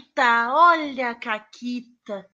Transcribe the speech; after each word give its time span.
Caquita, 0.00 0.48
olha 0.52 1.10
a 1.10 1.14
Caquita. 1.14 2.26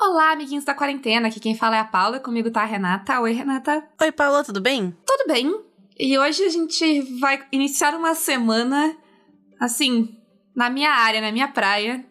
Olá, 0.00 0.32
amiguinhos 0.32 0.64
da 0.64 0.74
quarentena. 0.74 1.28
Aqui 1.28 1.38
quem 1.38 1.54
fala 1.54 1.76
é 1.76 1.80
a 1.80 1.84
Paula 1.84 2.16
e 2.16 2.20
comigo 2.20 2.50
tá 2.50 2.62
a 2.62 2.64
Renata. 2.64 3.20
Oi, 3.20 3.32
Renata. 3.32 3.86
Oi, 4.00 4.12
Paula, 4.12 4.42
tudo 4.42 4.60
bem? 4.60 4.96
Tudo 5.04 5.26
bem. 5.26 5.60
E 5.98 6.18
hoje 6.18 6.44
a 6.44 6.48
gente 6.48 7.02
vai 7.20 7.46
iniciar 7.52 7.94
uma 7.94 8.14
semana, 8.14 8.96
assim, 9.60 10.16
na 10.54 10.70
minha 10.70 10.90
área, 10.90 11.20
na 11.20 11.32
minha 11.32 11.48
praia, 11.48 12.04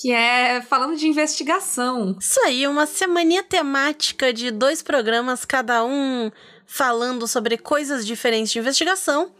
que 0.00 0.10
é 0.10 0.60
falando 0.62 0.96
de 0.96 1.06
investigação. 1.06 2.16
Isso 2.18 2.40
aí, 2.40 2.66
uma 2.66 2.86
semaninha 2.86 3.42
temática 3.42 4.32
de 4.32 4.50
dois 4.50 4.82
programas, 4.82 5.44
cada 5.44 5.84
um 5.84 6.30
falando 6.68 7.26
sobre 7.26 7.56
coisas 7.56 8.06
diferentes 8.06 8.52
de 8.52 8.58
investigação. 8.58 9.32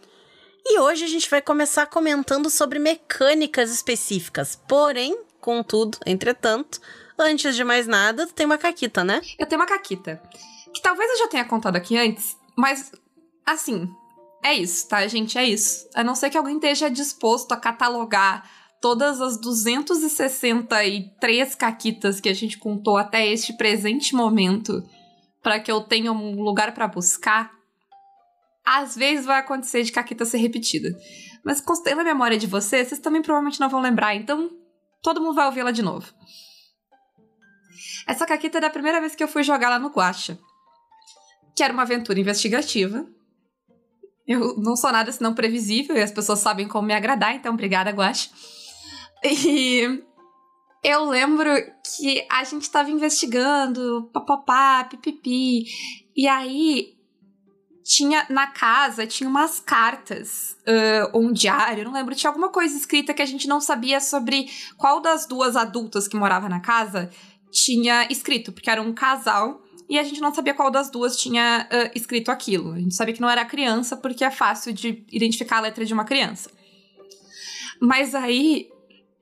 E 0.64 0.80
hoje 0.80 1.04
a 1.04 1.08
gente 1.08 1.30
vai 1.30 1.42
começar 1.42 1.86
comentando 1.86 2.48
sobre 2.48 2.78
mecânicas 2.78 3.70
específicas. 3.70 4.56
Porém, 4.66 5.16
contudo, 5.40 5.98
entretanto, 6.06 6.80
antes 7.18 7.54
de 7.54 7.62
mais 7.62 7.86
nada, 7.86 8.26
tu 8.26 8.32
tem 8.32 8.46
uma 8.46 8.58
caquita, 8.58 9.04
né? 9.04 9.20
Eu 9.38 9.46
tenho 9.46 9.60
uma 9.60 9.68
caquita. 9.68 10.22
Que 10.72 10.80
talvez 10.80 11.10
eu 11.12 11.18
já 11.18 11.28
tenha 11.28 11.44
contado 11.44 11.76
aqui 11.76 11.98
antes, 11.98 12.36
mas 12.56 12.90
assim, 13.44 13.86
é 14.42 14.54
isso, 14.54 14.88
tá, 14.88 15.06
gente? 15.06 15.36
É 15.38 15.44
isso. 15.44 15.86
A 15.94 16.02
não 16.02 16.14
ser 16.14 16.30
que 16.30 16.38
alguém 16.38 16.56
esteja 16.56 16.90
disposto 16.90 17.52
a 17.52 17.56
catalogar 17.56 18.50
todas 18.80 19.20
as 19.20 19.38
263 19.38 21.54
caquitas 21.54 22.20
que 22.20 22.28
a 22.28 22.34
gente 22.34 22.58
contou 22.58 22.96
até 22.96 23.26
este 23.26 23.52
presente 23.52 24.14
momento 24.14 24.82
para 25.42 25.60
que 25.60 25.70
eu 25.70 25.80
tenha 25.80 26.12
um 26.12 26.42
lugar 26.42 26.72
para 26.74 26.88
buscar, 26.88 27.52
às 28.64 28.94
vezes 28.94 29.24
vai 29.24 29.38
acontecer 29.38 29.82
de 29.82 29.92
caquita 29.92 30.24
ser 30.24 30.38
repetida. 30.38 30.90
Mas 31.44 31.60
considerando 31.60 32.00
a 32.00 32.04
memória 32.04 32.36
de 32.36 32.46
vocês, 32.46 32.88
vocês 32.88 33.00
também 33.00 33.22
provavelmente 33.22 33.60
não 33.60 33.68
vão 33.68 33.80
lembrar, 33.80 34.14
então 34.14 34.50
todo 35.02 35.20
mundo 35.20 35.34
vai 35.34 35.46
ouvi-la 35.46 35.70
de 35.70 35.82
novo. 35.82 36.12
Essa 38.06 38.26
caquita 38.26 38.58
é 38.58 38.60
da 38.60 38.70
primeira 38.70 39.00
vez 39.00 39.14
que 39.14 39.22
eu 39.22 39.28
fui 39.28 39.42
jogar 39.42 39.70
lá 39.70 39.78
no 39.78 39.88
Guacha. 39.88 40.38
Que 41.54 41.62
era 41.62 41.72
uma 41.72 41.82
aventura 41.82 42.20
investigativa. 42.20 43.06
Eu 44.26 44.56
não 44.58 44.76
sou 44.76 44.92
nada 44.92 45.10
senão 45.10 45.34
previsível 45.34 45.96
e 45.96 46.02
as 46.02 46.12
pessoas 46.12 46.38
sabem 46.40 46.68
como 46.68 46.86
me 46.86 46.94
agradar, 46.94 47.34
então 47.34 47.54
obrigada, 47.54 47.90
Guacha. 47.90 48.30
E 49.24 50.02
eu 50.88 51.04
lembro 51.04 51.50
que 51.84 52.26
a 52.30 52.42
gente 52.44 52.62
estava 52.62 52.90
investigando, 52.90 54.08
papapá, 54.10 54.84
pipipi. 54.84 55.66
E 56.16 56.26
aí 56.26 56.96
tinha 57.84 58.26
na 58.30 58.46
casa, 58.46 59.06
tinha 59.06 59.28
umas 59.28 59.60
cartas, 59.60 60.56
uh, 60.66 61.10
ou 61.12 61.22
um 61.22 61.32
diário, 61.32 61.84
não 61.84 61.92
lembro, 61.92 62.14
tinha 62.14 62.30
alguma 62.30 62.50
coisa 62.50 62.76
escrita 62.76 63.12
que 63.12 63.22
a 63.22 63.26
gente 63.26 63.46
não 63.46 63.60
sabia 63.60 64.00
sobre 64.00 64.46
qual 64.76 65.00
das 65.00 65.26
duas 65.26 65.56
adultas 65.56 66.08
que 66.08 66.16
morava 66.16 66.48
na 66.48 66.60
casa 66.60 67.10
tinha 67.50 68.06
escrito, 68.10 68.52
porque 68.52 68.70
era 68.70 68.80
um 68.80 68.92
casal 68.92 69.62
e 69.88 69.98
a 69.98 70.04
gente 70.04 70.20
não 70.20 70.34
sabia 70.34 70.52
qual 70.52 70.70
das 70.70 70.90
duas 70.90 71.16
tinha 71.16 71.68
uh, 71.70 71.90
escrito 71.94 72.30
aquilo. 72.30 72.72
A 72.72 72.78
gente 72.78 72.94
sabia 72.94 73.14
que 73.14 73.20
não 73.20 73.30
era 73.30 73.44
criança, 73.44 73.96
porque 73.96 74.24
é 74.24 74.30
fácil 74.30 74.72
de 74.72 75.04
identificar 75.10 75.58
a 75.58 75.62
letra 75.62 75.84
de 75.84 75.94
uma 75.94 76.04
criança. 76.04 76.50
Mas 77.80 78.14
aí, 78.14 78.68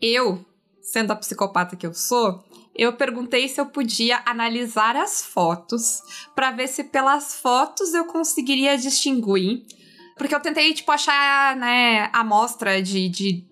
eu, 0.00 0.44
sendo 0.86 1.10
a 1.10 1.16
psicopata 1.16 1.74
que 1.74 1.86
eu 1.86 1.92
sou, 1.92 2.44
eu 2.74 2.92
perguntei 2.92 3.48
se 3.48 3.60
eu 3.60 3.66
podia 3.66 4.22
analisar 4.24 4.94
as 4.96 5.20
fotos 5.20 6.00
para 6.34 6.52
ver 6.52 6.68
se 6.68 6.84
pelas 6.84 7.34
fotos 7.34 7.92
eu 7.92 8.04
conseguiria 8.04 8.78
distinguir. 8.78 9.64
Porque 10.16 10.34
eu 10.34 10.40
tentei, 10.40 10.72
tipo, 10.72 10.90
achar, 10.92 11.56
né, 11.56 12.08
a 12.12 12.20
amostra 12.20 12.80
de, 12.80 13.08
de, 13.08 13.44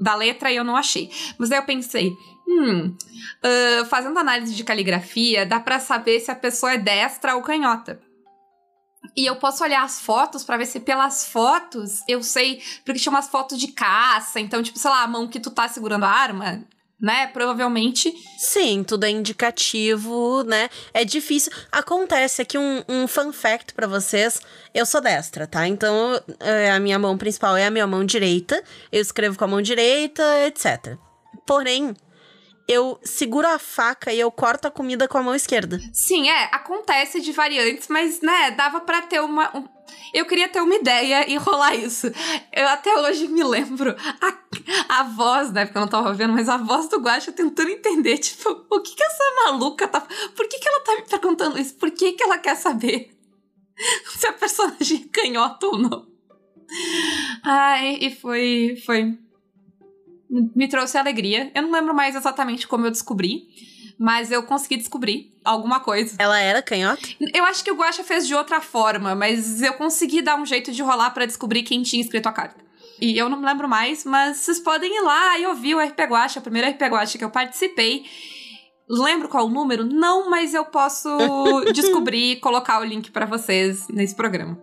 da 0.00 0.14
letra 0.14 0.50
e 0.50 0.56
eu 0.56 0.64
não 0.64 0.76
achei. 0.76 1.10
Mas 1.38 1.52
aí 1.52 1.58
eu 1.58 1.62
pensei, 1.62 2.10
hum, 2.48 2.86
uh, 2.88 3.84
fazendo 3.84 4.18
análise 4.18 4.54
de 4.54 4.64
caligrafia, 4.64 5.46
dá 5.46 5.60
para 5.60 5.78
saber 5.78 6.18
se 6.20 6.30
a 6.30 6.34
pessoa 6.34 6.72
é 6.72 6.78
destra 6.78 7.36
ou 7.36 7.42
canhota. 7.42 8.00
E 9.16 9.26
eu 9.26 9.36
posso 9.36 9.62
olhar 9.62 9.82
as 9.82 10.00
fotos 10.00 10.42
para 10.42 10.56
ver 10.56 10.66
se 10.66 10.80
pelas 10.80 11.26
fotos 11.26 12.00
eu 12.08 12.22
sei. 12.22 12.62
Porque 12.84 12.98
tinha 12.98 13.12
umas 13.12 13.28
fotos 13.28 13.58
de 13.58 13.68
caça, 13.68 14.40
então, 14.40 14.62
tipo, 14.62 14.78
sei 14.78 14.90
lá, 14.90 15.02
a 15.02 15.08
mão 15.08 15.28
que 15.28 15.38
tu 15.38 15.50
tá 15.50 15.68
segurando 15.68 16.04
a 16.04 16.10
arma, 16.10 16.64
né? 17.00 17.28
Provavelmente. 17.28 18.12
Sim, 18.38 18.82
tudo 18.82 19.04
é 19.04 19.10
indicativo, 19.10 20.42
né? 20.44 20.68
É 20.92 21.04
difícil. 21.04 21.52
Acontece 21.70 22.42
aqui 22.42 22.58
um, 22.58 22.82
um 22.88 23.06
fun 23.06 23.32
fact 23.32 23.74
para 23.74 23.86
vocês. 23.86 24.40
Eu 24.74 24.84
sou 24.84 25.00
destra, 25.00 25.46
tá? 25.46 25.66
Então, 25.66 26.20
é, 26.40 26.70
a 26.70 26.80
minha 26.80 26.98
mão 26.98 27.16
principal 27.16 27.56
é 27.56 27.66
a 27.66 27.70
minha 27.70 27.86
mão 27.86 28.04
direita. 28.04 28.62
Eu 28.90 29.00
escrevo 29.00 29.38
com 29.38 29.44
a 29.44 29.48
mão 29.48 29.62
direita, 29.62 30.22
etc. 30.46 30.96
Porém, 31.46 31.94
eu 32.68 33.00
seguro 33.02 33.48
a 33.48 33.58
faca 33.58 34.12
e 34.12 34.20
eu 34.20 34.30
corto 34.30 34.68
a 34.68 34.70
comida 34.70 35.08
com 35.08 35.16
a 35.16 35.22
mão 35.22 35.34
esquerda. 35.34 35.80
Sim, 35.90 36.28
é, 36.28 36.44
acontece 36.52 37.18
de 37.18 37.32
variantes, 37.32 37.88
mas, 37.88 38.20
né, 38.20 38.50
dava 38.50 38.82
para 38.82 39.00
ter 39.00 39.20
uma. 39.20 39.56
Um... 39.56 39.66
Eu 40.12 40.26
queria 40.26 40.50
ter 40.50 40.60
uma 40.60 40.74
ideia 40.74 41.28
e 41.30 41.36
rolar 41.38 41.74
isso. 41.74 42.08
Eu 42.52 42.68
até 42.68 42.94
hoje 43.00 43.26
me 43.26 43.42
lembro 43.42 43.96
a, 44.20 45.00
a 45.00 45.02
voz, 45.04 45.50
né? 45.50 45.64
Porque 45.64 45.78
eu 45.78 45.82
não 45.82 45.88
tava 45.88 46.12
vendo, 46.12 46.34
mas 46.34 46.46
a 46.46 46.58
voz 46.58 46.88
do 46.88 47.00
Guacha 47.00 47.32
tentando 47.32 47.70
entender, 47.70 48.18
tipo, 48.18 48.66
o 48.70 48.80
que 48.82 48.94
que 48.94 49.02
essa 49.02 49.24
maluca 49.44 49.88
tá. 49.88 50.06
Por 50.36 50.46
que 50.46 50.58
que 50.58 50.68
ela 50.68 50.80
tá 50.80 50.94
me 50.96 51.02
perguntando 51.02 51.58
isso? 51.58 51.74
Por 51.74 51.90
que 51.90 52.12
que 52.12 52.22
ela 52.22 52.36
quer 52.36 52.56
saber 52.56 53.10
se 54.14 54.26
a 54.26 54.32
personagem 54.34 55.06
é 55.06 55.08
canhota 55.10 55.66
ou 55.66 55.78
não? 55.78 56.06
Ai, 57.42 57.96
e 57.98 58.14
foi. 58.14 58.82
Foi 58.84 59.18
me 60.30 60.68
trouxe 60.68 60.98
alegria. 60.98 61.50
Eu 61.54 61.62
não 61.62 61.70
lembro 61.70 61.94
mais 61.94 62.14
exatamente 62.14 62.66
como 62.66 62.86
eu 62.86 62.90
descobri, 62.90 63.48
mas 63.98 64.30
eu 64.30 64.42
consegui 64.42 64.76
descobrir 64.76 65.34
alguma 65.44 65.80
coisa. 65.80 66.16
Ela 66.18 66.38
era 66.40 66.62
canhota? 66.62 67.02
Eu 67.34 67.44
acho 67.44 67.64
que 67.64 67.70
o 67.70 67.76
Guacha 67.76 68.04
fez 68.04 68.26
de 68.26 68.34
outra 68.34 68.60
forma, 68.60 69.14
mas 69.14 69.62
eu 69.62 69.74
consegui 69.74 70.22
dar 70.22 70.36
um 70.36 70.46
jeito 70.46 70.70
de 70.70 70.82
rolar 70.82 71.10
para 71.10 71.26
descobrir 71.26 71.62
quem 71.62 71.82
tinha 71.82 72.02
escrito 72.02 72.28
a 72.28 72.32
carta. 72.32 72.68
E 73.00 73.16
eu 73.16 73.28
não 73.28 73.38
me 73.38 73.46
lembro 73.46 73.68
mais, 73.68 74.04
mas 74.04 74.38
vocês 74.38 74.58
podem 74.58 74.96
ir 74.96 75.00
lá 75.00 75.38
e 75.38 75.46
ouvir 75.46 75.74
o 75.74 75.80
RP 75.80 76.00
Guacha, 76.00 76.40
o 76.40 76.42
primeiro 76.42 76.68
RP 76.68 76.82
Guacha 76.82 77.16
que 77.16 77.24
eu 77.24 77.30
participei. 77.30 78.04
Lembro 78.88 79.28
qual 79.28 79.46
o 79.46 79.50
número? 79.50 79.84
Não, 79.84 80.28
mas 80.28 80.54
eu 80.54 80.64
posso 80.64 81.08
descobrir 81.72 82.32
e 82.32 82.36
colocar 82.36 82.80
o 82.80 82.84
link 82.84 83.10
para 83.10 83.26
vocês 83.26 83.86
nesse 83.88 84.14
programa. 84.14 84.58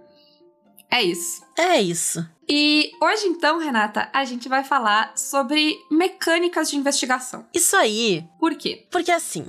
É 0.91 1.01
isso. 1.01 1.41
É 1.57 1.81
isso. 1.81 2.27
E 2.47 2.91
hoje, 3.01 3.25
então, 3.27 3.57
Renata, 3.57 4.09
a 4.13 4.23
gente 4.23 4.47
vai 4.47 4.63
falar 4.63 5.13
sobre 5.17 5.77
mecânicas 5.89 6.69
de 6.69 6.77
investigação. 6.77 7.45
Isso 7.53 7.75
aí. 7.75 8.23
Por 8.39 8.55
quê? 8.55 8.85
Porque 8.91 9.11
assim, 9.11 9.47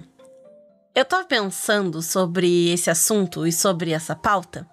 eu 0.94 1.04
tava 1.04 1.24
pensando 1.24 2.00
sobre 2.00 2.72
esse 2.72 2.88
assunto 2.88 3.46
e 3.46 3.52
sobre 3.52 3.90
essa 3.90 4.16
pauta, 4.16 4.66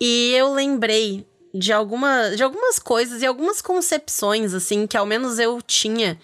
e 0.00 0.32
eu 0.34 0.52
lembrei 0.52 1.26
de, 1.54 1.72
alguma, 1.72 2.30
de 2.30 2.42
algumas 2.42 2.78
coisas 2.78 3.22
e 3.22 3.26
algumas 3.26 3.60
concepções, 3.60 4.54
assim, 4.54 4.86
que 4.86 4.96
ao 4.96 5.04
menos 5.04 5.38
eu 5.38 5.60
tinha 5.60 6.18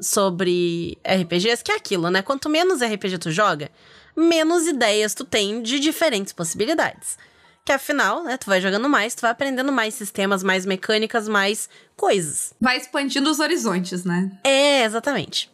sobre 0.00 0.98
RPGs, 1.04 1.62
que 1.62 1.70
é 1.70 1.76
aquilo, 1.76 2.10
né? 2.10 2.22
Quanto 2.22 2.48
menos 2.48 2.82
RPG 2.82 3.18
tu 3.18 3.30
joga, 3.30 3.70
menos 4.16 4.66
ideias 4.66 5.14
tu 5.14 5.24
tem 5.24 5.62
de 5.62 5.78
diferentes 5.78 6.32
possibilidades. 6.32 7.16
Que 7.64 7.72
afinal, 7.72 8.24
né, 8.24 8.36
tu 8.36 8.46
vai 8.46 8.60
jogando 8.60 8.88
mais, 8.88 9.14
tu 9.14 9.20
vai 9.20 9.30
aprendendo 9.30 9.70
mais 9.70 9.94
sistemas, 9.94 10.42
mais 10.42 10.66
mecânicas, 10.66 11.28
mais 11.28 11.68
coisas. 11.96 12.52
Vai 12.60 12.76
expandindo 12.76 13.30
os 13.30 13.38
horizontes, 13.38 14.04
né? 14.04 14.32
É, 14.42 14.84
exatamente. 14.84 15.48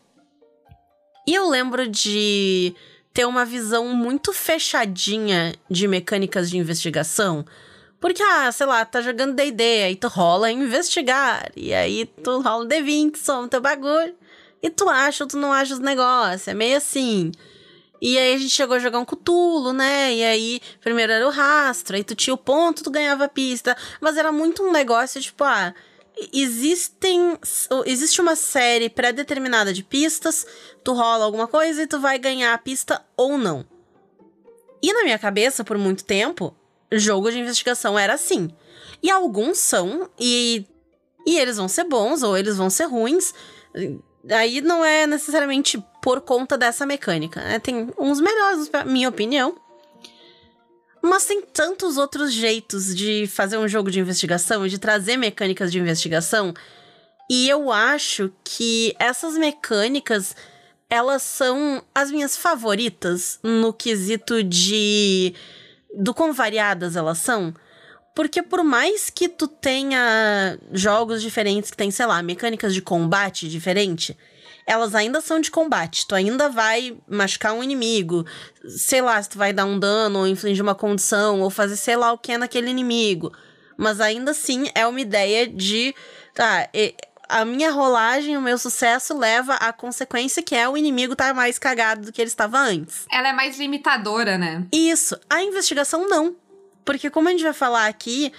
E 1.26 1.34
eu 1.34 1.46
lembro 1.48 1.86
de 1.86 2.74
ter 3.12 3.26
uma 3.26 3.44
visão 3.44 3.88
muito 3.88 4.32
fechadinha 4.32 5.54
de 5.70 5.86
mecânicas 5.86 6.48
de 6.48 6.56
investigação. 6.56 7.44
Porque, 8.00 8.22
ah, 8.22 8.50
sei 8.52 8.64
lá, 8.64 8.84
tá 8.84 9.02
jogando 9.02 9.34
D&D, 9.34 9.62
aí 9.82 9.96
tu 9.96 10.08
rola 10.08 10.50
investigar, 10.50 11.50
e 11.56 11.74
aí 11.74 12.06
tu 12.06 12.40
rola 12.40 12.64
um 12.64 12.68
D20, 12.68 13.16
soma 13.16 13.48
teu 13.48 13.60
bagulho, 13.60 14.14
e 14.62 14.70
tu 14.70 14.88
acha 14.88 15.24
ou 15.24 15.28
tu 15.28 15.36
não 15.36 15.52
acha 15.52 15.74
os 15.74 15.80
negócios, 15.80 16.48
é 16.48 16.54
meio 16.54 16.76
assim. 16.76 17.32
E 18.00 18.16
aí 18.16 18.34
a 18.34 18.38
gente 18.38 18.50
chegou 18.50 18.76
a 18.76 18.78
jogar 18.78 18.98
um 18.98 19.04
cutulo, 19.04 19.72
né? 19.72 20.14
E 20.14 20.24
aí, 20.24 20.60
primeiro 20.80 21.12
era 21.12 21.26
o 21.26 21.30
rastro, 21.30 21.96
aí 21.96 22.04
tu 22.04 22.14
tinha 22.14 22.34
o 22.34 22.38
ponto, 22.38 22.84
tu 22.84 22.90
ganhava 22.90 23.24
a 23.24 23.28
pista. 23.28 23.76
Mas 24.00 24.16
era 24.16 24.30
muito 24.30 24.62
um 24.62 24.70
negócio, 24.70 25.20
tipo, 25.20 25.42
ah, 25.44 25.74
existem. 26.32 27.38
Existe 27.86 28.20
uma 28.20 28.36
série 28.36 28.88
pré-determinada 28.88 29.72
de 29.72 29.82
pistas, 29.82 30.46
tu 30.84 30.92
rola 30.92 31.24
alguma 31.24 31.46
coisa 31.46 31.82
e 31.82 31.86
tu 31.86 32.00
vai 32.00 32.18
ganhar 32.18 32.54
a 32.54 32.58
pista 32.58 33.04
ou 33.16 33.36
não. 33.36 33.64
E 34.82 34.92
na 34.92 35.02
minha 35.02 35.18
cabeça, 35.18 35.64
por 35.64 35.76
muito 35.76 36.04
tempo, 36.04 36.54
jogo 36.92 37.30
de 37.30 37.38
investigação 37.38 37.98
era 37.98 38.14
assim. 38.14 38.50
E 39.02 39.10
alguns 39.10 39.58
são, 39.58 40.08
e, 40.18 40.64
e 41.26 41.38
eles 41.38 41.56
vão 41.56 41.68
ser 41.68 41.84
bons 41.84 42.22
ou 42.22 42.36
eles 42.36 42.56
vão 42.56 42.70
ser 42.70 42.84
ruins. 42.84 43.34
Aí 44.30 44.60
não 44.60 44.84
é 44.84 45.06
necessariamente 45.06 45.82
por 46.08 46.22
conta 46.22 46.56
dessa 46.56 46.86
mecânica, 46.86 47.38
né? 47.38 47.58
Tem 47.58 47.92
uns 47.98 48.18
melhores, 48.18 48.70
na 48.70 48.82
minha 48.82 49.10
opinião. 49.10 49.54
Mas 51.02 51.26
tem 51.26 51.42
tantos 51.42 51.98
outros 51.98 52.32
jeitos 52.32 52.96
de 52.96 53.26
fazer 53.26 53.58
um 53.58 53.68
jogo 53.68 53.90
de 53.90 54.00
investigação 54.00 54.66
e 54.66 54.70
de 54.70 54.78
trazer 54.78 55.18
mecânicas 55.18 55.70
de 55.70 55.78
investigação. 55.78 56.54
E 57.28 57.46
eu 57.46 57.70
acho 57.70 58.32
que 58.42 58.96
essas 58.98 59.36
mecânicas, 59.36 60.34
elas 60.88 61.22
são 61.22 61.82
as 61.94 62.10
minhas 62.10 62.38
favoritas 62.38 63.38
no 63.42 63.70
quesito 63.70 64.42
de 64.42 65.34
do 65.94 66.14
quão 66.14 66.32
variadas 66.32 66.96
elas 66.96 67.18
são. 67.18 67.52
Porque 68.14 68.42
por 68.42 68.64
mais 68.64 69.10
que 69.10 69.28
tu 69.28 69.46
tenha 69.46 70.58
jogos 70.72 71.20
diferentes 71.20 71.70
que 71.70 71.76
tem, 71.76 71.90
sei 71.90 72.06
lá, 72.06 72.22
mecânicas 72.22 72.72
de 72.72 72.80
combate 72.80 73.46
diferente, 73.46 74.16
elas 74.68 74.94
ainda 74.94 75.22
são 75.22 75.40
de 75.40 75.50
combate. 75.50 76.06
Tu 76.06 76.14
ainda 76.14 76.50
vai 76.50 76.94
machucar 77.08 77.54
um 77.54 77.62
inimigo. 77.62 78.26
Sei 78.68 79.00
lá, 79.00 79.20
se 79.20 79.30
tu 79.30 79.38
vai 79.38 79.50
dar 79.50 79.64
um 79.64 79.78
dano, 79.78 80.18
ou 80.18 80.26
infligir 80.26 80.62
uma 80.62 80.74
condição, 80.74 81.40
ou 81.40 81.48
fazer 81.48 81.76
sei 81.76 81.96
lá 81.96 82.12
o 82.12 82.18
que 82.18 82.32
é 82.32 82.38
naquele 82.38 82.68
inimigo. 82.68 83.32
Mas 83.78 83.98
ainda 83.98 84.32
assim 84.32 84.68
é 84.74 84.86
uma 84.86 85.00
ideia 85.00 85.48
de. 85.48 85.94
Tá, 86.34 86.68
a 87.30 87.46
minha 87.46 87.70
rolagem, 87.70 88.36
o 88.36 88.42
meu 88.42 88.58
sucesso 88.58 89.16
leva 89.16 89.54
à 89.54 89.72
consequência 89.72 90.42
que 90.42 90.54
é 90.54 90.68
o 90.68 90.76
inimigo 90.76 91.14
estar 91.14 91.28
tá 91.28 91.34
mais 91.34 91.58
cagado 91.58 92.06
do 92.06 92.12
que 92.12 92.20
ele 92.20 92.28
estava 92.28 92.58
antes. 92.58 93.06
Ela 93.10 93.30
é 93.30 93.32
mais 93.32 93.58
limitadora, 93.58 94.36
né? 94.36 94.66
Isso. 94.70 95.18
A 95.30 95.42
investigação 95.42 96.06
não. 96.08 96.36
Porque, 96.84 97.08
como 97.08 97.28
a 97.28 97.30
gente 97.30 97.42
vai 97.42 97.54
falar 97.54 97.86
aqui, 97.86 98.32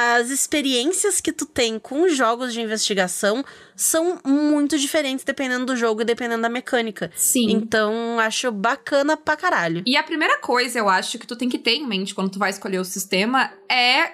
as 0.00 0.30
experiências 0.30 1.20
que 1.20 1.32
tu 1.32 1.44
tem 1.44 1.76
com 1.76 2.08
jogos 2.08 2.52
de 2.52 2.60
investigação 2.60 3.44
são 3.74 4.20
muito 4.24 4.78
diferentes 4.78 5.24
dependendo 5.24 5.66
do 5.66 5.76
jogo 5.76 6.02
e 6.02 6.04
dependendo 6.04 6.42
da 6.42 6.48
mecânica. 6.48 7.10
Sim. 7.16 7.50
Então, 7.50 8.16
acho 8.20 8.52
bacana 8.52 9.16
pra 9.16 9.36
caralho. 9.36 9.82
E 9.84 9.96
a 9.96 10.02
primeira 10.04 10.38
coisa, 10.38 10.78
eu 10.78 10.88
acho, 10.88 11.18
que 11.18 11.26
tu 11.26 11.34
tem 11.34 11.48
que 11.48 11.58
ter 11.58 11.72
em 11.72 11.84
mente 11.84 12.14
quando 12.14 12.30
tu 12.30 12.38
vai 12.38 12.50
escolher 12.50 12.78
o 12.78 12.84
sistema 12.84 13.52
é 13.68 14.12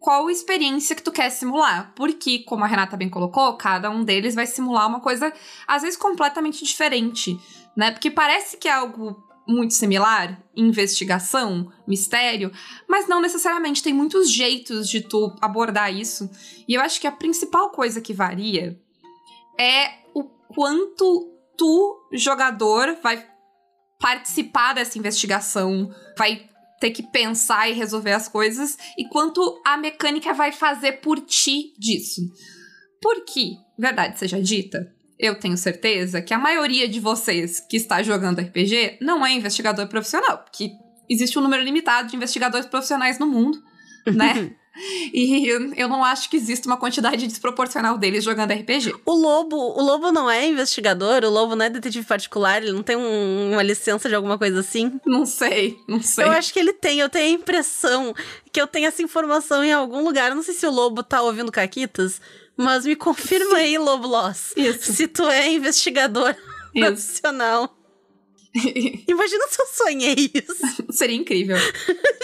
qual 0.00 0.30
experiência 0.30 0.96
que 0.96 1.02
tu 1.02 1.12
quer 1.12 1.28
simular. 1.28 1.92
Porque, 1.94 2.38
como 2.44 2.64
a 2.64 2.66
Renata 2.66 2.96
bem 2.96 3.10
colocou, 3.10 3.54
cada 3.58 3.90
um 3.90 4.02
deles 4.02 4.34
vai 4.34 4.46
simular 4.46 4.88
uma 4.88 5.00
coisa, 5.00 5.30
às 5.66 5.82
vezes, 5.82 5.98
completamente 5.98 6.64
diferente, 6.64 7.38
né? 7.76 7.90
Porque 7.90 8.10
parece 8.10 8.56
que 8.56 8.66
é 8.66 8.72
algo 8.72 9.27
muito 9.48 9.72
similar, 9.72 10.42
investigação, 10.54 11.72
mistério, 11.86 12.52
mas 12.86 13.08
não 13.08 13.20
necessariamente. 13.20 13.82
Tem 13.82 13.94
muitos 13.94 14.30
jeitos 14.30 14.88
de 14.88 15.00
tu 15.00 15.34
abordar 15.40 15.92
isso. 15.92 16.30
E 16.68 16.74
eu 16.74 16.82
acho 16.82 17.00
que 17.00 17.06
a 17.06 17.12
principal 17.12 17.70
coisa 17.70 18.00
que 18.00 18.12
varia 18.12 18.78
é 19.58 19.90
o 20.14 20.24
quanto 20.24 21.34
tu, 21.56 22.08
jogador, 22.12 22.98
vai 23.02 23.26
participar 23.98 24.74
dessa 24.74 24.98
investigação, 24.98 25.92
vai 26.16 26.48
ter 26.78 26.90
que 26.90 27.02
pensar 27.02 27.68
e 27.68 27.72
resolver 27.72 28.12
as 28.12 28.28
coisas, 28.28 28.76
e 28.96 29.08
quanto 29.08 29.60
a 29.66 29.76
mecânica 29.76 30.32
vai 30.32 30.52
fazer 30.52 31.00
por 31.00 31.18
ti 31.20 31.74
disso. 31.76 32.20
Porque, 33.00 33.56
verdade 33.76 34.18
seja 34.18 34.40
dita, 34.40 34.94
eu 35.18 35.38
tenho 35.38 35.56
certeza 35.56 36.22
que 36.22 36.32
a 36.32 36.38
maioria 36.38 36.88
de 36.88 37.00
vocês 37.00 37.60
que 37.60 37.76
está 37.76 38.02
jogando 38.02 38.40
RPG 38.40 38.98
não 39.00 39.24
é 39.26 39.32
investigador 39.32 39.86
profissional, 39.88 40.38
porque 40.38 40.72
existe 41.08 41.38
um 41.38 41.42
número 41.42 41.62
limitado 41.62 42.08
de 42.08 42.16
investigadores 42.16 42.66
profissionais 42.66 43.18
no 43.18 43.26
mundo, 43.26 43.62
né? 44.06 44.52
E 45.12 45.48
eu 45.76 45.88
não 45.88 46.04
acho 46.04 46.30
que 46.30 46.36
exista 46.36 46.68
uma 46.68 46.76
quantidade 46.76 47.26
desproporcional 47.26 47.98
deles 47.98 48.22
jogando 48.22 48.52
RPG. 48.52 48.94
O 49.04 49.12
Lobo, 49.12 49.56
o 49.56 49.82
Lobo 49.82 50.12
não 50.12 50.30
é 50.30 50.46
investigador, 50.46 51.24
o 51.24 51.30
Lobo 51.30 51.56
não 51.56 51.64
é 51.64 51.70
detetive 51.70 52.06
particular, 52.06 52.62
ele 52.62 52.72
não 52.72 52.82
tem 52.82 52.96
um, 52.96 53.52
uma 53.52 53.62
licença 53.62 54.08
de 54.08 54.14
alguma 54.14 54.38
coisa 54.38 54.60
assim? 54.60 55.00
Não 55.04 55.26
sei, 55.26 55.76
não 55.88 56.00
sei. 56.00 56.24
Eu 56.24 56.30
acho 56.30 56.52
que 56.52 56.60
ele 56.60 56.72
tem, 56.72 57.00
eu 57.00 57.08
tenho 57.08 57.26
a 57.26 57.40
impressão 57.40 58.14
que 58.52 58.60
eu 58.60 58.66
tenho 58.66 58.86
essa 58.86 59.02
informação 59.02 59.64
em 59.64 59.72
algum 59.72 60.04
lugar. 60.04 60.30
Eu 60.30 60.36
não 60.36 60.42
sei 60.42 60.54
se 60.54 60.66
o 60.66 60.70
Lobo 60.70 61.02
tá 61.02 61.22
ouvindo 61.22 61.50
Caquitas, 61.50 62.20
mas 62.58 62.84
me 62.84 62.96
confirma 62.96 63.50
Sim. 63.50 63.62
aí, 63.62 63.78
Lobo 63.78 64.08
Loss. 64.08 64.52
Isso. 64.56 64.92
Se 64.92 65.06
tu 65.06 65.22
é 65.28 65.48
investigador 65.52 66.34
Isso. 66.74 66.86
profissional. 66.86 67.78
Imagina 69.06 69.46
se 69.48 69.62
eu 69.62 69.66
sonhei 69.66 70.30
isso. 70.34 70.92
Seria 70.92 71.16
incrível. 71.16 71.56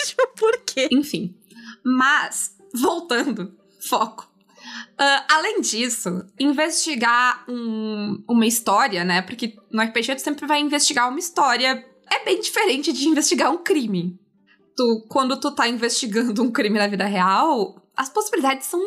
tipo, 0.04 0.26
por 0.36 0.58
quê? 0.66 0.88
Enfim. 0.90 1.36
Mas, 1.84 2.56
voltando, 2.74 3.56
foco. 3.88 4.28
Uh, 4.94 5.24
além 5.28 5.60
disso, 5.60 6.24
investigar 6.38 7.44
um, 7.48 8.22
uma 8.28 8.46
história, 8.46 9.04
né? 9.04 9.22
Porque 9.22 9.56
no 9.70 9.82
RPG 9.82 10.16
tu 10.16 10.22
sempre 10.22 10.46
vai 10.46 10.60
investigar 10.60 11.08
uma 11.08 11.18
história. 11.18 11.84
É 12.10 12.24
bem 12.24 12.40
diferente 12.40 12.92
de 12.92 13.06
investigar 13.08 13.52
um 13.52 13.58
crime. 13.58 14.18
Tu, 14.76 15.06
quando 15.08 15.38
tu 15.38 15.54
tá 15.54 15.68
investigando 15.68 16.42
um 16.42 16.50
crime 16.50 16.78
na 16.78 16.88
vida 16.88 17.04
real, 17.04 17.80
as 17.96 18.08
possibilidades 18.08 18.66
são 18.66 18.80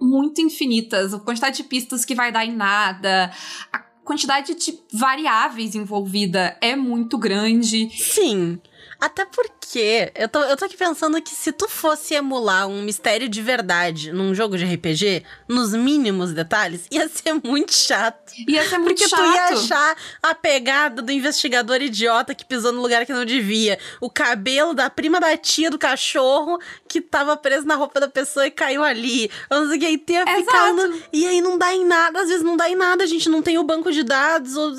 muito 0.00 0.40
infinitas. 0.40 1.12
A 1.12 1.20
quantidade 1.20 1.58
de 1.58 1.64
pistas 1.64 2.04
que 2.04 2.14
vai 2.14 2.32
dar 2.32 2.44
em 2.44 2.52
nada, 2.52 3.30
a 3.72 3.78
quantidade 3.78 4.54
de 4.54 4.78
variáveis 4.92 5.74
envolvida 5.74 6.56
é 6.60 6.74
muito 6.74 7.18
grande. 7.18 7.90
Sim. 7.90 8.60
Até 9.00 9.24
porque 9.24 10.12
eu 10.14 10.28
tô, 10.28 10.40
eu 10.40 10.56
tô 10.56 10.66
aqui 10.66 10.76
pensando 10.76 11.20
que 11.22 11.30
se 11.30 11.52
tu 11.52 11.66
fosse 11.68 12.14
emular 12.14 12.68
um 12.68 12.82
mistério 12.82 13.28
de 13.28 13.40
verdade 13.40 14.12
num 14.12 14.34
jogo 14.34 14.58
de 14.58 14.64
RPG, 14.64 15.24
nos 15.48 15.72
mínimos 15.72 16.32
detalhes, 16.32 16.86
ia 16.90 17.08
ser 17.08 17.34
muito 17.42 17.74
chato. 17.74 18.32
Ia 18.46 18.68
ser 18.68 18.78
muito 18.78 18.98
porque 18.98 19.08
chato. 19.08 19.22
Porque 19.22 19.32
tu 19.32 19.54
ia 19.54 19.58
achar 19.58 19.96
a 20.22 20.34
pegada 20.34 21.00
do 21.00 21.10
investigador 21.10 21.80
idiota 21.80 22.34
que 22.34 22.44
pisou 22.44 22.72
no 22.72 22.82
lugar 22.82 23.06
que 23.06 23.12
não 23.12 23.24
devia. 23.24 23.78
O 24.00 24.10
cabelo 24.10 24.74
da 24.74 24.90
prima 24.90 25.18
da 25.18 25.36
tia 25.36 25.70
do 25.70 25.78
cachorro 25.78 26.58
que 26.86 27.00
tava 27.00 27.36
preso 27.36 27.66
na 27.66 27.76
roupa 27.76 28.00
da 28.00 28.08
pessoa 28.08 28.46
e 28.46 28.50
caiu 28.50 28.84
ali. 28.84 29.30
Eu 29.48 29.62
não 29.62 29.68
sei 29.68 29.78
o 29.78 29.80
que, 29.80 30.12
ia 30.12 30.26
ficando. 30.26 31.02
E 31.12 31.26
aí 31.26 31.40
não 31.40 31.56
dá 31.56 31.72
em 31.74 31.86
nada, 31.86 32.20
às 32.20 32.28
vezes 32.28 32.42
não 32.42 32.56
dá 32.56 32.68
em 32.68 32.76
nada, 32.76 33.04
a 33.04 33.06
gente 33.06 33.28
não 33.28 33.40
tem 33.40 33.56
o 33.56 33.64
banco 33.64 33.90
de 33.90 34.02
dados. 34.02 34.56
Ou... 34.56 34.72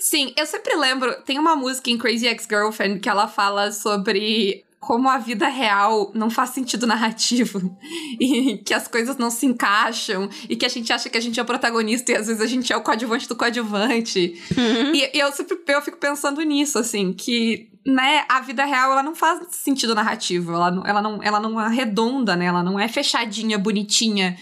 Sim, 0.00 0.32
eu 0.36 0.46
sempre 0.46 0.74
lembro, 0.76 1.14
tem 1.22 1.38
uma 1.38 1.56
música 1.56 1.90
em 1.90 1.98
Crazy 1.98 2.26
Ex-Girlfriend 2.26 3.00
que 3.00 3.08
ela 3.08 3.28
fala 3.28 3.72
sobre 3.72 4.64
como 4.84 5.08
a 5.08 5.16
vida 5.16 5.48
real 5.48 6.12
não 6.14 6.28
faz 6.28 6.50
sentido 6.50 6.86
narrativo 6.86 7.74
e 8.20 8.58
que 8.58 8.74
as 8.74 8.86
coisas 8.86 9.16
não 9.16 9.30
se 9.30 9.46
encaixam 9.46 10.28
e 10.48 10.56
que 10.56 10.66
a 10.66 10.68
gente 10.68 10.92
acha 10.92 11.08
que 11.08 11.16
a 11.16 11.20
gente 11.20 11.40
é 11.40 11.42
o 11.42 11.46
protagonista 11.46 12.12
e 12.12 12.16
às 12.16 12.26
vezes 12.26 12.42
a 12.42 12.46
gente 12.46 12.70
é 12.72 12.76
o 12.76 12.82
coadjuvante 12.82 13.26
do 13.26 13.34
coadjuvante. 13.34 14.38
Uhum. 14.56 14.94
E, 14.94 15.10
e, 15.14 15.18
eu 15.18 15.32
sempre 15.32 15.58
eu 15.68 15.80
fico 15.80 15.96
pensando 15.96 16.42
nisso, 16.42 16.78
assim, 16.78 17.14
que 17.14 17.70
né, 17.86 18.24
a 18.28 18.40
vida 18.40 18.64
real 18.64 18.92
ela 18.92 19.02
não 19.02 19.14
faz 19.14 19.40
sentido 19.50 19.94
narrativo, 19.94 20.52
ela 20.52 20.70
não, 20.70 20.86
ela 20.86 21.02
não, 21.02 21.22
ela 21.22 21.40
não 21.40 21.58
arredonda, 21.58 22.36
né? 22.36 22.46
Ela 22.46 22.62
não 22.62 22.78
é 22.78 22.86
fechadinha, 22.86 23.58
bonitinha 23.58 24.36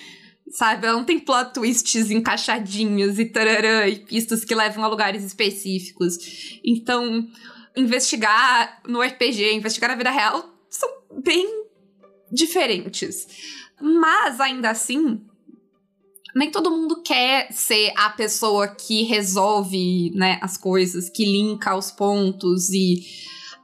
sabe? 0.53 0.87
Ela 0.87 0.99
não 0.99 1.05
tem 1.05 1.19
plot 1.19 1.55
twists 1.55 2.11
encaixadinhos 2.11 3.19
e 3.19 3.25
tararã, 3.25 3.87
e 3.87 3.99
pistas 3.99 4.45
que 4.45 4.55
levam 4.55 4.85
a 4.85 4.89
lugares 4.89 5.25
específicos. 5.25 6.61
Então, 6.65 7.27
investigar 7.75 8.81
no 8.87 9.01
RPG, 9.01 9.55
investigar 9.55 9.91
na 9.91 9.97
vida 9.97 10.11
real, 10.11 10.55
são 10.69 10.89
bem 11.25 11.65
diferentes. 12.31 13.27
Mas, 13.81 14.41
ainda 14.41 14.71
assim, 14.71 15.21
nem 16.35 16.51
todo 16.51 16.71
mundo 16.71 17.03
quer 17.03 17.51
ser 17.53 17.93
a 17.97 18.11
pessoa 18.11 18.69
que 18.69 19.03
resolve 19.05 20.13
né, 20.15 20.39
as 20.43 20.57
coisas, 20.57 21.09
que 21.09 21.25
linka 21.25 21.75
os 21.75 21.91
pontos 21.91 22.71
e 22.71 23.03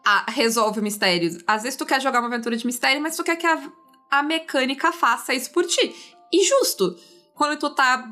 a, 0.04 0.30
resolve 0.30 0.80
mistérios. 0.80 1.38
Às 1.46 1.62
vezes 1.62 1.76
tu 1.76 1.84
quer 1.84 2.00
jogar 2.00 2.20
uma 2.20 2.28
aventura 2.28 2.56
de 2.56 2.66
mistério, 2.66 3.00
mas 3.00 3.14
tu 3.14 3.22
quer 3.22 3.36
que 3.36 3.46
a, 3.46 3.70
a 4.10 4.22
mecânica 4.22 4.90
faça 4.90 5.34
isso 5.34 5.50
por 5.50 5.66
ti. 5.66 5.94
E 6.32 6.44
justo, 6.44 6.96
quando 7.34 7.58
tu 7.58 7.70
tá 7.70 8.08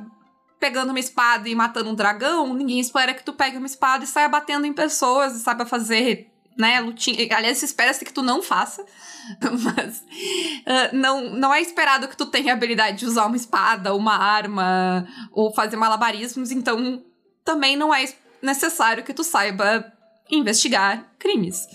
pegando 0.59 0.91
uma 0.91 1.01
espada 1.01 1.49
e 1.49 1.55
matando 1.55 1.91
um 1.91 1.95
dragão, 1.95 2.55
ninguém 2.55 2.81
espera 2.81 3.15
que 3.15 3.23
tu 3.23 3.33
pegue 3.33 3.57
uma 3.57 3.67
espada 3.67 4.05
e 4.05 4.07
saia 4.07 4.29
batendo 4.29 4.67
em 4.67 4.73
pessoas 4.73 5.37
e 5.37 5.41
saiba 5.41 5.67
fazer, 5.67 6.31
né, 6.57 6.81
lutinha. 6.81 7.19
Aliás, 7.37 7.63
espera-se 7.63 8.05
que 8.05 8.13
tu 8.13 8.23
não 8.23 8.43
faça. 8.43 8.85
Mas 9.41 9.99
uh, 9.99 10.95
não, 10.97 11.31
não 11.31 11.53
é 11.53 11.61
esperado 11.61 12.09
que 12.09 12.17
tu 12.17 12.27
tenha 12.27 12.53
a 12.53 12.57
habilidade 12.57 12.99
de 12.99 13.07
usar 13.07 13.27
uma 13.27 13.37
espada, 13.37 13.95
uma 13.95 14.17
arma, 14.17 15.07
ou 15.33 15.53
fazer 15.53 15.77
malabarismos, 15.77 16.51
então 16.51 17.03
também 17.45 17.77
não 17.77 17.95
é 17.95 18.05
necessário 18.41 19.05
que 19.05 19.13
tu 19.13 19.23
saiba 19.23 19.93
investigar 20.31 21.13
crimes 21.19 21.67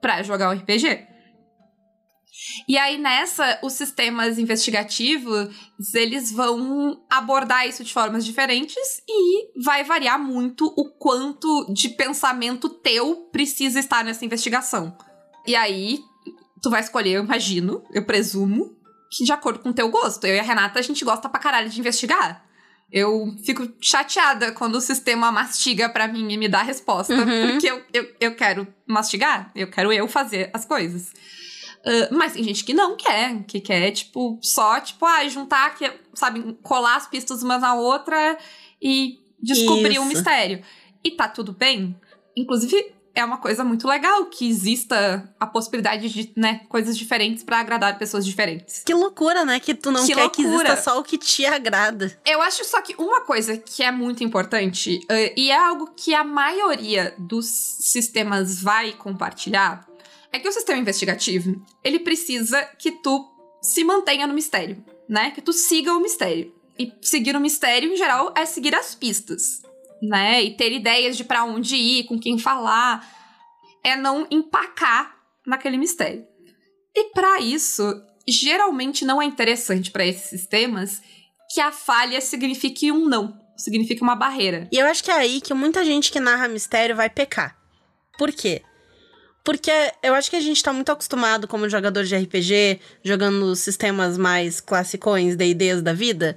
para 0.00 0.22
jogar 0.22 0.50
um 0.50 0.58
RPG. 0.58 1.09
E 2.68 2.76
aí 2.78 2.98
nessa, 2.98 3.58
os 3.62 3.74
sistemas 3.74 4.38
investigativos, 4.38 5.54
eles 5.94 6.32
vão 6.32 7.02
abordar 7.10 7.66
isso 7.68 7.84
de 7.84 7.92
formas 7.92 8.24
diferentes 8.24 9.02
e 9.08 9.60
vai 9.62 9.84
variar 9.84 10.18
muito 10.18 10.66
o 10.76 10.90
quanto 10.90 11.72
de 11.72 11.88
pensamento 11.90 12.68
teu 12.68 13.28
precisa 13.32 13.78
estar 13.80 14.04
nessa 14.04 14.24
investigação. 14.24 14.96
E 15.46 15.56
aí, 15.56 16.00
tu 16.62 16.70
vai 16.70 16.80
escolher, 16.80 17.12
eu 17.12 17.24
imagino, 17.24 17.82
eu 17.92 18.04
presumo, 18.04 18.76
que 19.10 19.24
de 19.24 19.32
acordo 19.32 19.58
com 19.58 19.70
o 19.70 19.74
teu 19.74 19.88
gosto. 19.88 20.26
Eu 20.26 20.36
e 20.36 20.38
a 20.38 20.42
Renata, 20.42 20.78
a 20.78 20.82
gente 20.82 21.04
gosta 21.04 21.28
pra 21.28 21.40
caralho 21.40 21.68
de 21.68 21.80
investigar. 21.80 22.44
Eu 22.92 23.34
fico 23.44 23.68
chateada 23.80 24.52
quando 24.52 24.74
o 24.74 24.80
sistema 24.80 25.30
mastiga 25.30 25.88
para 25.88 26.08
mim 26.08 26.32
e 26.32 26.36
me 26.36 26.48
dá 26.48 26.60
a 26.60 26.64
resposta. 26.64 27.14
Uhum. 27.14 27.52
Porque 27.52 27.70
eu, 27.70 27.82
eu, 27.92 28.14
eu 28.20 28.34
quero 28.34 28.66
mastigar, 28.86 29.50
eu 29.54 29.70
quero 29.70 29.92
eu 29.92 30.08
fazer 30.08 30.50
as 30.52 30.64
coisas. 30.64 31.12
Uh, 31.80 32.14
mas 32.14 32.34
tem 32.34 32.44
gente 32.44 32.62
que 32.62 32.74
não 32.74 32.94
quer, 32.96 33.42
que 33.44 33.58
quer, 33.60 33.90
tipo, 33.90 34.38
só, 34.42 34.80
tipo, 34.80 35.04
ah, 35.06 35.26
juntar, 35.28 35.74
que, 35.74 35.90
sabe, 36.14 36.58
colar 36.62 36.96
as 36.96 37.06
pistas 37.06 37.42
uma 37.42 37.58
na 37.58 37.74
outra 37.74 38.38
e 38.82 39.18
descobrir 39.42 39.98
o 39.98 40.02
um 40.02 40.06
Isso. 40.06 40.16
mistério. 40.16 40.62
E 41.02 41.10
tá 41.12 41.26
tudo 41.26 41.52
bem. 41.52 41.98
Inclusive, 42.36 42.92
é 43.14 43.24
uma 43.24 43.38
coisa 43.38 43.64
muito 43.64 43.88
legal 43.88 44.26
que 44.26 44.48
exista 44.48 45.34
a 45.38 45.46
possibilidade 45.46 46.08
de, 46.08 46.32
né, 46.36 46.60
coisas 46.68 46.96
diferentes 46.96 47.42
pra 47.42 47.58
agradar 47.60 47.98
pessoas 47.98 48.24
diferentes. 48.24 48.82
Que 48.84 48.94
loucura, 48.94 49.44
né? 49.44 49.58
Que 49.58 49.74
tu 49.74 49.90
não 49.90 50.06
Que 50.06 50.14
quer 50.14 50.28
que 50.30 50.42
loucura. 50.42 50.68
exista 50.68 50.90
só 50.90 50.98
o 50.98 51.02
que 51.02 51.18
te 51.18 51.44
agrada. 51.46 52.16
Eu 52.26 52.40
acho 52.42 52.64
só 52.64 52.80
que 52.82 52.94
uma 52.98 53.22
coisa 53.22 53.56
que 53.56 53.82
é 53.82 53.90
muito 53.90 54.22
importante, 54.22 55.00
eh, 55.08 55.34
e 55.36 55.50
é 55.50 55.56
algo 55.56 55.90
que 55.96 56.14
a 56.14 56.22
maioria 56.22 57.14
dos 57.18 57.46
sistemas 57.46 58.62
vai 58.62 58.92
compartilhar, 58.92 59.86
é 60.32 60.38
que 60.38 60.48
o 60.48 60.52
sistema 60.52 60.78
investigativo, 60.78 61.64
ele 61.82 61.98
precisa 61.98 62.62
que 62.78 62.92
tu 62.92 63.28
se 63.62 63.84
mantenha 63.84 64.26
no 64.26 64.34
mistério, 64.34 64.84
né? 65.08 65.30
Que 65.32 65.42
tu 65.42 65.52
siga 65.52 65.92
o 65.92 66.00
mistério. 66.00 66.54
E 66.78 66.92
seguir 67.02 67.36
o 67.36 67.40
mistério, 67.40 67.92
em 67.92 67.96
geral, 67.96 68.32
é 68.36 68.46
seguir 68.46 68.74
as 68.74 68.94
pistas, 68.94 69.62
né? 70.02 70.42
E 70.42 70.56
ter 70.56 70.72
ideias 70.72 71.16
de 71.16 71.24
pra 71.24 71.44
onde 71.44 71.76
ir, 71.76 72.04
com 72.04 72.18
quem 72.18 72.38
falar. 72.38 73.06
É 73.84 73.96
não 73.96 74.26
empacar 74.30 75.14
naquele 75.46 75.76
mistério. 75.76 76.26
E 76.94 77.10
pra 77.12 77.40
isso, 77.40 77.82
geralmente 78.26 79.04
não 79.04 79.20
é 79.20 79.24
interessante 79.24 79.90
pra 79.90 80.06
esses 80.06 80.28
sistemas 80.28 81.02
que 81.52 81.60
a 81.60 81.72
falha 81.72 82.20
signifique 82.20 82.92
um 82.92 83.06
não, 83.06 83.38
signifique 83.56 84.02
uma 84.02 84.14
barreira. 84.14 84.68
E 84.72 84.78
eu 84.78 84.86
acho 84.86 85.02
que 85.02 85.10
é 85.10 85.14
aí 85.14 85.40
que 85.40 85.52
muita 85.52 85.84
gente 85.84 86.12
que 86.12 86.20
narra 86.20 86.48
mistério 86.48 86.94
vai 86.94 87.10
pecar. 87.10 87.56
Por 88.16 88.32
quê? 88.32 88.62
Porque 89.42 89.70
eu 90.02 90.14
acho 90.14 90.30
que 90.30 90.36
a 90.36 90.40
gente 90.40 90.62
tá 90.62 90.72
muito 90.72 90.92
acostumado, 90.92 91.48
como 91.48 91.68
jogador 91.68 92.04
de 92.04 92.16
RPG, 92.16 92.80
jogando 93.02 93.56
sistemas 93.56 94.18
mais 94.18 94.60
classicões, 94.60 95.36
D&Ds 95.36 95.82
da 95.82 95.92
vida, 95.92 96.36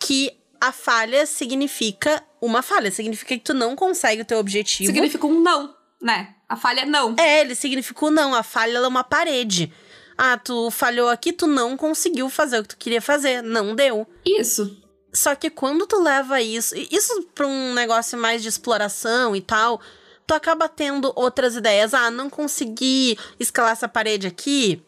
que 0.00 0.32
a 0.60 0.72
falha 0.72 1.26
significa 1.26 2.22
uma 2.40 2.62
falha. 2.62 2.90
Significa 2.90 3.34
que 3.36 3.44
tu 3.44 3.54
não 3.54 3.74
consegue 3.74 4.22
o 4.22 4.24
teu 4.24 4.38
objetivo. 4.38 4.86
Significa 4.86 5.26
um 5.26 5.40
não, 5.40 5.74
né? 6.00 6.34
A 6.48 6.56
falha 6.56 6.80
é 6.80 6.86
não. 6.86 7.16
É, 7.18 7.40
ele 7.40 7.54
significa 7.54 8.06
o 8.06 8.10
não. 8.10 8.34
A 8.34 8.42
falha 8.42 8.78
é 8.78 8.86
uma 8.86 9.02
parede. 9.02 9.72
Ah, 10.16 10.38
tu 10.38 10.70
falhou 10.70 11.08
aqui, 11.08 11.32
tu 11.32 11.46
não 11.46 11.76
conseguiu 11.76 12.30
fazer 12.30 12.60
o 12.60 12.62
que 12.62 12.68
tu 12.68 12.76
queria 12.76 13.02
fazer. 13.02 13.42
Não 13.42 13.74
deu. 13.74 14.06
Isso. 14.24 14.80
Só 15.12 15.34
que 15.34 15.50
quando 15.50 15.86
tu 15.86 16.02
leva 16.02 16.40
isso, 16.40 16.74
isso 16.90 17.22
pra 17.34 17.46
um 17.46 17.74
negócio 17.74 18.18
mais 18.18 18.42
de 18.42 18.48
exploração 18.48 19.34
e 19.34 19.40
tal, 19.40 19.80
tu 20.26 20.34
acaba 20.34 20.68
tendo 20.68 21.12
outras 21.14 21.56
ideias. 21.56 21.94
Ah, 21.94 22.10
não 22.10 22.30
consegui 22.30 23.18
escalar 23.38 23.72
essa 23.72 23.88
parede 23.88 24.26
aqui, 24.26 24.82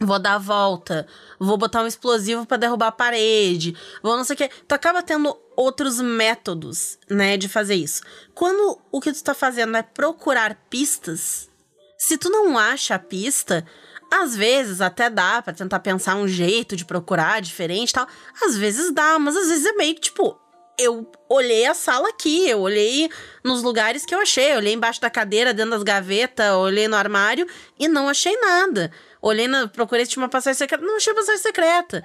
vou 0.00 0.18
dar 0.18 0.34
a 0.34 0.38
volta, 0.38 1.06
vou 1.38 1.56
botar 1.56 1.82
um 1.82 1.86
explosivo 1.86 2.46
pra 2.46 2.56
derrubar 2.56 2.88
a 2.88 2.92
parede, 2.92 3.76
vou 4.02 4.16
não 4.16 4.24
sei 4.24 4.34
o 4.34 4.36
que. 4.36 4.48
Tu 4.66 4.74
acaba 4.74 5.02
tendo 5.02 5.36
outros 5.54 6.00
métodos, 6.00 6.98
né, 7.08 7.36
de 7.36 7.48
fazer 7.48 7.74
isso. 7.74 8.02
Quando 8.34 8.78
o 8.90 9.00
que 9.00 9.12
tu 9.12 9.22
tá 9.22 9.34
fazendo 9.34 9.76
é 9.76 9.82
procurar 9.82 10.54
pistas, 10.70 11.50
se 11.98 12.16
tu 12.16 12.30
não 12.30 12.56
acha 12.56 12.94
a 12.94 12.98
pista, 12.98 13.66
às 14.10 14.34
vezes 14.34 14.80
até 14.80 15.10
dá 15.10 15.42
pra 15.42 15.52
tentar 15.52 15.80
pensar 15.80 16.16
um 16.16 16.26
jeito 16.26 16.74
de 16.74 16.84
procurar 16.84 17.40
diferente 17.40 17.90
e 17.90 17.94
tal. 17.94 18.08
Às 18.42 18.56
vezes 18.56 18.90
dá, 18.92 19.18
mas 19.18 19.36
às 19.36 19.48
vezes 19.48 19.66
é 19.66 19.72
meio 19.72 19.94
que 19.94 20.00
tipo, 20.00 20.36
eu 20.80 21.10
olhei 21.28 21.66
a 21.66 21.74
sala 21.74 22.08
aqui, 22.08 22.48
eu 22.48 22.60
olhei 22.60 23.10
nos 23.44 23.62
lugares 23.62 24.04
que 24.04 24.14
eu 24.14 24.20
achei, 24.20 24.52
eu 24.52 24.56
olhei 24.56 24.72
embaixo 24.72 25.00
da 25.00 25.10
cadeira, 25.10 25.52
dentro 25.52 25.72
das 25.72 25.82
gavetas, 25.82 26.52
olhei 26.54 26.88
no 26.88 26.96
armário 26.96 27.46
e 27.78 27.86
não 27.86 28.08
achei 28.08 28.34
nada. 28.38 28.90
Olhei 29.20 29.46
na, 29.46 29.68
procurei 29.68 30.06
se 30.06 30.12
tinha 30.12 30.22
uma 30.22 30.28
passagem 30.28 30.56
secreta, 30.56 30.84
não 30.84 30.96
achei 30.96 31.12
passagem 31.12 31.42
secreta. 31.42 32.02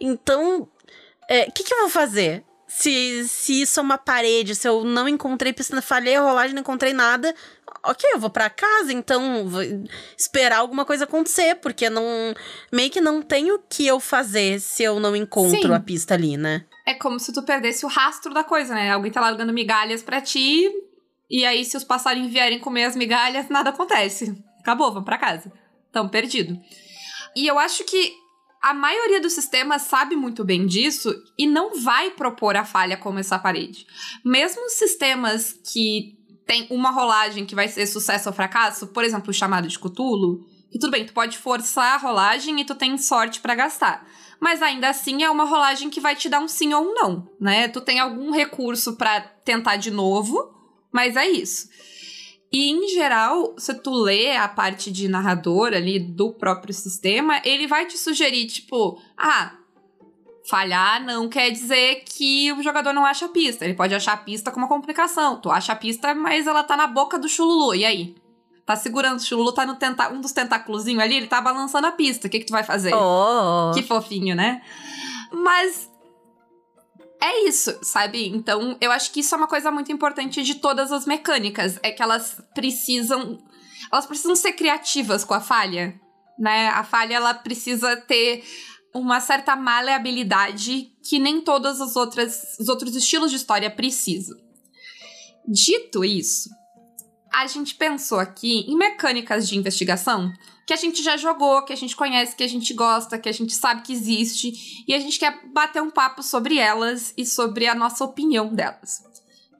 Então, 0.00 0.62
o 0.62 0.68
é, 1.28 1.50
que, 1.50 1.62
que 1.62 1.74
eu 1.74 1.80
vou 1.80 1.90
fazer? 1.90 2.42
Se, 2.66 3.28
se 3.28 3.62
isso 3.62 3.78
é 3.78 3.82
uma 3.82 3.98
parede, 3.98 4.54
se 4.54 4.66
eu 4.66 4.82
não 4.82 5.06
encontrei 5.06 5.52
piscina, 5.52 5.82
falhei 5.82 6.16
a 6.16 6.22
rolagem, 6.22 6.54
não 6.54 6.62
encontrei 6.62 6.92
nada, 6.92 7.32
ok, 7.84 8.10
eu 8.12 8.18
vou 8.18 8.30
pra 8.30 8.50
casa, 8.50 8.92
então 8.92 9.46
vou 9.46 9.62
esperar 10.18 10.58
alguma 10.58 10.84
coisa 10.84 11.04
acontecer, 11.04 11.56
porque 11.56 11.88
não 11.88 12.34
meio 12.72 12.90
que 12.90 13.00
não 13.00 13.22
tem 13.22 13.52
o 13.52 13.60
que 13.68 13.86
eu 13.86 14.00
fazer 14.00 14.58
se 14.60 14.82
eu 14.82 14.98
não 14.98 15.14
encontro 15.14 15.60
Sim. 15.60 15.72
a 15.72 15.78
pista 15.78 16.14
ali, 16.14 16.36
né? 16.36 16.64
É 16.86 16.94
como 16.94 17.18
se 17.18 17.32
tu 17.32 17.42
perdesse 17.42 17.84
o 17.84 17.88
rastro 17.88 18.32
da 18.34 18.44
coisa, 18.44 18.74
né? 18.74 18.90
Alguém 18.90 19.10
tá 19.10 19.20
largando 19.20 19.52
migalhas 19.52 20.02
pra 20.02 20.20
ti, 20.20 20.70
e 21.30 21.44
aí 21.44 21.64
se 21.64 21.76
os 21.76 21.84
passarinhos 21.84 22.32
vierem 22.32 22.58
comer 22.58 22.84
as 22.84 22.96
migalhas, 22.96 23.48
nada 23.48 23.70
acontece. 23.70 24.36
Acabou, 24.60 24.88
vamos 24.92 25.04
pra 25.04 25.18
casa. 25.18 25.52
Tão 25.90 26.08
perdido. 26.08 26.58
E 27.36 27.46
eu 27.46 27.58
acho 27.58 27.84
que 27.84 28.12
a 28.62 28.72
maioria 28.72 29.20
dos 29.20 29.34
sistemas 29.34 29.82
sabe 29.82 30.16
muito 30.16 30.44
bem 30.44 30.66
disso 30.66 31.14
e 31.38 31.46
não 31.46 31.80
vai 31.82 32.10
propor 32.10 32.56
a 32.56 32.64
falha 32.64 32.96
como 32.96 33.18
essa 33.18 33.38
parede. 33.38 33.86
Mesmo 34.24 34.70
sistemas 34.70 35.52
que 35.52 36.18
tem 36.46 36.66
uma 36.70 36.90
rolagem 36.90 37.44
que 37.44 37.54
vai 37.54 37.68
ser 37.68 37.86
sucesso 37.86 38.28
ou 38.28 38.34
fracasso, 38.34 38.86
por 38.88 39.04
exemplo, 39.04 39.30
o 39.30 39.34
chamado 39.34 39.68
de 39.68 39.78
Cthulhu, 39.78 40.46
que 40.70 40.78
tudo 40.78 40.90
bem, 40.90 41.04
tu 41.04 41.12
pode 41.12 41.36
forçar 41.38 41.94
a 41.94 41.98
rolagem 41.98 42.60
e 42.60 42.64
tu 42.64 42.74
tem 42.74 42.96
sorte 42.96 43.40
pra 43.40 43.54
gastar. 43.54 44.06
Mas 44.40 44.62
ainda 44.62 44.88
assim 44.88 45.22
é 45.22 45.30
uma 45.30 45.44
rolagem 45.44 45.90
que 45.90 46.00
vai 46.00 46.14
te 46.16 46.28
dar 46.28 46.40
um 46.40 46.48
sim 46.48 46.72
ou 46.74 46.84
um 46.84 46.94
não, 46.94 47.28
né? 47.40 47.68
Tu 47.68 47.80
tem 47.80 47.98
algum 47.98 48.30
recurso 48.30 48.96
pra 48.96 49.20
tentar 49.20 49.76
de 49.76 49.90
novo, 49.90 50.52
mas 50.92 51.16
é 51.16 51.28
isso. 51.28 51.68
E 52.52 52.70
em 52.70 52.88
geral, 52.88 53.54
se 53.58 53.74
tu 53.74 53.90
lê 53.90 54.36
a 54.36 54.46
parte 54.46 54.92
de 54.92 55.08
narrador 55.08 55.72
ali 55.74 55.98
do 55.98 56.32
próprio 56.32 56.72
sistema, 56.72 57.42
ele 57.44 57.66
vai 57.66 57.84
te 57.84 57.98
sugerir, 57.98 58.46
tipo, 58.46 59.00
ah, 59.16 59.56
falhar 60.48 61.02
não 61.04 61.28
quer 61.28 61.50
dizer 61.50 62.04
que 62.04 62.52
o 62.52 62.62
jogador 62.62 62.92
não 62.92 63.04
acha 63.04 63.26
a 63.26 63.28
pista. 63.28 63.64
Ele 63.64 63.74
pode 63.74 63.94
achar 63.94 64.12
a 64.12 64.18
pista 64.18 64.50
com 64.50 64.58
uma 64.58 64.68
complicação. 64.68 65.40
Tu 65.40 65.50
acha 65.50 65.72
a 65.72 65.76
pista, 65.76 66.14
mas 66.14 66.46
ela 66.46 66.62
tá 66.62 66.76
na 66.76 66.86
boca 66.86 67.18
do 67.18 67.28
chululu. 67.28 67.74
E 67.74 67.84
aí? 67.84 68.14
Tá 68.64 68.76
segurando, 68.76 69.18
o 69.18 69.22
chululu 69.22 69.52
tá 69.52 69.66
no 69.66 69.76
tenta 69.76 70.10
um 70.10 70.20
dos 70.20 70.32
tentáculozinhos 70.32 71.02
ali, 71.02 71.16
ele 71.16 71.26
tá 71.26 71.40
balançando 71.40 71.86
a 71.86 71.92
pista. 71.92 72.26
O 72.26 72.30
que 72.30 72.40
que 72.40 72.46
tu 72.46 72.52
vai 72.52 72.64
fazer? 72.64 72.94
Oh. 72.94 73.72
Que 73.74 73.82
fofinho, 73.82 74.34
né? 74.34 74.62
Mas 75.30 75.90
é 77.20 77.46
isso, 77.46 77.78
sabe? 77.82 78.28
Então, 78.28 78.76
eu 78.80 78.90
acho 78.90 79.10
que 79.10 79.20
isso 79.20 79.34
é 79.34 79.38
uma 79.38 79.46
coisa 79.46 79.70
muito 79.70 79.92
importante 79.92 80.42
de 80.42 80.54
todas 80.54 80.92
as 80.92 81.04
mecânicas, 81.06 81.78
é 81.82 81.90
que 81.90 82.02
elas 82.02 82.40
precisam 82.54 83.38
elas 83.92 84.06
precisam 84.06 84.34
ser 84.34 84.52
criativas 84.52 85.24
com 85.24 85.34
a 85.34 85.40
falha, 85.40 85.94
né? 86.38 86.68
A 86.68 86.82
falha 86.84 87.14
ela 87.14 87.34
precisa 87.34 87.96
ter 87.96 88.44
uma 88.94 89.20
certa 89.20 89.56
maleabilidade 89.56 90.92
que 91.02 91.18
nem 91.18 91.40
todos 91.40 91.80
os, 91.80 91.96
outras, 91.96 92.56
os 92.58 92.68
outros 92.68 92.94
estilos 92.94 93.30
de 93.30 93.36
história 93.36 93.70
precisam. 93.70 94.36
Dito 95.46 96.04
isso, 96.04 96.48
a 97.34 97.46
gente 97.46 97.74
pensou 97.74 98.18
aqui 98.18 98.60
em 98.68 98.76
mecânicas 98.76 99.48
de 99.48 99.56
investigação 99.56 100.32
que 100.66 100.72
a 100.72 100.76
gente 100.76 101.02
já 101.02 101.16
jogou, 101.16 101.62
que 101.64 101.72
a 101.72 101.76
gente 101.76 101.94
conhece, 101.94 102.34
que 102.34 102.42
a 102.42 102.48
gente 102.48 102.72
gosta, 102.72 103.18
que 103.18 103.28
a 103.28 103.32
gente 103.32 103.54
sabe 103.54 103.82
que 103.82 103.92
existe, 103.92 104.84
e 104.88 104.94
a 104.94 104.98
gente 104.98 105.18
quer 105.18 105.46
bater 105.52 105.82
um 105.82 105.90
papo 105.90 106.22
sobre 106.22 106.56
elas 106.56 107.12
e 107.18 107.26
sobre 107.26 107.66
a 107.66 107.74
nossa 107.74 108.02
opinião 108.04 108.54
delas. 108.54 109.04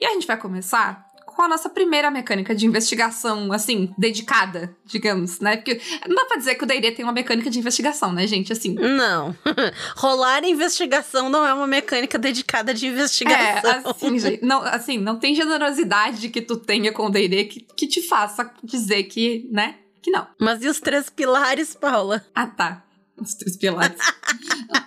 E 0.01 0.07
a 0.07 0.11
gente 0.11 0.27
vai 0.27 0.39
começar 0.39 1.04
com 1.35 1.43
a 1.43 1.49
nossa 1.49 1.69
primeira 1.69 2.11
mecânica 2.11 2.55
de 2.55 2.67
investigação, 2.67 3.53
assim, 3.53 3.93
dedicada, 3.99 4.75
digamos, 4.85 5.41
né? 5.41 5.57
Porque 5.57 5.81
não 6.09 6.15
dá 6.15 6.25
pra 6.27 6.37
dizer 6.37 6.55
que 6.55 6.65
o 6.65 6.67
D&D 6.67 6.93
tem 6.93 7.05
uma 7.05 7.13
mecânica 7.13 7.51
de 7.51 7.59
investigação, 7.59 8.13
né, 8.13 8.27
gente? 8.27 8.53
Assim, 8.53 8.75
Não. 8.75 9.37
Rolar 9.97 10.45
investigação 10.45 11.29
não 11.29 11.45
é 11.47 11.53
uma 11.53 11.67
mecânica 11.67 12.19
dedicada 12.19 12.73
de 12.73 12.87
investigação. 12.87 13.71
É, 13.71 13.83
assim, 13.85 14.19
gente, 14.21 14.45
não, 14.45 14.63
assim, 14.63 14.99
não 14.99 15.19
tem 15.19 15.35
generosidade 15.35 16.29
que 16.29 16.41
tu 16.41 16.57
tenha 16.57 16.93
com 16.93 17.07
o 17.07 17.11
D&D 17.11 17.45
que, 17.45 17.61
que 17.61 17.87
te 17.87 18.03
faça 18.03 18.51
dizer 18.63 19.05
que, 19.05 19.49
né, 19.51 19.77
que 20.03 20.11
não. 20.11 20.27
Mas 20.39 20.63
e 20.63 20.69
os 20.69 20.81
três 20.81 21.11
pilares, 21.11 21.75
Paula? 21.75 22.25
Ah, 22.35 22.47
tá. 22.47 22.85
Os 23.17 23.35
três 23.35 23.57
pilares. 23.57 23.97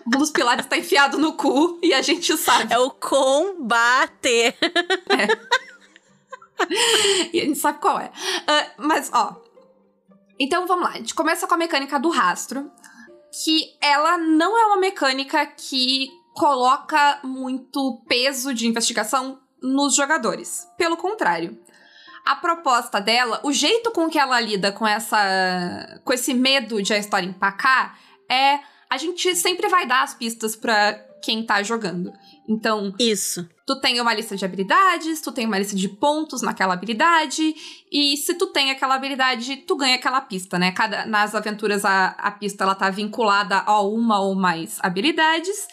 um 0.06 0.20
dos 0.20 0.32
pilares 0.32 0.66
tá 0.66 0.78
enfiado 0.78 1.18
no 1.18 1.34
cu 1.34 1.80
e 1.82 1.94
a 1.94 2.02
gente 2.02 2.36
sabe. 2.38 2.74
É 2.74 2.78
o 2.78 2.92
combater. 2.92 4.56
E 7.34 7.42
a 7.42 7.46
gente 7.46 7.60
sabe 7.60 7.80
qual 7.80 8.00
é. 8.00 8.12
Ah, 8.48 8.68
mas, 8.78 9.10
ó. 9.14 9.42
Então 10.40 10.66
vamos 10.68 10.86
lá. 10.86 10.92
A 10.92 10.98
gente 10.98 11.14
começa 11.14 11.48
com 11.48 11.54
a 11.54 11.58
mecânica 11.58 12.00
do 12.00 12.10
rastro. 12.10 12.72
Que 13.44 13.76
ela 13.82 14.18
não 14.18 14.58
é 14.58 14.66
uma 14.66 14.78
mecânica 14.78 15.46
que 15.46 16.10
coloca 16.34 17.20
muito 17.24 18.02
peso 18.08 18.54
de 18.54 18.68
investigação 18.68 19.40
nos 19.62 19.96
jogadores. 19.96 20.68
Pelo 20.78 20.98
contrário. 20.98 21.60
A 22.26 22.36
proposta 22.36 23.00
dela, 23.00 23.40
o 23.44 23.52
jeito 23.52 23.92
com 23.92 24.10
que 24.10 24.20
ela 24.20 24.40
lida 24.40 24.72
com 24.72 24.86
essa. 24.86 26.02
com 26.04 26.14
esse 26.14 26.34
medo 26.34 26.82
de 26.82 26.94
a 26.94 26.98
história 26.98 27.28
empacar 27.28 27.98
é 28.30 28.60
a 28.90 28.98
gente 28.98 29.36
sempre 29.36 29.68
vai 29.68 29.86
dar 29.86 30.04
as 30.04 30.14
pistas 30.14 30.56
para 30.56 30.94
quem 31.22 31.46
tá 31.46 31.62
jogando. 31.64 32.14
Então, 32.48 32.94
Isso. 32.98 33.48
tu 33.66 33.80
tem 33.82 34.00
uma 34.00 34.14
lista 34.14 34.36
de 34.36 34.46
habilidades, 34.46 35.20
tu 35.20 35.32
tem 35.32 35.46
uma 35.46 35.60
lista 35.60 35.76
de 35.76 35.90
pontos 35.90 36.42
naquela 36.42 36.74
habilidade, 36.74 37.54
e 37.92 38.16
se 38.16 38.36
tu 38.36 38.48
tem 38.48 38.72
aquela 38.72 38.96
habilidade, 38.96 39.58
tu 39.58 39.76
ganha 39.76 39.96
aquela 39.96 40.22
pista, 40.22 40.58
né? 40.58 40.72
Cada, 40.72 41.06
nas 41.06 41.36
aventuras 41.36 41.84
a, 41.84 42.08
a 42.18 42.32
pista 42.32 42.64
ela 42.64 42.74
tá 42.74 42.90
vinculada 42.90 43.58
a 43.58 43.82
uma 43.82 44.22
ou 44.22 44.34
mais 44.34 44.80
habilidades, 44.82 45.68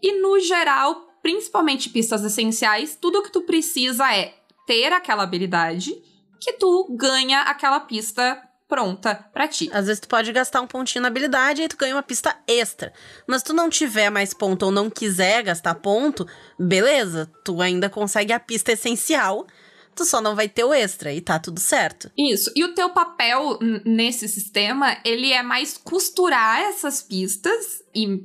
e 0.00 0.20
no 0.20 0.38
geral, 0.38 1.18
principalmente 1.22 1.90
pistas 1.90 2.24
essenciais, 2.24 2.96
tudo 3.00 3.22
que 3.22 3.32
tu 3.32 3.42
precisa 3.42 4.14
é 4.14 4.34
ter 4.66 4.92
aquela 4.92 5.24
habilidade 5.24 5.92
que 6.40 6.52
tu 6.52 6.88
ganha 6.96 7.42
aquela 7.42 7.80
pista 7.80 8.40
pronta 8.72 9.28
pra 9.34 9.46
ti. 9.46 9.68
Às 9.70 9.84
vezes 9.84 10.00
tu 10.00 10.08
pode 10.08 10.32
gastar 10.32 10.62
um 10.62 10.66
pontinho 10.66 11.02
na 11.02 11.08
habilidade 11.08 11.60
e 11.60 11.68
tu 11.68 11.76
ganha 11.76 11.94
uma 11.94 12.02
pista 12.02 12.34
extra. 12.48 12.90
Mas 13.26 13.42
se 13.42 13.48
tu 13.48 13.52
não 13.52 13.68
tiver 13.68 14.08
mais 14.08 14.32
ponto 14.32 14.62
ou 14.62 14.72
não 14.72 14.88
quiser 14.88 15.42
gastar 15.42 15.74
ponto, 15.74 16.26
beleza, 16.58 17.30
tu 17.44 17.60
ainda 17.60 17.90
consegue 17.90 18.32
a 18.32 18.40
pista 18.40 18.72
essencial. 18.72 19.46
Tu 19.94 20.06
só 20.06 20.22
não 20.22 20.34
vai 20.34 20.48
ter 20.48 20.64
o 20.64 20.72
extra 20.72 21.12
e 21.12 21.20
tá 21.20 21.38
tudo 21.38 21.60
certo. 21.60 22.10
Isso. 22.16 22.50
E 22.56 22.64
o 22.64 22.74
teu 22.74 22.88
papel 22.88 23.58
nesse 23.84 24.26
sistema, 24.26 24.96
ele 25.04 25.30
é 25.30 25.42
mais 25.42 25.76
costurar 25.76 26.60
essas 26.60 27.02
pistas 27.02 27.82
e 27.94 28.24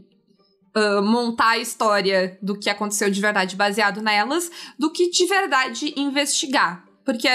ah, 0.73 1.01
montar 1.01 1.49
a 1.49 1.57
história 1.57 2.37
do 2.41 2.57
que 2.57 2.69
aconteceu 2.69 3.11
de 3.11 3.19
verdade 3.19 3.57
baseado 3.57 4.01
nelas, 4.01 4.49
do 4.79 4.93
que 4.93 5.09
de 5.09 5.25
verdade 5.25 5.93
investigar. 5.97 6.85
Porque 7.03 7.27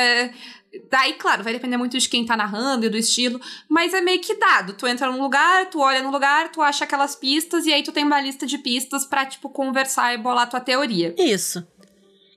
daí, 0.90 1.14
claro, 1.14 1.42
vai 1.42 1.52
depender 1.52 1.76
muito 1.76 1.98
de 1.98 2.08
quem 2.08 2.24
tá 2.24 2.36
narrando 2.36 2.86
e 2.86 2.88
do 2.88 2.96
estilo, 2.96 3.40
mas 3.68 3.92
é 3.92 4.00
meio 4.00 4.20
que 4.20 4.34
dado. 4.34 4.72
Tu 4.72 4.86
entra 4.86 5.10
num 5.10 5.20
lugar, 5.20 5.68
tu 5.68 5.80
olha 5.80 6.02
no 6.02 6.10
lugar, 6.10 6.50
tu 6.50 6.62
acha 6.62 6.84
aquelas 6.84 7.14
pistas 7.14 7.66
e 7.66 7.72
aí 7.72 7.82
tu 7.82 7.92
tem 7.92 8.04
uma 8.04 8.20
lista 8.20 8.46
de 8.46 8.58
pistas 8.58 9.04
pra, 9.04 9.26
tipo, 9.26 9.48
conversar 9.50 10.14
e 10.14 10.18
bolar 10.18 10.48
tua 10.48 10.60
teoria. 10.60 11.14
Isso. 11.18 11.66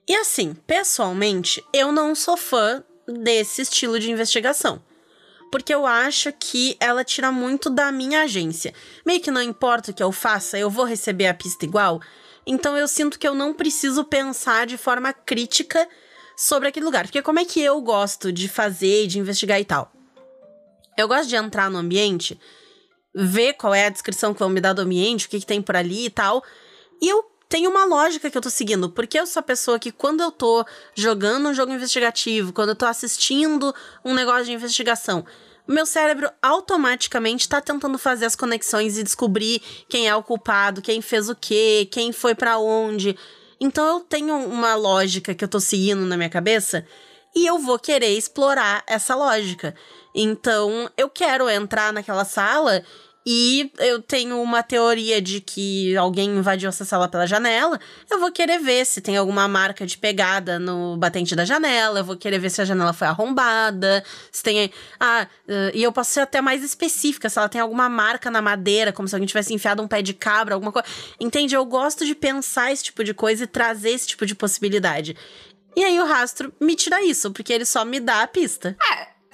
E 0.08 0.14
assim, 0.14 0.54
pessoalmente, 0.66 1.64
eu 1.72 1.90
não 1.90 2.14
sou 2.14 2.36
fã 2.36 2.84
desse 3.08 3.62
estilo 3.62 3.98
de 3.98 4.10
investigação. 4.10 4.82
Porque 5.50 5.72
eu 5.72 5.86
acho 5.86 6.32
que 6.32 6.76
ela 6.78 7.04
tira 7.04 7.32
muito 7.32 7.70
da 7.70 7.90
minha 7.90 8.22
agência. 8.22 8.74
Meio 9.04 9.20
que 9.20 9.30
não 9.30 9.42
importa 9.42 9.90
o 9.90 9.94
que 9.94 10.02
eu 10.02 10.12
faça, 10.12 10.58
eu 10.58 10.68
vou 10.68 10.84
receber 10.84 11.26
a 11.26 11.34
pista 11.34 11.64
igual. 11.64 12.00
Então 12.46 12.76
eu 12.76 12.86
sinto 12.86 13.18
que 13.18 13.26
eu 13.26 13.34
não 13.34 13.54
preciso 13.54 14.04
pensar 14.04 14.66
de 14.66 14.76
forma 14.76 15.12
crítica 15.12 15.88
sobre 16.36 16.68
aquele 16.68 16.84
lugar. 16.84 17.04
Porque 17.04 17.22
como 17.22 17.38
é 17.38 17.44
que 17.44 17.60
eu 17.60 17.80
gosto 17.80 18.30
de 18.30 18.48
fazer, 18.48 19.06
de 19.06 19.18
investigar 19.18 19.60
e 19.60 19.64
tal? 19.64 19.90
Eu 20.96 21.08
gosto 21.08 21.28
de 21.28 21.36
entrar 21.36 21.70
no 21.70 21.78
ambiente, 21.78 22.38
ver 23.14 23.54
qual 23.54 23.74
é 23.74 23.86
a 23.86 23.90
descrição 23.90 24.32
que 24.32 24.40
vão 24.40 24.48
me 24.48 24.60
dar 24.60 24.72
do 24.74 24.82
ambiente, 24.82 25.26
o 25.26 25.28
que, 25.28 25.40
que 25.40 25.46
tem 25.46 25.62
por 25.62 25.74
ali 25.74 26.06
e 26.06 26.10
tal. 26.10 26.44
E 27.00 27.08
eu 27.08 27.24
tenho 27.48 27.70
uma 27.70 27.84
lógica 27.84 28.30
que 28.30 28.36
eu 28.36 28.42
tô 28.42 28.50
seguindo, 28.50 28.90
porque 28.90 29.18
eu 29.18 29.26
sou 29.26 29.40
a 29.40 29.42
pessoa 29.42 29.78
que 29.78 29.92
quando 29.92 30.22
eu 30.22 30.30
tô 30.30 30.64
jogando 30.94 31.48
um 31.48 31.54
jogo 31.54 31.72
investigativo, 31.72 32.52
quando 32.52 32.70
eu 32.70 32.76
tô 32.76 32.86
assistindo 32.86 33.74
um 34.04 34.14
negócio 34.14 34.46
de 34.46 34.52
investigação, 34.52 35.24
meu 35.66 35.84
cérebro 35.84 36.30
automaticamente 36.40 37.48
tá 37.48 37.60
tentando 37.60 37.98
fazer 37.98 38.24
as 38.24 38.36
conexões 38.36 38.96
e 38.98 39.02
descobrir 39.02 39.60
quem 39.88 40.08
é 40.08 40.14
o 40.14 40.22
culpado, 40.22 40.80
quem 40.82 41.00
fez 41.00 41.28
o 41.28 41.34
quê, 41.34 41.88
quem 41.90 42.12
foi 42.12 42.34
pra 42.34 42.58
onde. 42.58 43.16
Então 43.60 43.86
eu 43.86 44.00
tenho 44.00 44.36
uma 44.36 44.74
lógica 44.74 45.34
que 45.34 45.44
eu 45.44 45.48
tô 45.48 45.60
seguindo 45.60 46.04
na 46.04 46.16
minha 46.16 46.28
cabeça 46.28 46.86
e 47.34 47.46
eu 47.46 47.58
vou 47.58 47.78
querer 47.78 48.16
explorar 48.16 48.82
essa 48.86 49.14
lógica. 49.14 49.74
Então 50.14 50.90
eu 50.96 51.08
quero 51.08 51.48
entrar 51.48 51.92
naquela 51.92 52.24
sala 52.24 52.82
e 53.28 53.72
eu 53.78 54.00
tenho 54.00 54.40
uma 54.40 54.62
teoria 54.62 55.20
de 55.20 55.40
que 55.40 55.96
alguém 55.96 56.30
invadiu 56.30 56.68
essa 56.68 56.84
sala 56.84 57.08
pela 57.08 57.26
janela. 57.26 57.80
Eu 58.08 58.20
vou 58.20 58.30
querer 58.30 58.60
ver 58.60 58.86
se 58.86 59.00
tem 59.00 59.16
alguma 59.16 59.48
marca 59.48 59.84
de 59.84 59.98
pegada 59.98 60.60
no 60.60 60.96
batente 60.96 61.34
da 61.34 61.44
janela. 61.44 61.98
Eu 61.98 62.04
vou 62.04 62.16
querer 62.16 62.38
ver 62.38 62.50
se 62.50 62.62
a 62.62 62.64
janela 62.64 62.92
foi 62.92 63.08
arrombada. 63.08 64.04
Se 64.30 64.44
tem. 64.44 64.70
Ah, 65.00 65.26
e 65.74 65.82
eu 65.82 65.90
posso 65.90 66.12
ser 66.12 66.20
até 66.20 66.40
mais 66.40 66.62
específica, 66.62 67.28
se 67.28 67.36
ela 67.36 67.48
tem 67.48 67.60
alguma 67.60 67.88
marca 67.88 68.30
na 68.30 68.40
madeira, 68.40 68.92
como 68.92 69.08
se 69.08 69.14
alguém 69.16 69.26
tivesse 69.26 69.52
enfiado 69.52 69.82
um 69.82 69.88
pé 69.88 70.02
de 70.02 70.14
cabra, 70.14 70.54
alguma 70.54 70.70
coisa. 70.70 70.86
Entende? 71.18 71.56
Eu 71.56 71.64
gosto 71.64 72.06
de 72.06 72.14
pensar 72.14 72.70
esse 72.72 72.84
tipo 72.84 73.02
de 73.02 73.12
coisa 73.12 73.42
e 73.42 73.48
trazer 73.48 73.90
esse 73.90 74.06
tipo 74.06 74.24
de 74.24 74.36
possibilidade. 74.36 75.16
E 75.74 75.82
aí 75.82 75.98
o 75.98 76.06
rastro 76.06 76.52
me 76.60 76.76
tira 76.76 77.04
isso, 77.04 77.32
porque 77.32 77.52
ele 77.52 77.64
só 77.64 77.84
me 77.84 77.98
dá 77.98 78.22
a 78.22 78.26
pista. 78.28 78.76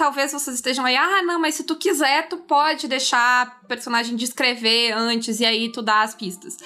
Talvez 0.02 0.32
vocês 0.32 0.56
estejam 0.56 0.84
aí, 0.84 0.96
ah, 0.96 1.22
não, 1.22 1.40
mas 1.40 1.54
se 1.54 1.62
tu 1.62 1.76
quiser, 1.76 2.28
tu 2.28 2.38
pode 2.38 2.88
deixar 2.88 3.60
o 3.62 3.68
personagem 3.68 4.16
descrever 4.16 4.90
antes 4.90 5.38
e 5.38 5.44
aí 5.44 5.70
tu 5.70 5.80
dá 5.80 6.02
as 6.02 6.12
pistas. 6.12 6.56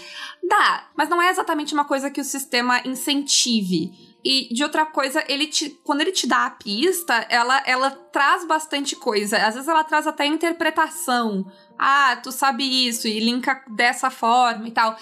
Dá, 0.42 0.88
mas 0.96 1.10
não 1.10 1.20
é 1.20 1.28
exatamente 1.28 1.74
uma 1.74 1.84
coisa 1.84 2.10
que 2.10 2.18
o 2.18 2.24
sistema 2.24 2.80
incentive. 2.86 3.90
E 4.24 4.48
de 4.54 4.62
outra 4.62 4.86
coisa, 4.86 5.22
ele 5.28 5.48
te, 5.48 5.68
quando 5.84 6.00
ele 6.00 6.12
te 6.12 6.26
dá 6.26 6.46
a 6.46 6.50
pista, 6.50 7.26
ela, 7.28 7.62
ela 7.66 7.90
traz 7.90 8.46
bastante 8.46 8.96
coisa. 8.96 9.36
Às 9.36 9.52
vezes 9.52 9.68
ela 9.68 9.84
traz 9.84 10.06
até 10.06 10.24
interpretação. 10.24 11.44
Ah, 11.78 12.16
tu 12.16 12.32
sabe 12.32 12.64
isso 12.88 13.06
e 13.06 13.20
linka 13.20 13.62
dessa 13.76 14.08
forma 14.08 14.66
e 14.66 14.70
tal. 14.70 14.96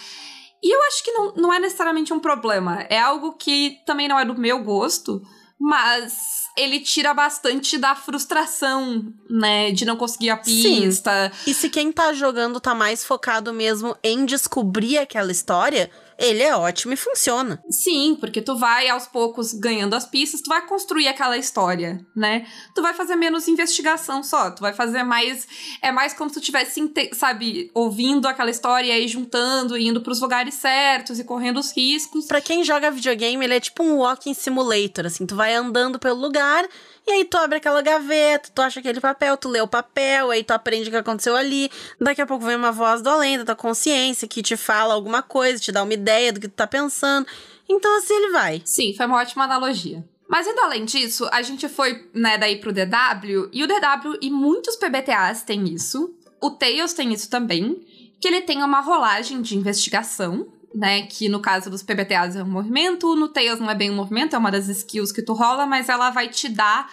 E 0.60 0.74
eu 0.74 0.82
acho 0.88 1.04
que 1.04 1.12
não, 1.12 1.34
não 1.36 1.52
é 1.52 1.60
necessariamente 1.60 2.12
um 2.12 2.18
problema. 2.18 2.84
É 2.90 2.98
algo 2.98 3.34
que 3.34 3.78
também 3.86 4.08
não 4.08 4.18
é 4.18 4.24
do 4.24 4.36
meu 4.36 4.58
gosto, 4.64 5.22
mas 5.56 6.43
ele 6.56 6.80
tira 6.80 7.12
bastante 7.12 7.76
da 7.76 7.94
frustração, 7.94 9.12
né? 9.28 9.72
De 9.72 9.84
não 9.84 9.96
conseguir 9.96 10.30
a 10.30 10.42
Sim. 10.42 10.82
pista. 10.82 11.32
E 11.46 11.52
se 11.52 11.68
quem 11.68 11.90
tá 11.90 12.12
jogando 12.12 12.60
tá 12.60 12.74
mais 12.74 13.04
focado 13.04 13.52
mesmo 13.52 13.96
em 14.02 14.24
descobrir 14.24 14.98
aquela 14.98 15.32
história, 15.32 15.90
ele 16.18 16.42
é 16.42 16.56
ótimo 16.56 16.92
e 16.92 16.96
funciona. 16.96 17.62
Sim, 17.70 18.16
porque 18.18 18.40
tu 18.40 18.56
vai 18.56 18.88
aos 18.88 19.06
poucos 19.06 19.52
ganhando 19.52 19.94
as 19.94 20.06
pistas, 20.06 20.40
tu 20.40 20.48
vai 20.48 20.66
construir 20.66 21.08
aquela 21.08 21.36
história, 21.36 22.04
né? 22.14 22.46
Tu 22.74 22.82
vai 22.82 22.94
fazer 22.94 23.16
menos 23.16 23.48
investigação 23.48 24.22
só, 24.22 24.50
tu 24.50 24.60
vai 24.60 24.72
fazer 24.72 25.02
mais. 25.02 25.46
É 25.82 25.90
mais 25.90 26.14
como 26.14 26.30
se 26.30 26.40
tu 26.40 26.42
tivesse, 26.42 26.80
sabe, 27.12 27.70
ouvindo 27.74 28.26
aquela 28.26 28.50
história 28.50 28.88
e 28.88 28.92
aí 28.92 29.08
juntando, 29.08 29.76
indo 29.76 30.00
pros 30.00 30.20
lugares 30.20 30.54
certos 30.54 31.18
e 31.18 31.24
correndo 31.24 31.58
os 31.58 31.72
riscos. 31.76 32.26
Pra 32.26 32.40
quem 32.40 32.64
joga 32.64 32.90
videogame, 32.90 33.44
ele 33.44 33.54
é 33.54 33.60
tipo 33.60 33.82
um 33.82 33.98
walking 33.98 34.34
simulator, 34.34 35.06
assim, 35.06 35.26
tu 35.26 35.36
vai 35.36 35.54
andando 35.54 35.98
pelo 35.98 36.20
lugar 36.20 36.66
e 37.06 37.12
aí 37.12 37.24
tu 37.24 37.36
abre 37.36 37.58
aquela 37.58 37.82
gaveta, 37.82 38.50
tu 38.54 38.62
acha 38.62 38.80
aquele 38.80 39.00
papel, 39.00 39.36
tu 39.36 39.48
lê 39.48 39.60
o 39.60 39.68
papel, 39.68 40.30
aí 40.30 40.42
tu 40.42 40.52
aprende 40.52 40.88
o 40.88 40.90
que 40.90 40.96
aconteceu 40.96 41.36
ali. 41.36 41.70
Daqui 42.00 42.22
a 42.22 42.26
pouco 42.26 42.44
vem 42.44 42.56
uma 42.56 42.72
voz 42.72 43.02
do 43.02 43.10
além 43.10 43.38
da 43.38 43.44
tua 43.44 43.56
consciência 43.56 44.26
que 44.26 44.42
te 44.42 44.56
fala 44.56 44.94
alguma 44.94 45.22
coisa, 45.22 45.60
te 45.60 45.70
dá 45.70 45.82
uma 45.82 45.92
ideia 45.92 46.32
do 46.32 46.40
que 46.40 46.48
tu 46.48 46.54
tá 46.54 46.66
pensando. 46.66 47.26
Então 47.68 47.96
assim 47.98 48.14
ele 48.14 48.32
vai. 48.32 48.62
Sim, 48.64 48.94
foi 48.96 49.06
uma 49.06 49.18
ótima 49.18 49.44
analogia. 49.44 50.04
Mas 50.26 50.46
indo 50.46 50.60
além 50.60 50.86
disso, 50.86 51.28
a 51.30 51.42
gente 51.42 51.68
foi, 51.68 52.08
né, 52.14 52.38
daí 52.38 52.56
pro 52.56 52.72
DW, 52.72 53.50
e 53.52 53.62
o 53.62 53.66
DW 53.66 54.18
e 54.22 54.30
muitos 54.30 54.76
PBTAs 54.76 55.42
têm 55.42 55.72
isso. 55.72 56.14
O 56.40 56.50
Tails 56.50 56.94
tem 56.94 57.12
isso 57.12 57.28
também, 57.28 57.84
que 58.20 58.28
ele 58.28 58.40
tem 58.40 58.62
uma 58.62 58.80
rolagem 58.80 59.42
de 59.42 59.56
investigação, 59.56 60.48
né, 60.74 61.02
que 61.06 61.28
no 61.28 61.40
caso 61.40 61.70
dos 61.70 61.82
PBTAs 61.82 62.34
é 62.36 62.42
um 62.42 62.50
movimento, 62.50 63.14
no 63.14 63.28
Tails 63.28 63.60
não 63.60 63.70
é 63.70 63.74
bem 63.74 63.90
um 63.90 63.94
movimento, 63.94 64.34
é 64.34 64.38
uma 64.38 64.50
das 64.50 64.68
skills 64.68 65.12
que 65.12 65.22
tu 65.22 65.32
rola, 65.32 65.64
mas 65.66 65.88
ela 65.88 66.10
vai 66.10 66.28
te 66.28 66.48
dar 66.48 66.90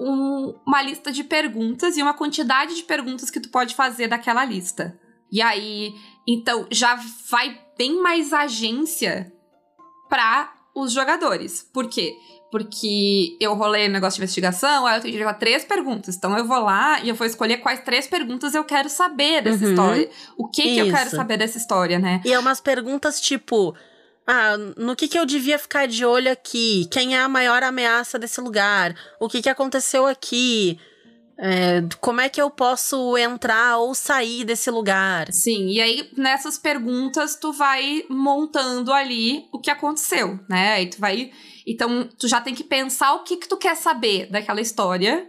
um- 0.00 0.58
uma 0.66 0.82
lista 0.82 1.12
de 1.12 1.22
perguntas 1.22 1.96
e 1.96 2.02
uma 2.02 2.12
quantidade 2.14 2.74
de 2.74 2.82
perguntas 2.82 3.30
que 3.30 3.40
tu 3.40 3.48
pode 3.48 3.74
fazer 3.74 4.08
daquela 4.08 4.44
lista. 4.44 4.98
E 5.30 5.40
aí, 5.40 5.94
então, 6.26 6.66
já 6.70 6.98
vai 7.30 7.60
bem 7.78 8.00
mais 8.02 8.32
agência 8.32 9.32
para 10.08 10.52
os 10.74 10.92
jogadores. 10.92 11.62
Por 11.72 11.88
quê? 11.88 12.14
Porque 12.50 13.36
eu 13.40 13.54
rolei 13.54 13.88
um 13.88 13.92
negócio 13.92 14.16
de 14.18 14.22
investigação, 14.22 14.86
aí 14.86 14.96
eu 14.98 15.02
tenho 15.02 15.12
direito 15.12 15.28
a 15.30 15.34
três 15.34 15.64
perguntas. 15.64 16.16
Então 16.16 16.36
eu 16.38 16.44
vou 16.46 16.60
lá 16.60 17.00
e 17.02 17.08
eu 17.08 17.14
vou 17.14 17.26
escolher 17.26 17.58
quais 17.58 17.80
três 17.80 18.06
perguntas 18.06 18.54
eu 18.54 18.64
quero 18.64 18.88
saber 18.88 19.42
dessa 19.42 19.64
Uhum. 19.64 19.70
história. 19.70 20.10
O 20.38 20.48
que, 20.48 20.62
que 20.62 20.78
eu 20.78 20.86
quero 20.90 21.06
Isso. 21.08 21.16
saber 21.16 21.36
dessa 21.36 21.58
história, 21.58 21.98
né? 21.98 22.20
E 22.24 22.32
é 22.32 22.38
umas 22.38 22.60
perguntas 22.60 23.20
tipo: 23.20 23.74
Ah, 24.26 24.56
no 24.76 24.94
que, 24.96 25.08
que 25.08 25.18
eu 25.18 25.26
devia 25.26 25.58
ficar 25.58 25.86
de 25.86 26.04
olho 26.04 26.30
aqui? 26.30 26.88
Quem 26.90 27.16
é 27.16 27.20
a 27.20 27.28
maior 27.28 27.62
ameaça 27.62 28.18
desse 28.18 28.40
lugar? 28.40 28.94
O 29.20 29.28
que, 29.28 29.42
que 29.42 29.48
aconteceu 29.48 30.06
aqui? 30.06 30.78
É, 31.38 31.82
como 32.00 32.20
é 32.20 32.28
que 32.30 32.40
eu 32.40 32.50
posso 32.50 33.16
entrar 33.18 33.76
ou 33.78 33.94
sair 33.94 34.44
desse 34.44 34.70
lugar? 34.70 35.30
Sim, 35.32 35.66
e 35.68 35.80
aí 35.80 36.10
nessas 36.16 36.56
perguntas 36.56 37.36
tu 37.36 37.52
vai 37.52 38.04
montando 38.08 38.90
ali 38.92 39.46
o 39.52 39.60
que 39.60 39.70
aconteceu, 39.70 40.38
né? 40.48 40.72
Aí 40.74 40.86
tu 40.88 40.98
vai. 40.98 41.30
Então 41.66 42.08
tu 42.18 42.26
já 42.26 42.40
tem 42.40 42.54
que 42.54 42.64
pensar 42.64 43.12
o 43.14 43.22
que 43.22 43.36
que 43.36 43.48
tu 43.48 43.56
quer 43.58 43.76
saber 43.76 44.30
daquela 44.30 44.60
história. 44.62 45.28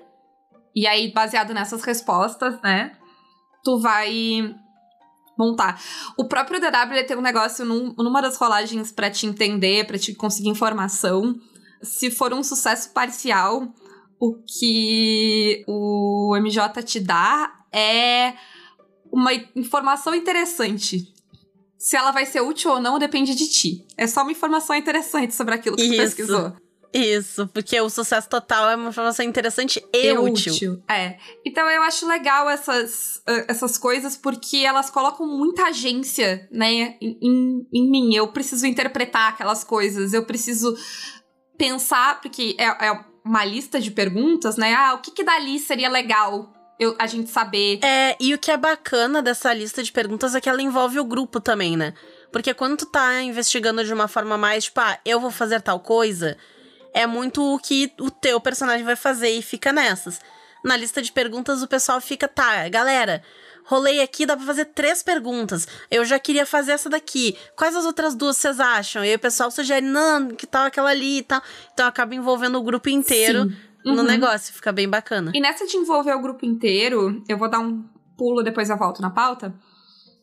E 0.75 0.85
aí, 0.85 1.11
baseado 1.11 1.53
nessas 1.53 1.81
respostas, 1.83 2.61
né? 2.61 2.91
Tu 3.63 3.79
vai 3.79 4.55
montar. 5.37 5.81
O 6.17 6.25
próprio 6.25 6.59
DW 6.59 7.03
tem 7.07 7.17
um 7.17 7.21
negócio 7.21 7.65
num- 7.65 7.93
numa 7.97 8.21
das 8.21 8.37
rolagens 8.37 8.91
pra 8.91 9.09
te 9.09 9.25
entender, 9.25 9.85
pra 9.87 9.97
te 9.97 10.13
conseguir 10.13 10.49
informação. 10.49 11.35
Se 11.81 12.09
for 12.11 12.31
um 12.33 12.43
sucesso 12.43 12.91
parcial, 12.93 13.67
o 14.19 14.35
que 14.43 15.63
o 15.67 16.35
MJ 16.37 16.83
te 16.83 16.99
dá 16.99 17.53
é 17.71 18.33
uma 19.11 19.33
informação 19.55 20.13
interessante. 20.13 21.13
Se 21.77 21.95
ela 21.95 22.11
vai 22.11 22.25
ser 22.25 22.41
útil 22.41 22.71
ou 22.71 22.81
não 22.81 22.97
depende 22.97 23.35
de 23.35 23.47
ti. 23.47 23.85
É 23.95 24.07
só 24.07 24.23
uma 24.23 24.31
informação 24.31 24.75
interessante 24.75 25.35
sobre 25.35 25.53
aquilo 25.53 25.75
que 25.75 25.83
Isso. 25.83 25.93
tu 25.93 25.97
pesquisou. 25.97 26.53
Isso, 26.93 27.47
porque 27.47 27.79
o 27.79 27.89
sucesso 27.89 28.29
total 28.29 28.69
é 28.69 28.75
uma 28.75 28.89
informação 28.89 29.23
interessante 29.23 29.83
e, 29.93 30.07
É 30.07 30.19
útil. 30.19 30.81
É. 30.89 31.17
Então 31.45 31.69
eu 31.69 31.83
acho 31.83 32.07
legal 32.07 32.49
essas, 32.49 33.17
uh, 33.27 33.45
essas 33.47 33.77
coisas 33.77 34.17
porque 34.17 34.57
elas 34.57 34.89
colocam 34.89 35.27
muita 35.27 35.65
agência, 35.65 36.47
né, 36.51 36.95
em, 37.01 37.19
em, 37.21 37.67
em 37.73 37.91
mim. 37.91 38.15
Eu 38.15 38.29
preciso 38.29 38.65
interpretar 38.65 39.33
aquelas 39.33 39.63
coisas, 39.63 40.13
eu 40.13 40.23
preciso 40.25 40.75
pensar, 41.57 42.21
porque 42.21 42.55
é, 42.57 42.87
é 42.87 43.05
uma 43.27 43.43
lista 43.45 43.79
de 43.79 43.91
perguntas, 43.91 44.57
né? 44.57 44.73
Ah, 44.73 44.93
o 44.93 44.99
que, 44.99 45.11
que 45.11 45.23
dali 45.23 45.59
seria 45.59 45.89
legal 45.89 46.49
eu, 46.79 46.95
a 46.97 47.05
gente 47.07 47.29
saber? 47.29 47.79
É, 47.83 48.15
e 48.19 48.33
o 48.33 48.37
que 48.37 48.51
é 48.51 48.57
bacana 48.57 49.21
dessa 49.21 49.53
lista 49.53 49.83
de 49.83 49.91
perguntas 49.91 50.33
é 50.33 50.41
que 50.41 50.49
ela 50.49 50.61
envolve 50.61 50.99
o 50.99 51.05
grupo 51.05 51.39
também, 51.39 51.75
né? 51.75 51.93
Porque 52.31 52.53
quando 52.53 52.77
tu 52.77 52.85
tá 52.85 53.21
investigando 53.21 53.83
de 53.83 53.93
uma 53.93 54.07
forma 54.07 54.37
mais, 54.37 54.65
tipo, 54.65 54.79
ah, 54.79 54.97
eu 55.05 55.19
vou 55.19 55.31
fazer 55.31 55.61
tal 55.61 55.79
coisa, 55.79 56.37
é 56.93 57.05
muito 57.05 57.43
o 57.43 57.59
que 57.59 57.91
o 57.99 58.09
teu 58.09 58.39
personagem 58.39 58.85
vai 58.85 58.95
fazer 58.95 59.29
e 59.29 59.41
fica 59.41 59.71
nessas. 59.71 60.19
Na 60.63 60.75
lista 60.75 61.01
de 61.01 61.11
perguntas, 61.11 61.61
o 61.61 61.67
pessoal 61.67 62.01
fica, 62.01 62.27
tá, 62.27 62.67
galera, 62.69 63.23
rolei 63.67 64.01
aqui, 64.01 64.25
dá 64.25 64.35
pra 64.35 64.45
fazer 64.45 64.65
três 64.65 65.03
perguntas. 65.03 65.67
Eu 65.91 66.05
já 66.05 66.17
queria 66.17 66.45
fazer 66.45 66.71
essa 66.71 66.89
daqui. 66.89 67.37
Quais 67.55 67.75
as 67.75 67.85
outras 67.85 68.15
duas 68.15 68.37
vocês 68.37 68.59
acham? 68.59 69.03
E 69.03 69.09
aí 69.09 69.15
o 69.15 69.19
pessoal 69.19 69.51
sugere, 69.51 69.85
não, 69.85 70.29
que 70.29 70.47
tal 70.47 70.65
aquela 70.65 70.89
ali 70.89 71.19
e 71.19 71.23
tal. 71.23 71.41
Então 71.73 71.85
acaba 71.85 72.15
envolvendo 72.15 72.57
o 72.57 72.63
grupo 72.63 72.89
inteiro 72.89 73.43
Sim. 73.43 73.55
no 73.85 73.97
Uhum. 73.97 74.03
negócio, 74.03 74.53
fica 74.53 74.71
bem 74.71 74.87
bacana. 74.89 75.31
E 75.35 75.39
nessa 75.41 75.67
de 75.67 75.75
envolver 75.75 76.13
o 76.13 76.21
grupo 76.21 76.45
inteiro, 76.45 77.21
eu 77.27 77.37
vou 77.37 77.49
dar 77.49 77.59
um 77.59 77.83
pulo, 78.17 78.41
depois 78.41 78.69
eu 78.69 78.77
volto 78.77 79.01
na 79.01 79.09
pauta. 79.09 79.53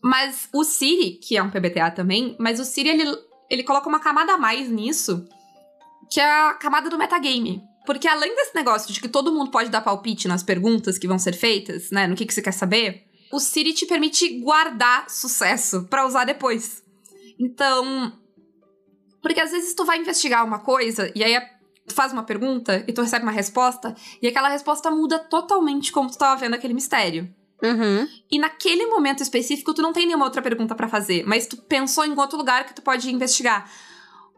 Mas 0.02 0.48
o 0.52 0.64
Siri, 0.64 1.12
que 1.12 1.37
é 1.37 1.42
um 1.42 1.50
PBTA 1.50 1.90
também, 1.90 2.37
mas 2.38 2.59
o 2.61 2.64
Siri, 2.64 2.88
ele, 2.90 3.16
ele 3.50 3.62
coloca 3.62 3.88
uma 3.88 4.00
camada 4.00 4.33
a 4.33 4.38
mais 4.38 4.68
nisso, 4.68 5.26
que 6.11 6.20
é 6.20 6.48
a 6.48 6.54
camada 6.54 6.90
do 6.90 6.98
metagame. 6.98 7.62
Porque 7.87 8.09
além 8.09 8.35
desse 8.35 8.54
negócio 8.54 8.92
de 8.92 9.00
que 9.00 9.09
todo 9.09 9.33
mundo 9.33 9.50
pode 9.50 9.68
dar 9.70 9.80
palpite 9.83 10.26
nas 10.28 10.42
perguntas 10.42 10.96
que 10.98 11.07
vão 11.07 11.18
ser 11.18 11.35
feitas, 11.35 11.90
né, 11.90 12.07
no 12.07 12.14
que, 12.16 12.24
que 12.26 12.33
você 12.35 12.40
quer 12.42 12.52
saber, 12.52 13.04
o 13.34 13.40
Siri 13.40 13.72
te 13.72 13.86
permite 13.86 14.40
guardar 14.40 15.10
sucesso 15.10 15.84
pra 15.90 16.06
usar 16.06 16.24
depois. 16.24 16.82
Então, 17.38 18.12
porque 19.20 19.40
às 19.40 19.50
vezes 19.50 19.74
tu 19.74 19.84
vai 19.84 19.98
investigar 19.98 20.44
uma 20.44 20.60
coisa 20.60 21.10
e 21.14 21.24
aí 21.24 21.40
tu 21.86 21.94
faz 21.94 22.12
uma 22.12 22.22
pergunta 22.22 22.84
e 22.86 22.92
tu 22.92 23.02
recebe 23.02 23.24
uma 23.24 23.32
resposta 23.32 23.94
e 24.22 24.28
aquela 24.28 24.48
resposta 24.48 24.90
muda 24.90 25.18
totalmente 25.18 25.90
como 25.90 26.10
tu 26.10 26.16
tava 26.16 26.40
vendo 26.40 26.54
aquele 26.54 26.74
mistério. 26.74 27.28
Uhum. 27.62 28.06
E 28.30 28.38
naquele 28.38 28.86
momento 28.86 29.22
específico, 29.22 29.72
tu 29.72 29.82
não 29.82 29.92
tem 29.92 30.06
nenhuma 30.06 30.26
outra 30.26 30.42
pergunta 30.42 30.74
pra 30.74 30.88
fazer, 30.88 31.24
mas 31.26 31.46
tu 31.46 31.56
pensou 31.56 32.04
em 32.04 32.16
outro 32.18 32.36
lugar 32.36 32.66
que 32.66 32.74
tu 32.74 32.82
pode 32.82 33.10
investigar. 33.12 33.70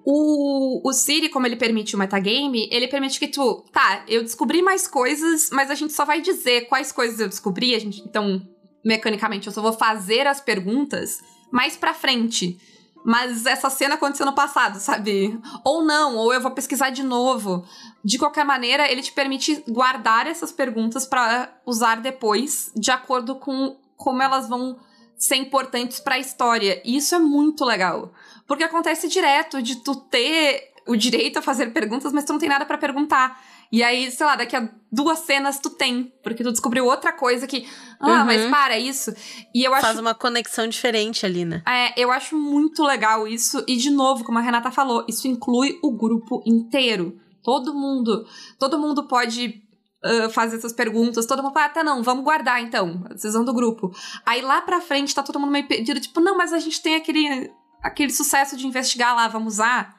O, 0.05 0.89
o 0.89 0.93
Siri, 0.93 1.29
como 1.29 1.47
ele 1.47 1.57
permite 1.57 1.97
o 1.97 1.99
metagame, 1.99 2.69
ele 2.71 2.87
permite 2.87 3.19
que 3.19 3.27
tu. 3.27 3.65
Tá, 3.73 4.05
eu 4.07 4.23
descobri 4.23 4.63
mais 4.63 4.87
coisas, 4.87 5.51
mas 5.51 5.69
a 5.69 5.75
gente 5.75 5.93
só 5.93 6.05
vai 6.05 6.21
dizer 6.21 6.69
quais 6.69 6.93
coisas 6.93 7.19
eu 7.19 7.29
descobri. 7.29 7.75
A 7.75 7.81
gente, 7.81 8.01
então, 8.03 8.41
mecanicamente, 8.87 9.49
eu 9.49 9.53
só 9.53 9.61
vou 9.61 9.73
fazer 9.73 10.27
as 10.29 10.41
perguntas 10.41 11.21
mais 11.51 11.77
pra 11.77 11.93
frente. 11.93 12.59
Mas 13.05 13.47
essa 13.47 13.71
cena 13.71 13.95
aconteceu 13.95 14.27
no 14.27 14.35
passado, 14.35 14.79
sabe? 14.79 15.39
Ou 15.65 15.85
não, 15.85 16.17
ou 16.17 16.33
eu 16.33 16.41
vou 16.41 16.51
pesquisar 16.51 16.91
de 16.91 17.03
novo. 17.03 17.65
De 18.05 18.19
qualquer 18.19 18.45
maneira, 18.45 18.91
ele 18.91 19.03
te 19.03 19.13
permite 19.13 19.63
guardar 19.69 20.27
essas 20.27 20.51
perguntas 20.51 21.07
pra 21.07 21.53
usar 21.65 22.01
depois, 22.01 22.73
de 22.75 22.91
acordo 22.91 23.37
com 23.37 23.77
como 23.97 24.23
elas 24.23 24.49
vão 24.49 24.77
ser 25.17 25.37
importantes 25.37 26.01
pra 26.01 26.19
história. 26.19 26.81
E 26.85 26.97
isso 26.97 27.15
é 27.15 27.19
muito 27.19 27.65
legal. 27.65 28.13
Porque 28.47 28.65
acontece 28.65 29.09
direto 29.09 29.63
de 29.63 29.77
tu 29.77 29.97
ter 29.97 30.73
o 30.87 30.97
direito 30.97 31.39
a 31.39 31.43
fazer 31.43 31.73
perguntas, 31.73 32.13
mas 32.13 32.25
tu 32.25 32.33
não 32.33 32.41
tem 32.41 32.49
nada 32.49 32.65
pra 32.65 32.79
perguntar. 32.79 33.41
E 33.73 33.83
aí, 33.83 34.11
sei 34.11 34.25
lá, 34.27 34.37
daqui 34.37 34.55
a 34.57 34.69
duas 34.93 35.19
cenas 35.21 35.59
tu 35.59 35.71
tem, 35.71 36.13
porque 36.23 36.43
tu 36.43 36.51
descobriu 36.51 36.85
outra 36.87 37.13
coisa 37.13 37.47
que, 37.47 37.67
ah, 38.01 38.21
Uhum. 38.21 38.25
mas 38.27 38.51
para 38.51 38.75
é 38.77 38.81
isso. 38.81 39.13
E 39.55 39.65
eu 39.65 39.75
acho 39.75 39.85
Faz 39.87 39.99
uma 39.99 40.15
conexão 40.15 40.67
diferente 40.69 41.27
ali, 41.27 41.45
né? 41.45 41.63
é, 41.67 41.93
eu 42.01 42.11
acho 42.13 42.37
muito 42.37 42.83
legal 42.83 43.27
isso. 43.27 43.63
E, 43.67 43.77
de 43.77 43.91
novo, 43.91 44.25
como 44.25 44.39
a 44.39 44.43
Renata 44.43 44.71
falou, 44.71 45.05
isso 45.09 45.27
inclui 45.29 45.79
o 45.83 45.91
grupo 45.97 46.43
inteiro. 46.47 47.19
Todo 47.43 47.75
mundo. 47.75 48.27
Todo 48.59 48.79
mundo 48.79 49.07
pode 49.07 49.63
ah, 50.05 50.29
fazer 50.31 50.57
essas 50.57 50.73
perguntas. 50.73 51.27
Todo 51.27 51.43
mundo 51.43 51.53
fala, 51.53 51.67
ah, 51.67 51.71
tá, 51.71 51.85
não, 51.85 52.03
vamos 52.03 52.25
guardar 52.25 52.63
então. 52.63 53.03
A 53.11 53.15
decisão 53.15 53.45
do 53.45 53.53
grupo. 53.53 53.91
Aí 54.25 54.41
lá 54.43 54.63
pra 54.63 54.81
frente 54.81 55.15
tá 55.15 55.23
todo 55.23 55.39
mundo 55.41 55.51
meio 55.51 55.67
perdido, 55.69 56.01
tipo, 56.01 56.21
não, 56.21 56.37
mas 56.37 56.53
a 56.53 56.59
gente 56.59 56.81
tem 56.81 56.95
aquele, 56.95 57.51
aquele 57.83 58.13
sucesso 58.13 58.57
de 58.57 58.67
investigar 58.67 59.15
lá, 59.15 59.29
vamos 59.29 59.55
usar? 59.55 59.95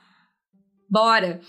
Bora. 0.89 1.41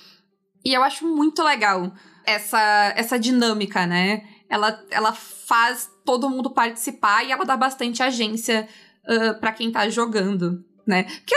E 0.68 0.74
eu 0.74 0.82
acho 0.82 1.06
muito 1.06 1.42
legal 1.42 1.90
essa, 2.26 2.92
essa 2.94 3.18
dinâmica, 3.18 3.86
né? 3.86 4.22
Ela, 4.50 4.84
ela 4.90 5.14
faz 5.14 5.90
todo 6.04 6.28
mundo 6.28 6.50
participar 6.50 7.24
e 7.24 7.32
ela 7.32 7.42
dá 7.42 7.56
bastante 7.56 8.02
agência 8.02 8.68
uh, 9.04 9.40
para 9.40 9.52
quem 9.52 9.72
tá 9.72 9.88
jogando, 9.88 10.62
né? 10.86 11.04
Porque 11.04 11.34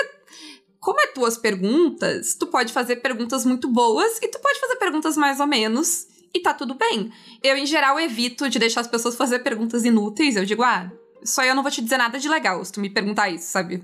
como 0.81 0.99
é 0.99 1.07
tuas 1.07 1.37
perguntas, 1.37 2.35
tu 2.35 2.45
pode 2.45 2.73
fazer 2.73 2.97
perguntas 2.97 3.45
muito 3.45 3.69
boas 3.69 4.17
e 4.21 4.27
tu 4.27 4.37
pode 4.37 4.59
fazer 4.59 4.75
perguntas 4.75 5.15
mais 5.15 5.39
ou 5.39 5.47
menos 5.47 6.07
e 6.33 6.41
tá 6.41 6.53
tudo 6.53 6.73
bem. 6.73 7.09
Eu, 7.41 7.55
em 7.55 7.65
geral, 7.65 7.97
evito 7.97 8.49
de 8.49 8.59
deixar 8.59 8.81
as 8.81 8.87
pessoas 8.87 9.15
fazer 9.15 9.39
perguntas 9.39 9.85
inúteis. 9.85 10.35
Eu 10.35 10.43
digo, 10.43 10.61
ah, 10.61 10.91
só 11.23 11.41
eu 11.41 11.55
não 11.55 11.63
vou 11.63 11.71
te 11.71 11.81
dizer 11.81 11.95
nada 11.95 12.19
de 12.19 12.27
legal 12.27 12.65
se 12.65 12.73
tu 12.73 12.81
me 12.81 12.89
perguntar 12.89 13.29
isso, 13.29 13.49
sabe? 13.49 13.81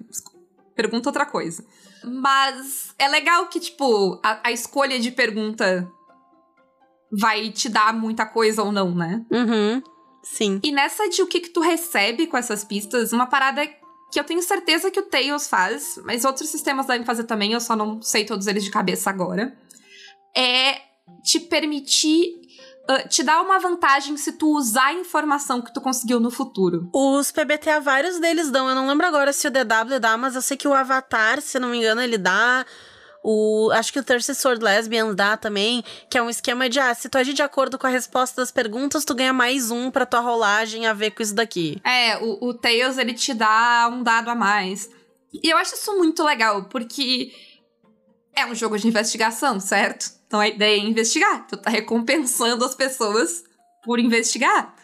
Pergunta 0.76 1.08
outra 1.08 1.26
coisa. 1.26 1.64
Mas 2.04 2.94
é 2.98 3.08
legal 3.08 3.48
que, 3.48 3.60
tipo, 3.60 4.20
a, 4.24 4.48
a 4.50 4.52
escolha 4.52 5.00
de 5.00 5.12
pergunta 5.12 5.90
vai 7.12 7.50
te 7.50 7.70
dar 7.70 7.94
muita 7.94 8.26
coisa 8.26 8.64
ou 8.64 8.72
não, 8.72 8.94
né? 8.94 9.26
Uhum. 9.32 9.82
Sim. 10.24 10.60
E 10.64 10.72
nessa 10.72 11.08
de 11.10 11.22
o 11.22 11.28
que, 11.28 11.40
que 11.40 11.50
tu 11.50 11.62
recebe 11.62 12.28
com 12.28 12.38
essas 12.38 12.64
pistas, 12.64 13.14
uma 13.14 13.28
parada 13.28 13.66
que 14.12 14.20
eu 14.20 14.24
tenho 14.24 14.42
certeza 14.42 14.92
que 14.92 15.00
o 15.00 15.04
Tails 15.04 15.48
faz, 15.48 16.00
mas 16.04 16.26
outros 16.26 16.50
sistemas 16.50 16.86
devem 16.86 17.06
fazer 17.06 17.24
também, 17.24 17.54
eu 17.54 17.62
só 17.62 17.76
não 17.76 18.02
sei 18.02 18.26
todos 18.26 18.48
eles 18.48 18.64
de 18.64 18.72
cabeça 18.72 19.10
agora, 19.10 19.58
é 20.36 20.82
te 21.24 21.40
permitir. 21.40 22.47
Uh, 22.90 23.08
te 23.08 23.24
dar 23.24 23.42
uma 23.42 23.60
vantagem 23.60 24.16
se 24.18 24.34
tu 24.34 24.56
usar 24.56 24.88
a 24.88 24.94
informação 24.94 25.62
que 25.62 25.74
tu 25.74 25.82
conseguiu 25.82 26.20
no 26.20 26.32
futuro. 26.32 26.90
Os 26.94 27.32
PBTA, 27.32 27.80
vários 27.80 28.20
deles 28.20 28.50
dão. 28.50 28.70
Eu 28.70 28.76
não 28.76 28.88
lembro 28.88 29.06
agora 29.06 29.34
se 29.34 29.48
o 29.48 29.52
DW 29.52 30.00
dá, 30.00 30.18
mas 30.18 30.36
eu 30.36 30.42
sei 30.42 30.58
que 30.58 30.68
o 30.68 30.74
Avatar, 30.74 31.42
se 31.42 31.60
não 31.60 31.70
me 31.70 31.78
engano, 31.78 32.02
ele 32.02 32.18
dá. 32.18 32.66
O, 33.24 33.70
acho 33.74 33.92
que 33.92 34.00
o 34.00 34.04
Thirsty 34.04 34.34
Sword 34.34 34.64
Lesbian 34.64 35.14
dá 35.14 35.36
também, 35.36 35.84
que 36.10 36.18
é 36.18 36.22
um 36.22 36.30
esquema 36.30 36.70
de, 36.70 36.80
ah, 36.80 36.94
se 36.94 37.10
tu 37.10 37.18
agir 37.18 37.34
de 37.34 37.42
acordo 37.42 37.78
com 37.78 37.86
a 37.86 37.90
resposta 37.90 38.42
das 38.42 38.52
perguntas, 38.52 39.04
tu 39.04 39.14
ganha 39.14 39.34
mais 39.34 39.70
um 39.70 39.92
pra 39.92 40.06
tua 40.06 40.22
rolagem 40.22 40.86
a 40.86 40.94
ver 40.94 41.12
com 41.12 41.22
isso 41.22 41.36
daqui. 41.36 41.82
É, 41.84 42.18
o, 42.20 42.48
o 42.48 42.54
Tails, 42.54 42.98
ele 42.98 43.14
te 43.14 43.34
dá 43.34 43.90
um 43.92 44.02
dado 44.02 44.30
a 44.30 44.36
mais. 44.36 44.90
E 45.34 45.50
eu 45.50 45.58
acho 45.58 45.76
isso 45.76 45.98
muito 45.98 46.24
legal, 46.24 46.66
porque 46.66 47.34
é 48.34 48.46
um 48.46 48.56
jogo 48.56 48.78
de 48.78 48.88
investigação, 48.88 49.60
certo? 49.60 50.17
Então 50.28 50.40
a 50.40 50.48
ideia 50.48 50.76
é 50.78 50.86
investigar. 50.86 51.48
Tu 51.48 51.58
tá 51.58 51.70
recompensando 51.70 52.64
as 52.64 52.76
pessoas 52.76 53.44
por 53.84 54.00
investigar. 54.00 54.76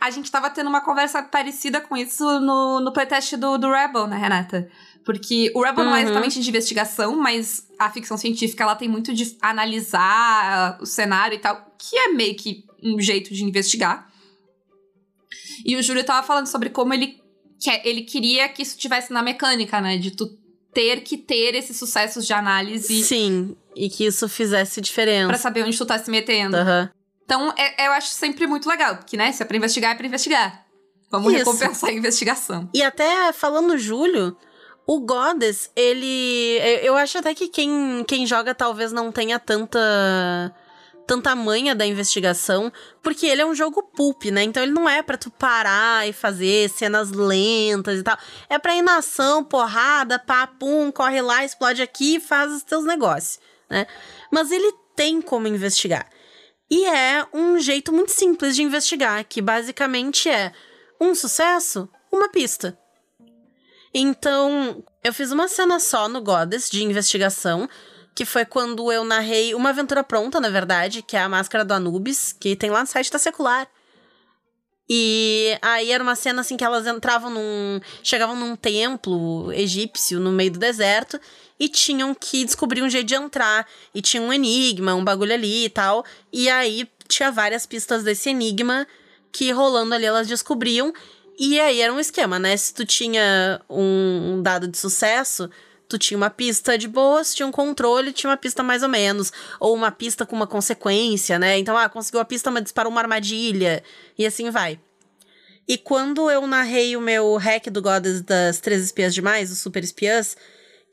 A 0.00 0.10
gente 0.10 0.30
tava 0.30 0.50
tendo 0.50 0.68
uma 0.68 0.82
conversa 0.82 1.22
parecida 1.22 1.80
com 1.80 1.96
isso 1.96 2.22
no, 2.40 2.80
no 2.80 2.92
playtest 2.92 3.36
do, 3.36 3.56
do 3.56 3.70
Rebel, 3.72 4.06
né, 4.06 4.18
Renata? 4.18 4.68
Porque 5.04 5.50
o 5.54 5.62
Rebel 5.62 5.84
não 5.84 5.94
é 5.96 6.00
Uhum. 6.00 6.04
exatamente 6.06 6.40
de 6.40 6.48
investigação, 6.48 7.16
mas 7.16 7.66
a 7.78 7.90
ficção 7.90 8.16
científica 8.18 8.62
ela 8.64 8.74
tem 8.74 8.88
muito 8.88 9.14
de 9.14 9.36
analisar 9.40 10.78
o 10.80 10.86
cenário 10.86 11.36
e 11.36 11.38
tal, 11.38 11.74
que 11.78 11.96
é 11.96 12.08
meio 12.08 12.34
que 12.36 12.64
um 12.82 13.00
jeito 13.00 13.32
de 13.32 13.44
investigar. 13.44 14.10
E 15.64 15.76
o 15.76 15.82
Júlio 15.82 16.04
tava 16.04 16.26
falando 16.26 16.46
sobre 16.46 16.68
como 16.70 16.92
ele, 16.92 17.20
quer, 17.60 17.86
ele 17.86 18.02
queria 18.02 18.48
que 18.48 18.62
isso 18.62 18.76
tivesse 18.76 19.12
na 19.12 19.22
mecânica, 19.22 19.80
né? 19.80 19.96
De 19.96 20.10
tu 20.10 20.26
ter 20.72 21.02
que 21.02 21.16
ter 21.16 21.54
esses 21.54 21.76
sucessos 21.78 22.26
de 22.26 22.32
análise 22.32 23.04
Sim, 23.04 23.56
e 23.76 23.88
que 23.88 24.04
isso 24.06 24.28
fizesse 24.28 24.80
diferença. 24.80 25.28
pra 25.28 25.38
saber 25.38 25.64
onde 25.64 25.76
tu 25.76 25.84
tá 25.86 25.98
se 25.98 26.10
metendo. 26.10 26.56
Aham. 26.56 26.90
Então, 27.24 27.52
é- 27.56 27.86
eu 27.86 27.92
acho 27.92 28.08
sempre 28.08 28.46
muito 28.46 28.68
legal, 28.68 28.96
porque, 28.96 29.16
né, 29.16 29.32
se 29.32 29.42
é 29.42 29.46
pra 29.46 29.56
investigar, 29.56 29.92
é 29.92 29.94
pra 29.94 30.06
investigar. 30.06 30.64
Vamos 31.10 31.32
Isso. 31.32 31.38
recompensar 31.44 31.90
a 31.90 31.92
investigação. 31.92 32.68
E 32.74 32.82
até 32.82 33.32
falando 33.32 33.78
Júlio, 33.78 34.36
o 34.86 35.00
Goddess, 35.00 35.70
ele. 35.74 36.58
eu- 36.82 36.96
acho 36.96 37.16
até 37.18 37.34
que 37.34 37.48
quem, 37.48 38.04
quem 38.06 38.26
joga 38.26 38.54
talvez 38.54 38.92
não 38.92 39.10
tenha 39.12 39.38
tanta. 39.38 39.78
tanta 41.06 41.36
manha 41.36 41.74
da 41.74 41.84
investigação, 41.84 42.72
porque 43.02 43.26
ele 43.26 43.42
é 43.42 43.46
um 43.46 43.54
jogo 43.54 43.82
pulp, 43.94 44.24
né? 44.32 44.42
Então 44.42 44.62
ele 44.62 44.72
não 44.72 44.88
é 44.88 45.02
pra 45.02 45.18
tu 45.18 45.30
parar 45.30 46.08
e 46.08 46.14
fazer 46.14 46.70
cenas 46.70 47.10
lentas 47.10 48.00
e 48.00 48.02
tal. 48.02 48.16
É 48.48 48.58
pra 48.58 48.74
ir 48.74 48.80
na 48.80 48.96
ação, 48.96 49.44
porrada, 49.44 50.18
pá, 50.18 50.46
pum, 50.46 50.90
corre 50.90 51.20
lá, 51.20 51.44
explode 51.44 51.82
aqui 51.82 52.16
e 52.16 52.20
faz 52.20 52.50
os 52.50 52.62
teus 52.62 52.86
negócios, 52.86 53.38
né? 53.74 53.86
Mas 54.30 54.52
ele 54.52 54.72
tem 54.94 55.20
como 55.20 55.48
investigar. 55.48 56.08
E 56.70 56.86
é 56.86 57.26
um 57.32 57.58
jeito 57.58 57.92
muito 57.92 58.12
simples 58.12 58.54
de 58.54 58.62
investigar, 58.62 59.24
que 59.24 59.42
basicamente 59.42 60.30
é 60.30 60.52
um 61.00 61.14
sucesso, 61.14 61.88
uma 62.10 62.28
pista. 62.28 62.78
Então, 63.92 64.82
eu 65.02 65.12
fiz 65.12 65.32
uma 65.32 65.48
cena 65.48 65.78
só 65.80 66.08
no 66.08 66.22
Goddess 66.22 66.70
de 66.70 66.84
investigação, 66.84 67.68
que 68.14 68.24
foi 68.24 68.44
quando 68.44 68.90
eu 68.92 69.04
narrei 69.04 69.54
uma 69.54 69.70
aventura 69.70 70.04
pronta, 70.04 70.40
na 70.40 70.48
verdade, 70.48 71.02
que 71.02 71.16
é 71.16 71.20
a 71.20 71.28
Máscara 71.28 71.64
do 71.64 71.74
Anubis, 71.74 72.32
que 72.32 72.54
tem 72.54 72.70
lá 72.70 72.80
no 72.80 72.86
site 72.86 73.10
da 73.10 73.18
Secular. 73.18 73.68
E 74.88 75.58
aí 75.62 75.90
era 75.90 76.02
uma 76.02 76.14
cena 76.14 76.42
assim 76.42 76.56
que 76.56 76.64
elas 76.64 76.86
entravam 76.86 77.30
num. 77.30 77.80
chegavam 78.02 78.36
num 78.36 78.54
templo 78.54 79.50
egípcio 79.52 80.20
no 80.20 80.30
meio 80.30 80.52
do 80.52 80.58
deserto 80.58 81.18
e 81.64 81.68
tinham 81.68 82.14
que 82.14 82.44
descobrir 82.44 82.82
um 82.82 82.90
jeito 82.90 83.06
de 83.06 83.14
entrar. 83.14 83.66
E 83.94 84.02
tinha 84.02 84.22
um 84.22 84.30
enigma, 84.30 84.94
um 84.94 85.02
bagulho 85.02 85.32
ali 85.32 85.64
e 85.64 85.70
tal. 85.70 86.04
E 86.30 86.50
aí 86.50 86.86
tinha 87.08 87.30
várias 87.32 87.64
pistas 87.64 88.04
desse 88.04 88.28
enigma 88.28 88.86
que 89.32 89.50
rolando 89.50 89.94
ali 89.94 90.04
elas 90.04 90.28
descobriam. 90.28 90.92
E 91.38 91.58
aí 91.58 91.80
era 91.80 91.90
um 91.90 91.98
esquema, 91.98 92.38
né? 92.38 92.54
Se 92.54 92.74
tu 92.74 92.84
tinha 92.84 93.62
um, 93.68 94.34
um 94.34 94.42
dado 94.42 94.68
de 94.68 94.76
sucesso, 94.76 95.48
tu 95.88 95.96
tinha 95.96 96.18
uma 96.18 96.28
pista 96.28 96.76
de 96.76 96.86
boas, 96.86 97.34
tinha 97.34 97.46
um 97.46 97.50
controle, 97.50 98.12
tinha 98.12 98.28
uma 98.28 98.36
pista 98.36 98.62
mais 98.62 98.82
ou 98.82 98.88
menos. 98.90 99.32
Ou 99.58 99.74
uma 99.74 99.90
pista 99.90 100.26
com 100.26 100.36
uma 100.36 100.46
consequência, 100.46 101.38
né? 101.38 101.58
Então, 101.58 101.78
ah, 101.78 101.88
conseguiu 101.88 102.20
a 102.20 102.26
pista, 102.26 102.50
mas 102.50 102.64
disparou 102.64 102.92
uma 102.92 103.00
armadilha. 103.00 103.82
E 104.18 104.26
assim 104.26 104.50
vai. 104.50 104.78
E 105.66 105.78
quando 105.78 106.30
eu 106.30 106.46
narrei 106.46 106.94
o 106.94 107.00
meu 107.00 107.36
hack 107.38 107.70
do 107.70 107.80
Goddess 107.80 108.20
das 108.20 108.60
Três 108.60 108.84
Espias 108.84 109.14
Demais, 109.14 109.50
os 109.50 109.60
Super 109.60 109.82
Espiãs, 109.82 110.36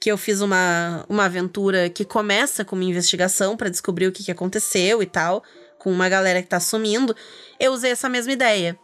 que 0.01 0.11
eu 0.11 0.17
fiz 0.17 0.41
uma, 0.41 1.05
uma 1.07 1.25
aventura 1.25 1.87
que 1.87 2.03
começa 2.03 2.65
com 2.65 2.75
uma 2.75 2.83
investigação 2.83 3.55
para 3.55 3.69
descobrir 3.69 4.07
o 4.07 4.11
que, 4.11 4.23
que 4.23 4.31
aconteceu 4.31 5.03
e 5.03 5.05
tal, 5.05 5.43
com 5.77 5.91
uma 5.91 6.09
galera 6.09 6.41
que 6.41 6.47
tá 6.47 6.59
sumindo, 6.59 7.15
eu 7.59 7.71
usei 7.71 7.91
essa 7.91 8.09
mesma 8.09 8.33
ideia. 8.33 8.77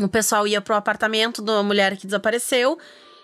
O 0.00 0.08
pessoal 0.08 0.46
ia 0.46 0.62
pro 0.62 0.74
apartamento 0.74 1.42
uma 1.42 1.62
mulher 1.62 1.98
que 1.98 2.06
desapareceu 2.06 2.78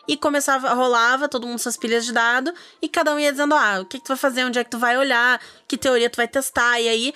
e 0.07 0.19
começava, 0.19 0.75
rolava 0.75 1.27
todo 1.27 1.47
mundo 1.47 1.59
suas 1.59 1.79
pilhas 1.79 2.05
de 2.05 2.13
dado 2.13 2.53
e 2.83 2.91
cada 2.91 3.15
um 3.15 3.19
ia 3.19 3.33
dizendo: 3.33 3.55
ah, 3.55 3.81
o 3.81 3.87
que, 3.87 3.99
que 3.99 4.05
tu 4.05 4.09
vai 4.09 4.19
fazer, 4.19 4.45
onde 4.45 4.59
é 4.59 4.65
que 4.65 4.71
tu 4.71 4.79
vai 4.79 4.99
olhar, 4.99 5.41
que 5.67 5.79
teoria 5.79 6.11
tu 6.11 6.17
vai 6.17 6.29
testar. 6.29 6.79
E 6.79 6.89
aí 6.89 7.15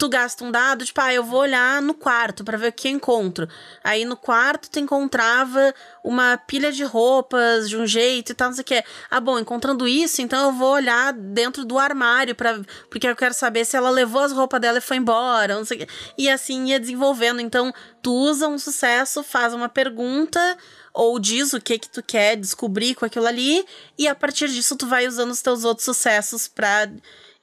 tu 0.00 0.08
gasta 0.08 0.42
um 0.42 0.50
dado, 0.50 0.82
tipo, 0.82 0.98
ah, 0.98 1.12
eu 1.12 1.22
vou 1.22 1.40
olhar 1.40 1.82
no 1.82 1.92
quarto 1.92 2.42
para 2.42 2.56
ver 2.56 2.68
o 2.68 2.72
que 2.72 2.88
eu 2.88 2.92
encontro. 2.92 3.46
Aí 3.84 4.06
no 4.06 4.16
quarto 4.16 4.70
tu 4.70 4.78
encontrava 4.78 5.74
uma 6.02 6.38
pilha 6.38 6.72
de 6.72 6.82
roupas 6.82 7.68
de 7.68 7.76
um 7.76 7.86
jeito 7.86 8.32
e 8.32 8.34
tal, 8.34 8.48
não 8.48 8.54
sei 8.54 8.62
o 8.62 8.64
que. 8.64 8.84
Ah, 9.10 9.20
bom, 9.20 9.38
encontrando 9.38 9.86
isso, 9.86 10.22
então 10.22 10.46
eu 10.46 10.52
vou 10.52 10.72
olhar 10.72 11.12
dentro 11.12 11.66
do 11.66 11.78
armário 11.78 12.34
para 12.34 12.62
porque 12.88 13.06
eu 13.06 13.14
quero 13.14 13.34
saber 13.34 13.66
se 13.66 13.76
ela 13.76 13.90
levou 13.90 14.22
as 14.22 14.32
roupas 14.32 14.58
dela 14.58 14.78
e 14.78 14.80
foi 14.80 14.96
embora, 14.96 15.54
não 15.54 15.66
sei 15.66 15.76
o 15.76 15.80
que. 15.80 15.92
E 16.16 16.30
assim 16.30 16.68
ia 16.68 16.80
desenvolvendo. 16.80 17.38
Então, 17.38 17.70
tu 18.00 18.10
usa 18.10 18.48
um 18.48 18.58
sucesso, 18.58 19.22
faz 19.22 19.52
uma 19.52 19.68
pergunta 19.68 20.56
ou 20.94 21.18
diz 21.20 21.52
o 21.52 21.60
que 21.60 21.78
que 21.78 21.90
tu 21.90 22.02
quer 22.02 22.36
descobrir 22.36 22.94
com 22.94 23.04
aquilo 23.04 23.26
ali 23.26 23.66
e 23.98 24.08
a 24.08 24.14
partir 24.14 24.48
disso 24.48 24.76
tu 24.76 24.86
vai 24.86 25.06
usando 25.06 25.30
os 25.30 25.42
teus 25.42 25.62
outros 25.62 25.84
sucessos 25.84 26.48
para 26.48 26.90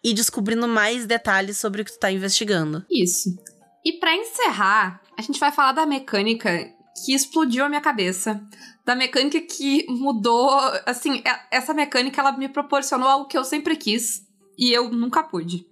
ir 0.03 0.13
descobrindo 0.13 0.67
mais 0.67 1.05
detalhes 1.05 1.57
sobre 1.57 1.81
o 1.81 1.86
que 1.86 1.91
tu 1.91 1.99
tá 1.99 2.12
investigando. 2.12 2.86
Isso. 2.89 3.36
E 3.83 3.93
para 3.93 4.15
encerrar, 4.15 5.01
a 5.17 5.21
gente 5.21 5.39
vai 5.39 5.51
falar 5.51 5.71
da 5.71 5.86
mecânica 5.86 6.69
que 7.05 7.13
explodiu 7.13 7.65
a 7.65 7.69
minha 7.69 7.81
cabeça. 7.81 8.41
Da 8.86 8.95
mecânica 8.95 9.39
que 9.41 9.86
mudou, 9.89 10.49
assim, 10.86 11.21
é, 11.25 11.39
essa 11.57 11.73
mecânica 11.73 12.21
ela 12.21 12.31
me 12.38 12.49
proporcionou 12.49 13.07
algo 13.07 13.27
que 13.27 13.38
eu 13.38 13.43
sempre 13.43 13.75
quis 13.75 14.25
e 14.57 14.71
eu 14.71 14.89
nunca 14.89 15.23
pude. 15.23 15.65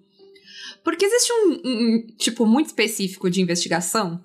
Porque 0.83 1.05
existe 1.05 1.31
um, 1.33 1.61
um 1.65 2.07
tipo 2.17 2.45
muito 2.45 2.67
específico 2.67 3.29
de 3.29 3.41
investigação, 3.41 4.23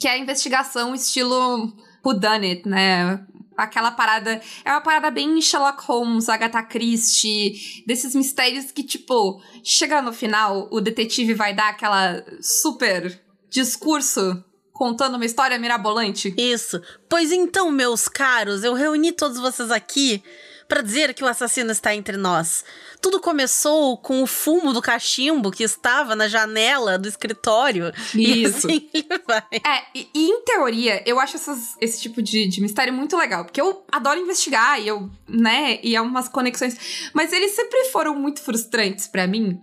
que 0.00 0.08
é 0.08 0.12
a 0.12 0.18
investigação 0.18 0.94
estilo 0.94 1.72
whodunit, 2.04 2.66
né? 2.66 3.24
Aquela 3.58 3.90
parada. 3.90 4.40
É 4.64 4.70
uma 4.70 4.80
parada 4.80 5.10
bem 5.10 5.40
Sherlock 5.42 5.82
Holmes, 5.84 6.28
Agatha 6.28 6.62
Christie, 6.62 7.82
desses 7.86 8.14
mistérios 8.14 8.70
que, 8.70 8.84
tipo, 8.84 9.42
chega 9.64 10.00
no 10.00 10.12
final, 10.12 10.68
o 10.70 10.80
detetive 10.80 11.34
vai 11.34 11.52
dar 11.52 11.70
aquela 11.70 12.24
super 12.40 13.20
discurso 13.50 14.44
contando 14.72 15.16
uma 15.16 15.26
história 15.26 15.58
mirabolante. 15.58 16.32
Isso. 16.38 16.80
Pois 17.08 17.32
então, 17.32 17.70
meus 17.72 18.06
caros, 18.06 18.62
eu 18.62 18.74
reuni 18.74 19.10
todos 19.10 19.38
vocês 19.38 19.72
aqui 19.72 20.22
para 20.68 20.82
dizer 20.82 21.14
que 21.14 21.24
o 21.24 21.26
assassino 21.26 21.72
está 21.72 21.94
entre 21.94 22.18
nós. 22.18 22.62
Tudo 23.00 23.20
começou 23.20 23.96
com 23.96 24.22
o 24.22 24.26
fumo 24.26 24.74
do 24.74 24.82
cachimbo 24.82 25.50
que 25.50 25.64
estava 25.64 26.14
na 26.14 26.28
janela 26.28 26.98
do 26.98 27.08
escritório. 27.08 27.90
Isso. 28.14 28.18
E 28.18 28.44
assim 28.44 28.90
vai. 29.26 29.42
É, 29.50 29.84
e, 29.94 30.08
e, 30.14 30.28
em 30.28 30.42
teoria, 30.42 31.02
eu 31.06 31.18
acho 31.18 31.36
essas, 31.36 31.74
esse 31.80 32.02
tipo 32.02 32.20
de, 32.20 32.46
de 32.46 32.60
mistério 32.60 32.92
muito 32.92 33.16
legal, 33.16 33.46
porque 33.46 33.60
eu 33.60 33.82
adoro 33.90 34.20
investigar 34.20 34.78
e 34.78 34.86
eu, 34.86 35.10
né, 35.26 35.80
e 35.82 35.96
há 35.96 36.02
umas 36.02 36.28
conexões. 36.28 37.10
Mas 37.14 37.32
eles 37.32 37.52
sempre 37.52 37.86
foram 37.86 38.14
muito 38.14 38.42
frustrantes 38.42 39.06
para 39.06 39.26
mim, 39.26 39.58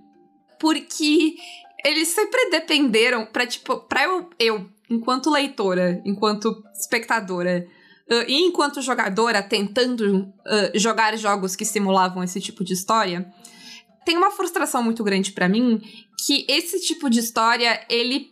porque 0.59 1.35
eles 1.83 2.07
sempre 2.07 2.49
dependeram 2.49 3.27
pra, 3.27 3.45
tipo, 3.45 3.77
pra 3.81 4.05
eu, 4.05 4.27
eu 4.39 4.67
enquanto 4.89 5.29
leitora, 5.29 6.01
enquanto 6.03 6.63
espectadora, 6.73 7.67
Uh, 8.09 8.23
e 8.27 8.45
enquanto 8.45 8.81
jogadora, 8.81 9.41
tentando 9.41 10.21
uh, 10.21 10.77
jogar 10.77 11.17
jogos 11.17 11.55
que 11.55 11.65
simulavam 11.65 12.23
esse 12.23 12.39
tipo 12.39 12.63
de 12.63 12.73
história, 12.73 13.31
tem 14.05 14.15
uma 14.15 14.29
frustração 14.29 14.83
muito 14.83 15.03
grande 15.03 15.31
para 15.31 15.49
mim 15.49 15.81
que 16.25 16.45
esse 16.47 16.79
tipo 16.79 17.09
de 17.09 17.19
história 17.19 17.83
ele 17.89 18.29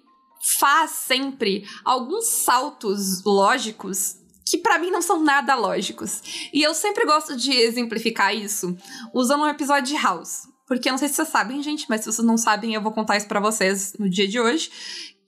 faz 0.60 0.92
sempre 0.92 1.66
alguns 1.84 2.28
saltos 2.28 3.24
lógicos 3.24 4.18
que 4.46 4.58
para 4.58 4.78
mim 4.78 4.92
não 4.92 5.02
são 5.02 5.24
nada 5.24 5.56
lógicos. 5.56 6.22
E 6.54 6.62
eu 6.62 6.74
sempre 6.76 7.06
gosto 7.06 7.36
de 7.36 7.52
exemplificar 7.52 8.36
isso 8.36 8.78
usando 9.14 9.42
um 9.42 9.48
episódio 9.48 9.96
de 9.96 10.02
House. 10.02 10.48
Porque 10.68 10.90
eu 10.90 10.92
não 10.92 10.98
sei 10.98 11.08
se 11.08 11.16
vocês 11.16 11.28
sabem, 11.28 11.62
gente, 11.64 11.86
mas 11.90 12.02
se 12.02 12.12
vocês 12.12 12.26
não 12.26 12.38
sabem, 12.38 12.74
eu 12.74 12.82
vou 12.82 12.92
contar 12.92 13.18
isso 13.18 13.28
para 13.28 13.40
vocês 13.40 13.94
no 13.98 14.10
dia 14.10 14.28
de 14.28 14.40
hoje 14.40 14.70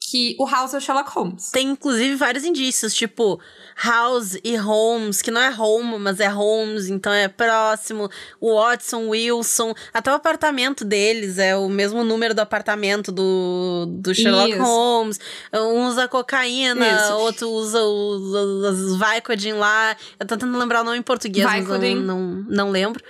que 0.07 0.35
o 0.37 0.45
House 0.45 0.73
é 0.73 0.77
o 0.77 0.81
Sherlock 0.81 1.09
Holmes. 1.11 1.49
Tem, 1.49 1.67
inclusive, 1.67 2.15
vários 2.15 2.43
indícios, 2.43 2.93
tipo 2.93 3.39
House 3.83 4.37
e 4.43 4.55
Holmes, 4.55 5.21
que 5.21 5.31
não 5.31 5.41
é 5.41 5.49
Home, 5.49 5.97
mas 5.97 6.19
é 6.19 6.27
Holmes, 6.27 6.89
então 6.89 7.11
é 7.11 7.27
próximo. 7.27 8.09
O 8.39 8.55
Watson, 8.55 9.09
Wilson, 9.09 9.73
até 9.91 10.11
o 10.11 10.13
apartamento 10.13 10.85
deles 10.85 11.39
é 11.39 11.55
o 11.55 11.67
mesmo 11.67 12.03
número 12.03 12.35
do 12.35 12.39
apartamento 12.39 13.11
do, 13.11 13.87
do 13.89 14.13
Sherlock 14.13 14.51
Isso. 14.51 14.61
Holmes. 14.61 15.19
Um 15.51 15.87
usa 15.87 16.07
cocaína, 16.07 16.87
Isso. 16.87 17.13
outro 17.13 17.49
usa 17.49 17.81
os, 17.83 18.95
Vicodin 18.95 19.53
lá. 19.53 19.97
Eu 20.19 20.27
tô 20.27 20.37
tentando 20.37 20.57
lembrar 20.57 20.81
o 20.81 20.83
nome 20.83 20.99
em 20.99 21.03
português, 21.03 21.49
Vicodin. 21.51 21.95
mas 21.95 22.05
não, 22.05 22.19
não, 22.19 22.45
não 22.47 22.69
lembro. 22.69 23.03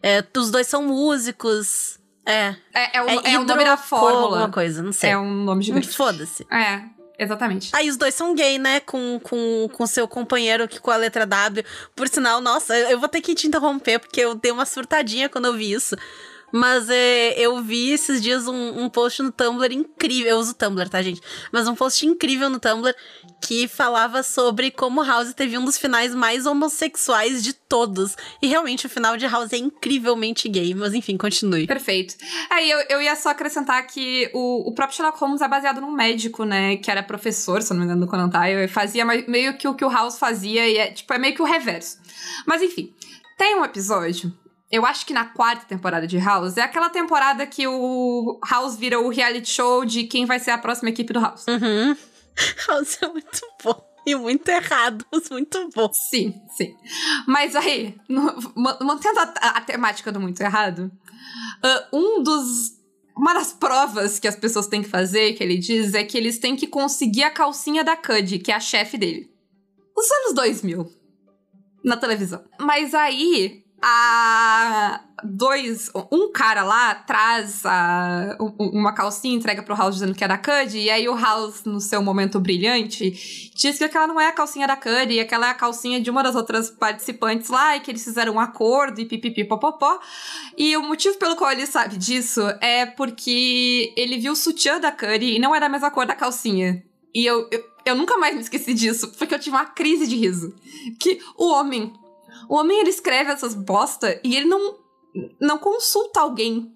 É, 0.00 0.24
os 0.36 0.50
dois 0.52 0.68
são 0.68 0.84
músicos. 0.84 1.98
É. 2.26 2.56
É, 2.74 2.96
é, 2.98 3.02
o, 3.02 3.08
é, 3.08 3.34
é 3.34 3.38
o 3.38 3.44
nome 3.44 3.64
da 3.64 3.76
fórmula. 3.76 4.22
alguma 4.24 4.50
coisa, 4.50 4.82
não 4.82 4.92
sei. 4.92 5.10
É 5.10 5.18
um 5.18 5.44
nome 5.44 5.62
gigante. 5.62 5.88
Foda-se. 5.88 6.44
É, 6.50 6.82
exatamente. 7.18 7.70
Aí 7.72 7.88
os 7.88 7.96
dois 7.96 8.14
são 8.14 8.34
gay, 8.34 8.58
né? 8.58 8.80
Com, 8.80 9.20
com, 9.22 9.68
com 9.72 9.86
seu 9.86 10.08
companheiro 10.08 10.64
aqui 10.64 10.80
com 10.80 10.90
a 10.90 10.96
letra 10.96 11.24
W. 11.24 11.64
Por 11.94 12.08
sinal, 12.08 12.40
nossa, 12.40 12.76
eu 12.76 12.98
vou 12.98 13.08
ter 13.08 13.20
que 13.20 13.34
te 13.34 13.46
interromper, 13.46 14.00
porque 14.00 14.20
eu 14.20 14.34
dei 14.34 14.50
uma 14.50 14.66
surtadinha 14.66 15.28
quando 15.28 15.46
eu 15.46 15.54
vi 15.54 15.72
isso. 15.72 15.96
Mas 16.52 16.88
é, 16.88 17.38
eu 17.38 17.62
vi 17.62 17.90
esses 17.90 18.22
dias 18.22 18.46
um, 18.46 18.84
um, 18.84 18.88
post 18.88 19.22
no 19.22 19.32
Tumblr 19.32 19.72
incrível. 19.72 20.30
Eu 20.32 20.38
uso 20.38 20.54
Tumblr, 20.54 20.88
tá, 20.88 21.02
gente? 21.02 21.20
Mas 21.52 21.66
um 21.68 21.74
post 21.74 22.06
incrível 22.06 22.48
no 22.48 22.58
Tumblr 22.58 22.94
que 23.40 23.68
falava 23.68 24.22
sobre 24.22 24.70
como 24.70 25.02
House 25.02 25.34
teve 25.34 25.58
um 25.58 25.64
dos 25.64 25.76
finais 25.76 26.14
mais 26.14 26.46
homossexuais 26.46 27.42
de 27.42 27.52
todos. 27.52 28.16
E 28.40 28.46
realmente 28.46 28.86
o 28.86 28.88
final 28.88 29.16
de 29.16 29.26
House 29.26 29.52
é 29.52 29.58
incrivelmente 29.58 30.48
gay. 30.48 30.74
Mas 30.74 30.94
enfim, 30.94 31.16
continue. 31.16 31.66
Perfeito. 31.66 32.14
Aí 32.50 32.70
eu, 32.70 32.80
eu 32.88 33.02
ia 33.02 33.16
só 33.16 33.30
acrescentar 33.30 33.86
que 33.86 34.30
o, 34.32 34.68
o 34.68 34.74
próprio 34.74 34.96
Sherlock 34.96 35.18
Holmes 35.18 35.40
é 35.40 35.48
baseado 35.48 35.80
num 35.80 35.92
médico, 35.92 36.44
né? 36.44 36.76
Que 36.76 36.90
era 36.90 37.02
professor, 37.02 37.60
se 37.62 37.70
não 37.70 37.80
me 37.80 37.84
engano, 37.84 38.06
do 38.06 38.10
Conan 38.10 38.28
Doyle. 38.28 38.64
E 38.64 38.68
fazia 38.68 39.04
meio 39.04 39.56
que 39.58 39.68
o 39.68 39.74
que 39.74 39.84
o 39.84 39.90
House 39.90 40.18
fazia. 40.18 40.66
E 40.68 40.78
é, 40.78 40.90
tipo, 40.90 41.12
é 41.12 41.18
meio 41.18 41.34
que 41.34 41.42
o 41.42 41.44
reverso. 41.44 41.98
Mas 42.46 42.62
enfim, 42.62 42.94
tem 43.36 43.56
um 43.56 43.64
episódio 43.64 44.32
eu 44.70 44.84
acho 44.84 45.06
que 45.06 45.12
na 45.12 45.24
quarta 45.24 45.64
temporada 45.66 46.06
de 46.06 46.18
House, 46.18 46.56
é 46.56 46.62
aquela 46.62 46.90
temporada 46.90 47.46
que 47.46 47.66
o 47.66 48.40
House 48.48 48.76
vira 48.76 49.00
o 49.00 49.08
reality 49.08 49.48
show 49.48 49.84
de 49.84 50.04
quem 50.04 50.26
vai 50.26 50.38
ser 50.40 50.50
a 50.50 50.58
próxima 50.58 50.90
equipe 50.90 51.12
do 51.12 51.20
House. 51.20 51.44
Uhum. 51.46 51.96
House 52.68 52.98
é 53.00 53.08
muito 53.08 53.40
bom. 53.62 53.86
E 54.06 54.14
muito 54.14 54.48
errado, 54.48 55.04
mas 55.12 55.28
muito 55.30 55.68
bom. 55.74 55.90
Sim, 55.92 56.34
sim. 56.56 56.76
Mas 57.26 57.56
aí, 57.56 57.96
no, 58.08 58.36
mantendo 58.54 59.18
a, 59.18 59.22
a, 59.50 59.60
temática 59.60 60.12
do 60.12 60.20
muito 60.20 60.40
errado, 60.40 60.90
uh, 61.64 61.96
um 61.96 62.22
dos. 62.22 62.76
Uma 63.16 63.32
das 63.32 63.50
provas 63.50 64.18
que 64.18 64.28
as 64.28 64.36
pessoas 64.36 64.66
têm 64.66 64.82
que 64.82 64.90
fazer, 64.90 65.32
que 65.32 65.42
ele 65.42 65.56
diz, 65.56 65.94
é 65.94 66.04
que 66.04 66.18
eles 66.18 66.38
têm 66.38 66.54
que 66.54 66.66
conseguir 66.66 67.22
a 67.22 67.30
calcinha 67.30 67.82
da 67.82 67.96
Cud, 67.96 68.40
que 68.40 68.52
é 68.52 68.54
a 68.54 68.60
chefe 68.60 68.98
dele. 68.98 69.30
Os 69.96 70.10
anos 70.10 70.34
2000. 70.34 70.86
Na 71.82 71.96
televisão. 71.96 72.44
Mas 72.60 72.92
aí, 72.92 73.64
a 73.88 75.00
dois, 75.22 75.92
um 76.10 76.32
cara 76.32 76.64
lá 76.64 76.92
traz 76.92 77.64
a, 77.64 78.36
uma 78.58 78.92
calcinha, 78.92 79.36
entrega 79.36 79.62
pro 79.62 79.76
House 79.76 79.94
dizendo 79.94 80.12
que 80.12 80.24
é 80.24 80.28
da 80.28 80.36
Cud, 80.36 80.76
e 80.76 80.90
aí 80.90 81.08
o 81.08 81.16
House, 81.16 81.62
no 81.64 81.80
seu 81.80 82.02
momento 82.02 82.40
brilhante, 82.40 83.52
diz 83.54 83.78
que 83.78 83.84
aquela 83.84 84.08
não 84.08 84.20
é 84.20 84.26
a 84.26 84.32
calcinha 84.32 84.66
da 84.66 84.76
Cud, 84.76 85.12
e 85.12 85.20
aquela 85.20 85.46
é 85.46 85.50
a 85.50 85.54
calcinha 85.54 86.00
de 86.00 86.10
uma 86.10 86.20
das 86.20 86.34
outras 86.34 86.68
participantes 86.68 87.48
lá, 87.48 87.76
e 87.76 87.80
que 87.80 87.92
eles 87.92 88.02
fizeram 88.02 88.34
um 88.34 88.40
acordo, 88.40 89.00
e 89.00 89.04
pipipi 89.04 89.44
popopó. 89.44 90.00
E 90.58 90.76
o 90.76 90.82
motivo 90.82 91.16
pelo 91.16 91.36
qual 91.36 91.52
ele 91.52 91.64
sabe 91.64 91.96
disso 91.96 92.40
é 92.60 92.86
porque 92.86 93.94
ele 93.96 94.18
viu 94.18 94.32
o 94.32 94.36
sutiã 94.36 94.80
da 94.80 94.90
Cudi 94.90 95.36
e 95.36 95.38
não 95.38 95.54
era 95.54 95.66
a 95.66 95.68
mesma 95.68 95.92
cor 95.92 96.06
da 96.06 96.14
calcinha. 96.16 96.82
E 97.14 97.24
eu, 97.24 97.48
eu, 97.52 97.64
eu 97.84 97.94
nunca 97.94 98.16
mais 98.18 98.34
me 98.34 98.40
esqueci 98.40 98.74
disso, 98.74 99.12
porque 99.16 99.32
eu 99.32 99.38
tive 99.38 99.54
uma 99.54 99.66
crise 99.66 100.08
de 100.08 100.16
riso. 100.16 100.52
Que 100.98 101.20
o 101.38 101.46
homem 101.46 101.92
o 102.48 102.56
homem, 102.56 102.80
ele 102.80 102.90
escreve 102.90 103.30
essas 103.30 103.54
bosta 103.54 104.20
e 104.22 104.36
ele 104.36 104.46
não, 104.46 104.78
não 105.40 105.58
consulta 105.58 106.20
alguém. 106.20 106.74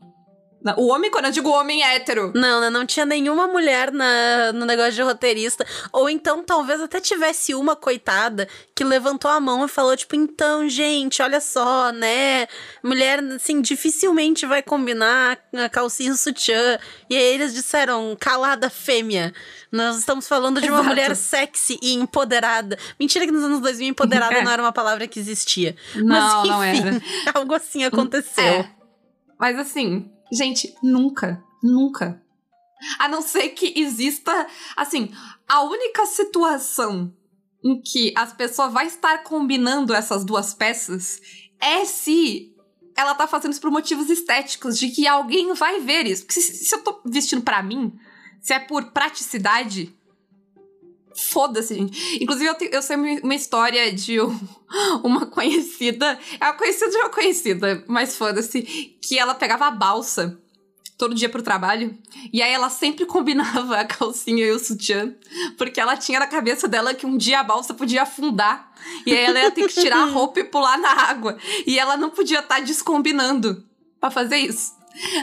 O 0.77 0.89
homem, 0.89 1.11
quando 1.11 1.25
eu 1.25 1.31
digo 1.31 1.49
homem 1.49 1.83
hétero. 1.83 2.33
Não, 2.35 2.61
não, 2.61 2.71
não 2.71 2.87
tinha 2.87 3.07
nenhuma 3.07 3.47
mulher 3.47 3.91
na, 3.91 4.53
no 4.53 4.67
negócio 4.67 4.93
de 4.93 5.03
roteirista. 5.03 5.67
Ou 5.91 6.09
então, 6.11 6.43
talvez 6.45 6.83
até 6.83 7.01
tivesse 7.01 7.55
uma 7.55 7.75
coitada 7.75 8.47
que 8.75 8.85
levantou 8.85 9.31
a 9.31 9.41
mão 9.41 9.65
e 9.65 9.69
falou, 9.69 9.97
tipo, 9.97 10.15
então, 10.15 10.69
gente, 10.69 11.23
olha 11.23 11.41
só, 11.41 11.91
né? 11.93 12.47
Mulher, 12.83 13.21
assim, 13.35 13.63
dificilmente 13.63 14.45
vai 14.45 14.63
combinar 14.63 15.39
a 15.55 15.69
calcinha 15.69 16.11
e 16.11 16.13
o 16.13 16.17
sutiã. 16.17 16.79
E 17.09 17.17
aí 17.17 17.35
eles 17.35 17.55
disseram, 17.55 18.15
calada 18.21 18.69
fêmea. 18.69 19.33
Nós 19.73 19.99
estamos 19.99 20.29
falando 20.29 20.61
de 20.61 20.69
uma 20.69 20.81
Exato. 20.81 20.89
mulher 20.89 21.17
sexy 21.17 21.79
e 21.81 21.95
empoderada. 21.95 22.79
Mentira 22.99 23.25
que 23.25 23.33
nos 23.33 23.45
anos 23.45 23.61
2000 23.61 23.89
empoderada 23.89 24.35
é. 24.37 24.43
não 24.43 24.53
era 24.53 24.63
uma 24.63 24.73
palavra 24.73 25.07
que 25.07 25.19
existia. 25.19 25.75
Não, 25.95 26.05
Mas, 26.07 26.35
enfim, 26.35 26.49
não 26.49 26.63
era. 26.63 27.03
algo 27.35 27.55
assim 27.55 27.85
aconteceu. 27.85 28.45
É. 28.45 28.71
Mas 29.39 29.59
assim, 29.59 30.11
gente, 30.33 30.75
nunca, 30.83 31.43
nunca. 31.63 32.23
A 32.99 33.09
não 33.09 33.21
ser 33.21 33.51
que 33.51 33.79
exista, 33.79 34.47
assim, 34.77 35.13
a 35.49 35.63
única 35.63 36.07
situação 36.07 37.15
em 37.63 37.81
que 37.81 38.13
as 38.17 38.33
pessoas 38.33 38.73
vai 38.73 38.87
estar 38.87 39.23
combinando 39.23 39.95
essas 39.95 40.25
duas 40.25 40.55
peças 40.55 41.21
é 41.61 41.85
se 41.85 42.55
ela 42.97 43.15
tá 43.15 43.27
fazendo 43.27 43.53
isso 43.53 43.61
por 43.61 43.71
motivos 43.71 44.11
estéticos, 44.11 44.79
de 44.79 44.89
que 44.89 45.07
alguém 45.07 45.53
vai 45.55 45.81
ver 45.81 46.07
isso. 46.07 46.25
Porque 46.25 46.41
se, 46.41 46.65
se 46.65 46.75
eu 46.75 46.83
tô 46.83 47.01
vestindo 47.05 47.43
para 47.43 47.63
mim, 47.63 47.93
se 48.41 48.53
é 48.53 48.59
por 48.59 48.93
praticidade, 48.93 49.95
foda-se, 51.15 51.75
gente. 51.75 52.23
Inclusive, 52.23 52.49
eu, 52.49 52.55
te, 52.55 52.71
eu 52.73 52.83
sei 52.83 52.97
uma 52.97 53.35
história 53.35 53.93
de 53.93 54.21
um, 54.21 54.39
uma 55.03 55.27
conhecida. 55.27 56.19
É 56.41 56.45
uma 56.45 56.55
conhecida 56.55 56.91
de 56.91 56.97
uma 56.97 57.09
conhecida, 57.11 57.85
mas 57.87 58.17
foda-se. 58.17 58.63
Que 59.01 59.19
ela 59.19 59.35
pegava 59.35 59.67
a 59.67 59.71
balsa 59.71 60.39
todo 60.97 61.15
dia 61.15 61.29
pro 61.29 61.43
trabalho. 61.43 61.99
E 62.33 62.43
aí 62.43 62.53
ela 62.53 62.69
sempre 62.69 63.05
combinava 63.07 63.79
a 63.79 63.85
calcinha 63.85 64.45
e 64.45 64.53
o 64.53 64.59
sutiã. 64.59 65.15
Porque 65.57 65.81
ela 65.81 65.97
tinha 65.97 66.21
na 66.21 66.27
cabeça 66.27 66.69
dela 66.69 66.95
que 66.95 67.07
um 67.07 67.17
dia 67.17 67.41
a 67.41 67.45
balsa 67.45 67.75
podia 67.75 68.03
afundar. 68.03 68.73
E 69.07 69.13
aí 69.13 69.25
ela 69.25 69.41
ia 69.41 69.51
ter 69.51 69.67
que 69.67 69.81
tirar 69.81 70.03
a 70.03 70.07
roupa 70.11 70.41
e 70.41 70.45
pular 70.45 70.79
na 70.79 70.91
água. 70.91 71.39
E 71.67 71.79
ela 71.79 71.97
não 71.97 72.11
podia 72.11 72.41
estar 72.41 72.57
tá 72.57 72.61
descombinando 72.61 73.65
para 73.99 74.11
fazer 74.11 74.37
isso. 74.37 74.79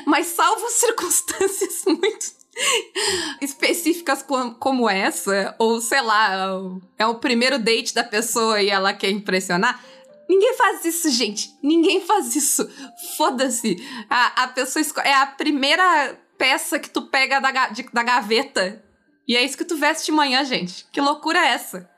Mas 0.05 0.27
salvo 0.27 0.67
circunstâncias 0.69 1.83
muito 1.85 2.36
específicas 3.41 4.23
como 4.59 4.89
essa, 4.89 5.55
ou 5.57 5.81
sei 5.81 6.01
lá, 6.01 6.49
é 6.97 7.05
o 7.05 7.15
primeiro 7.15 7.59
date 7.59 7.93
da 7.93 8.03
pessoa 8.03 8.61
e 8.61 8.69
ela 8.69 8.93
quer 8.93 9.09
impressionar. 9.09 9.83
Ninguém 10.29 10.55
faz 10.55 10.83
isso, 10.83 11.09
gente. 11.09 11.49
Ninguém 11.63 12.01
faz 12.05 12.35
isso. 12.35 12.69
Foda-se. 13.15 13.77
A, 14.09 14.43
a 14.43 14.47
pessoa 14.49 14.83
é 15.03 15.13
a 15.13 15.25
primeira 15.25 16.19
peça 16.37 16.77
que 16.77 16.89
tu 16.89 17.03
pega 17.03 17.39
da, 17.39 17.69
de, 17.69 17.83
da 17.93 18.03
gaveta. 18.03 18.83
E 19.27 19.35
é 19.35 19.43
isso 19.43 19.57
que 19.57 19.65
tu 19.65 19.77
veste 19.77 20.07
de 20.07 20.11
manhã, 20.11 20.43
gente. 20.43 20.85
Que 20.91 20.99
loucura 20.99 21.39
é 21.39 21.49
essa? 21.49 21.89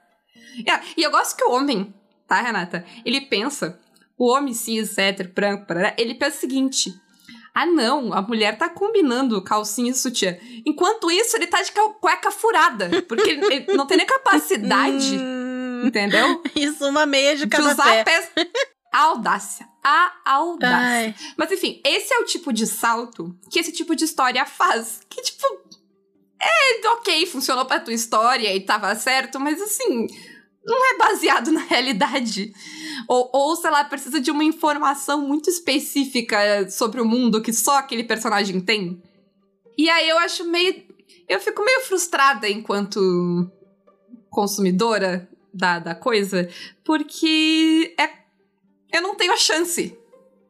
E, 0.58 1.02
e 1.02 1.04
eu 1.04 1.12
gosto 1.12 1.36
que 1.36 1.44
o 1.44 1.52
homem, 1.52 1.94
tá, 2.28 2.42
Renata? 2.42 2.86
Ele 3.04 3.22
pensa, 3.22 3.80
o 4.18 4.32
homem 4.32 4.54
cis, 4.54 4.98
hétero, 4.98 5.30
branco, 5.30 5.66
ele 5.98 6.14
pensa 6.16 6.38
o 6.38 6.40
seguinte: 6.40 6.94
ah, 7.54 7.66
não, 7.66 8.14
a 8.14 8.22
mulher 8.22 8.58
tá 8.58 8.70
combinando 8.70 9.42
calcinha 9.44 9.92
e 9.92 9.96
sutiã. 9.96 10.38
Enquanto 10.66 11.12
isso, 11.12 11.36
ele 11.36 11.48
tá 11.48 11.62
de 11.62 11.72
cueca 12.00 12.32
furada. 12.32 12.90
Porque 13.08 13.30
ele 13.32 13.74
não 13.74 13.86
tem 13.86 13.98
nem 13.98 14.06
capacidade. 14.06 15.18
Hum. 15.18 15.84
entendeu? 15.86 16.42
Isso, 16.56 16.86
uma 16.88 17.06
meia 17.06 17.36
de 17.36 17.48
cada 17.48 17.64
de 17.64 17.74
usar 17.74 17.84
pé. 17.84 18.04
Peça... 18.04 18.32
A 18.92 19.02
audácia. 19.04 19.68
A 19.84 20.14
audácia. 20.26 20.78
Ai. 20.78 21.16
Mas 21.38 21.52
enfim, 21.52 21.82
esse 21.86 22.14
é 22.14 22.20
o 22.20 22.26
tipo 22.26 22.52
de 22.52 22.66
salto 22.66 23.36
que 23.52 23.60
esse 23.60 23.72
tipo 23.72 23.96
de 23.96 24.04
história 24.04 24.46
faz. 24.46 25.02
Que, 25.10 25.22
tipo. 25.22 25.46
É, 26.42 26.88
ok, 26.88 27.26
funcionou 27.26 27.66
pra 27.66 27.80
tua 27.80 27.94
história 27.94 28.54
e 28.56 28.62
tava 28.62 28.96
certo, 28.96 29.40
mas 29.40 29.62
assim 29.62 30.08
não 30.70 30.94
é 30.94 30.98
baseado 30.98 31.52
na 31.52 31.62
realidade. 31.62 32.54
Ou, 33.08 33.30
ou, 33.34 33.56
sei 33.56 33.72
lá, 33.72 33.84
precisa 33.84 34.20
de 34.20 34.32
uma 34.32 34.44
informação 34.44 35.28
muito 35.28 35.50
específica 35.50 36.70
sobre 36.70 37.02
o 37.02 37.06
mundo 37.06 37.42
que 37.42 37.52
só 37.52 37.78
aquele 37.78 38.04
personagem 38.04 38.62
tem. 38.62 39.02
E 39.78 39.90
aí 39.90 40.10
eu 40.10 40.20
acho 40.20 40.46
meio. 40.46 40.84
Eu 41.28 41.40
fico 41.40 41.64
meio 41.64 41.82
frustrada 41.82 42.50
enquanto 42.50 43.50
consumidora 44.30 45.28
da, 45.54 45.80
da 45.80 45.96
coisa, 45.96 46.50
porque 46.84 47.94
é, 47.98 48.10
eu 48.92 49.02
não 49.02 49.16
tenho 49.16 49.34
a 49.34 49.38
chance. 49.38 49.98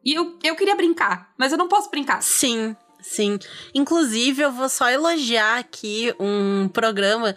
E 0.03 0.13
eu, 0.13 0.37
eu 0.43 0.55
queria 0.55 0.75
brincar, 0.75 1.33
mas 1.37 1.51
eu 1.51 1.57
não 1.57 1.67
posso 1.67 1.89
brincar. 1.89 2.21
Sim, 2.21 2.75
sim. 3.01 3.37
Inclusive, 3.73 4.41
eu 4.41 4.51
vou 4.51 4.69
só 4.69 4.89
elogiar 4.89 5.59
aqui 5.59 6.13
um 6.19 6.67
programa 6.69 7.35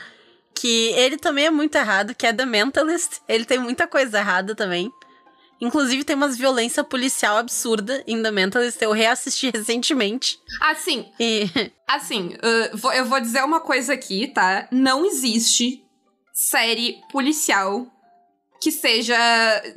que 0.63 0.93
ele 0.93 1.17
também 1.17 1.47
é 1.47 1.51
muito 1.51 1.75
errado, 1.75 2.15
que 2.15 2.25
é 2.25 2.33
The 2.33 2.47
Mentalist. 2.47 3.21
Ele 3.29 3.45
tem 3.45 3.59
muita 3.59 3.85
coisa 3.85 4.21
errada 4.21 4.55
também. 4.55 4.93
Inclusive, 5.61 6.05
tem 6.05 6.15
umas 6.15 6.39
violência 6.39 6.85
policial 6.85 7.37
absurda 7.37 8.05
em 8.07 8.23
The 8.23 8.31
Mentalist. 8.31 8.81
Eu 8.81 8.93
reassisti 8.93 9.51
recentemente. 9.53 10.39
Assim. 10.61 11.11
E... 11.19 11.51
Assim, 11.89 12.37
uh, 12.37 12.93
eu 12.93 13.05
vou 13.07 13.21
dizer 13.21 13.43
uma 13.43 13.59
coisa 13.59 13.93
aqui, 13.93 14.29
tá? 14.29 14.69
Não 14.71 15.05
existe 15.05 15.83
série 16.33 17.01
policial 17.11 17.85
que 18.63 18.71
seja, 18.71 19.19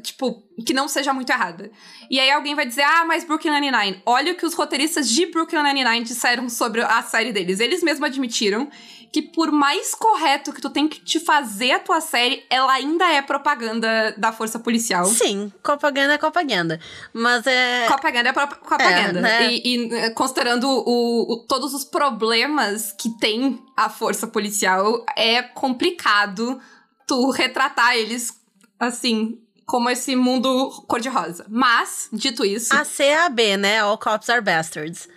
tipo, 0.03 0.43
que 0.63 0.71
não 0.71 0.87
seja 0.87 1.11
muito 1.11 1.31
errada. 1.31 1.71
E 2.11 2.19
aí 2.19 2.29
alguém 2.29 2.53
vai 2.53 2.67
dizer, 2.67 2.83
ah, 2.83 3.03
mas 3.05 3.23
Brooklyn 3.23 3.59
Nine-Nine. 3.59 4.03
Olha 4.05 4.33
o 4.33 4.35
que 4.35 4.45
os 4.45 4.53
roteiristas 4.53 5.09
de 5.09 5.25
Brooklyn 5.25 5.63
Nine-Nine 5.63 6.05
disseram 6.05 6.47
sobre 6.47 6.83
a 6.83 7.01
série 7.01 7.33
deles. 7.33 7.59
Eles 7.59 7.81
mesmos 7.81 8.07
admitiram 8.07 8.69
que 9.11 9.21
por 9.21 9.51
mais 9.51 9.93
correto 9.95 10.51
que 10.51 10.61
tu 10.61 10.69
tem 10.69 10.87
que 10.87 10.99
te 10.99 11.19
fazer 11.19 11.71
a 11.71 11.79
tua 11.79 12.01
série, 12.01 12.43
ela 12.49 12.73
ainda 12.73 13.05
é 13.11 13.21
propaganda 13.21 14.13
da 14.17 14.31
força 14.31 14.59
policial. 14.59 15.05
Sim, 15.05 15.51
propaganda 15.63 16.13
é 16.13 16.17
propaganda. 16.17 16.79
Mas 17.13 17.45
é. 17.47 17.85
Propaganda 17.87 18.29
é 18.29 18.33
propaganda. 18.33 19.19
É, 19.19 19.21
né? 19.21 19.53
e, 19.53 19.61
e, 19.63 19.93
eh, 19.93 20.09
considerando 20.11 20.67
o, 20.67 21.33
o, 21.33 21.45
todos 21.47 21.73
os 21.73 21.83
problemas 21.83 22.91
que 22.91 23.09
tem 23.17 23.61
a 23.75 23.89
força 23.89 24.27
policial, 24.27 25.05
é 25.15 25.41
complicado 25.41 26.59
tu 27.07 27.29
retratar 27.29 27.95
eles 27.95 28.33
assim, 28.79 29.39
como 29.65 29.89
esse 29.89 30.15
mundo 30.15 30.69
cor-de-rosa. 30.87 31.45
Mas, 31.49 32.09
dito 32.13 32.45
isso. 32.45 32.75
A 32.75 32.83
C 32.83 33.13
a 33.13 33.29
B, 33.29 33.57
né? 33.57 33.79
All 33.79 33.97
cops 33.97 34.29
are 34.29 34.41
bastards. 34.41 35.07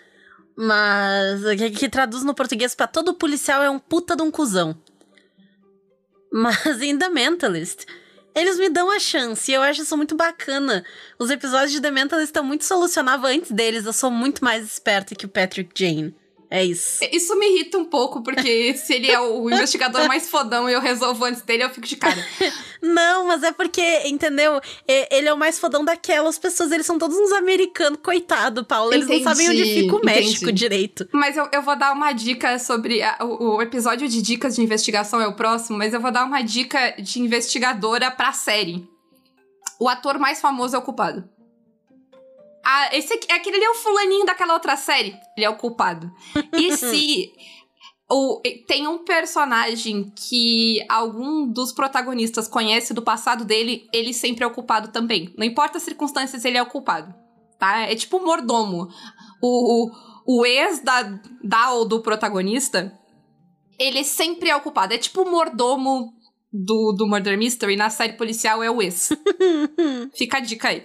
Mas. 0.60 1.40
Que, 1.56 1.70
que 1.70 1.88
traduz 1.88 2.24
no 2.24 2.34
português 2.34 2.74
para 2.74 2.88
todo 2.88 3.14
policial 3.14 3.62
é 3.62 3.70
um 3.70 3.78
puta 3.78 4.16
de 4.16 4.22
um 4.22 4.30
cuzão. 4.30 4.76
Mas 6.32 6.58
em 6.82 6.98
The 6.98 7.08
Mentalist, 7.08 7.86
eles 8.34 8.58
me 8.58 8.68
dão 8.68 8.90
a 8.90 8.98
chance 8.98 9.48
e 9.48 9.54
eu 9.54 9.62
acho 9.62 9.82
isso 9.82 9.96
muito 9.96 10.16
bacana. 10.16 10.84
Os 11.16 11.30
episódios 11.30 11.70
de 11.70 11.80
The 11.80 11.92
Mentalist 11.92 12.30
estão 12.30 12.42
muito 12.42 12.64
solucionáveis 12.64 13.36
antes 13.36 13.52
deles. 13.52 13.86
Eu 13.86 13.92
sou 13.92 14.10
muito 14.10 14.42
mais 14.42 14.64
esperta 14.64 15.14
que 15.14 15.26
o 15.26 15.28
Patrick 15.28 15.70
Jane. 15.72 16.12
É 16.50 16.64
isso. 16.64 17.04
Isso 17.12 17.38
me 17.38 17.46
irrita 17.46 17.76
um 17.76 17.84
pouco, 17.84 18.22
porque 18.22 18.72
se 18.76 18.94
ele 18.94 19.10
é 19.10 19.20
o 19.20 19.50
investigador 19.50 20.06
mais 20.08 20.30
fodão 20.30 20.68
e 20.68 20.72
eu 20.72 20.80
resolvo 20.80 21.24
antes 21.24 21.42
dele, 21.42 21.64
eu 21.64 21.70
fico 21.70 21.86
de 21.86 21.96
cara. 21.96 22.16
Não, 22.80 23.26
mas 23.26 23.42
é 23.42 23.52
porque, 23.52 23.82
entendeu? 24.06 24.60
Ele 24.86 25.28
é 25.28 25.32
o 25.32 25.36
mais 25.36 25.58
fodão 25.58 25.84
daquelas 25.84 26.38
pessoas, 26.38 26.72
eles 26.72 26.86
são 26.86 26.98
todos 26.98 27.16
uns 27.16 27.32
americanos, 27.32 27.98
coitado, 28.02 28.64
Paulo. 28.64 28.94
Eles 28.94 29.06
entendi, 29.06 29.24
não 29.24 29.30
sabem 29.30 29.50
onde 29.50 29.64
fica 29.64 29.96
o 29.96 30.04
México 30.04 30.44
entendi. 30.44 30.58
direito. 30.58 31.08
Mas 31.12 31.36
eu, 31.36 31.48
eu 31.52 31.60
vou 31.60 31.76
dar 31.76 31.92
uma 31.92 32.12
dica 32.12 32.58
sobre. 32.58 33.02
A, 33.02 33.18
o, 33.20 33.56
o, 33.56 33.62
episódio 33.62 34.08
de 34.08 34.22
dicas 34.22 34.54
de 34.54 34.62
investigação 34.62 35.20
é 35.20 35.26
o 35.26 35.34
próximo, 35.34 35.76
mas 35.76 35.92
eu 35.92 36.00
vou 36.00 36.10
dar 36.10 36.24
uma 36.24 36.40
dica 36.40 36.92
de 36.92 37.20
investigadora 37.20 38.10
pra 38.10 38.32
série. 38.32 38.88
O 39.80 39.88
ator 39.88 40.18
mais 40.18 40.40
famoso 40.40 40.74
é 40.74 40.78
o 40.78 40.82
culpado. 40.82 41.28
Ah, 42.70 42.90
esse 42.92 43.14
aqui, 43.14 43.32
aquele 43.32 43.56
ali 43.56 43.64
é 43.64 43.70
o 43.70 43.74
fulaninho 43.74 44.26
daquela 44.26 44.52
outra 44.52 44.76
série. 44.76 45.18
Ele 45.34 45.46
é 45.46 45.48
o 45.48 45.56
culpado. 45.56 46.12
E 46.52 46.70
se 46.76 47.32
ou 48.06 48.42
tem 48.66 48.86
um 48.86 49.04
personagem 49.04 50.12
que 50.14 50.84
algum 50.86 51.50
dos 51.50 51.72
protagonistas 51.72 52.46
conhece 52.46 52.92
do 52.92 53.00
passado 53.00 53.42
dele, 53.46 53.88
ele 53.90 54.12
sempre 54.12 54.44
é 54.44 54.46
o 54.46 54.52
culpado 54.52 54.88
também. 54.88 55.32
Não 55.38 55.46
importa 55.46 55.78
as 55.78 55.82
circunstâncias, 55.82 56.44
ele 56.44 56.58
é 56.58 56.62
o 56.62 56.66
culpado. 56.66 57.14
Tá? 57.58 57.80
É 57.80 57.94
tipo 57.94 58.18
o 58.18 58.24
mordomo. 58.24 58.88
O, 59.40 59.86
o, 59.86 60.40
o 60.40 60.44
ex 60.44 60.80
da, 60.80 61.04
da 61.42 61.70
ou 61.70 61.88
do 61.88 62.02
protagonista, 62.02 62.92
ele 63.78 64.04
sempre 64.04 64.50
é 64.50 64.56
o 64.56 64.60
culpado. 64.60 64.92
É 64.92 64.98
tipo 64.98 65.22
o 65.22 65.30
mordomo 65.30 66.12
do, 66.52 66.92
do 66.92 67.06
Murder 67.06 67.36
Mystery 67.36 67.76
na 67.76 67.90
série 67.90 68.14
policial 68.14 68.62
é 68.62 68.70
o 68.70 68.80
ex. 68.80 69.10
Fica 70.16 70.38
a 70.38 70.40
dica 70.40 70.68
aí. 70.68 70.84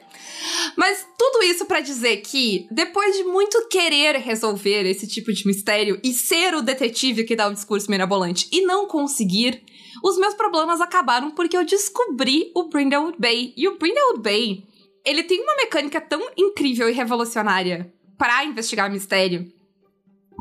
Mas 0.76 1.08
tudo 1.18 1.44
isso 1.44 1.66
para 1.66 1.80
dizer 1.80 2.18
que, 2.18 2.68
depois 2.70 3.16
de 3.16 3.24
muito 3.24 3.68
querer 3.70 4.18
resolver 4.18 4.86
esse 4.86 5.08
tipo 5.08 5.32
de 5.32 5.48
mistério 5.48 6.00
e 6.04 6.14
ser 6.14 6.54
o 6.54 6.62
detetive 6.62 7.24
que 7.24 7.36
dá 7.36 7.48
o 7.48 7.54
discurso 7.54 7.90
mirabolante 7.90 8.48
e 8.52 8.62
não 8.62 8.88
conseguir, 8.88 9.64
os 10.04 10.18
meus 10.18 10.34
problemas 10.34 10.82
acabaram 10.82 11.32
porque 11.32 11.56
eu 11.56 11.66
descobri 11.66 12.52
o 12.56 12.68
Brindlewood 12.68 13.18
Bay. 13.18 13.54
E 13.56 13.68
o 13.68 13.78
Brindlewood 13.78 14.22
Bay, 14.22 14.64
ele 15.06 15.24
tem 15.24 15.42
uma 15.42 15.56
mecânica 15.56 16.02
tão 16.02 16.22
incrível 16.38 16.90
e 16.90 16.94
revolucionária 16.94 17.94
para 18.18 18.44
investigar 18.44 18.92
mistério 18.92 19.52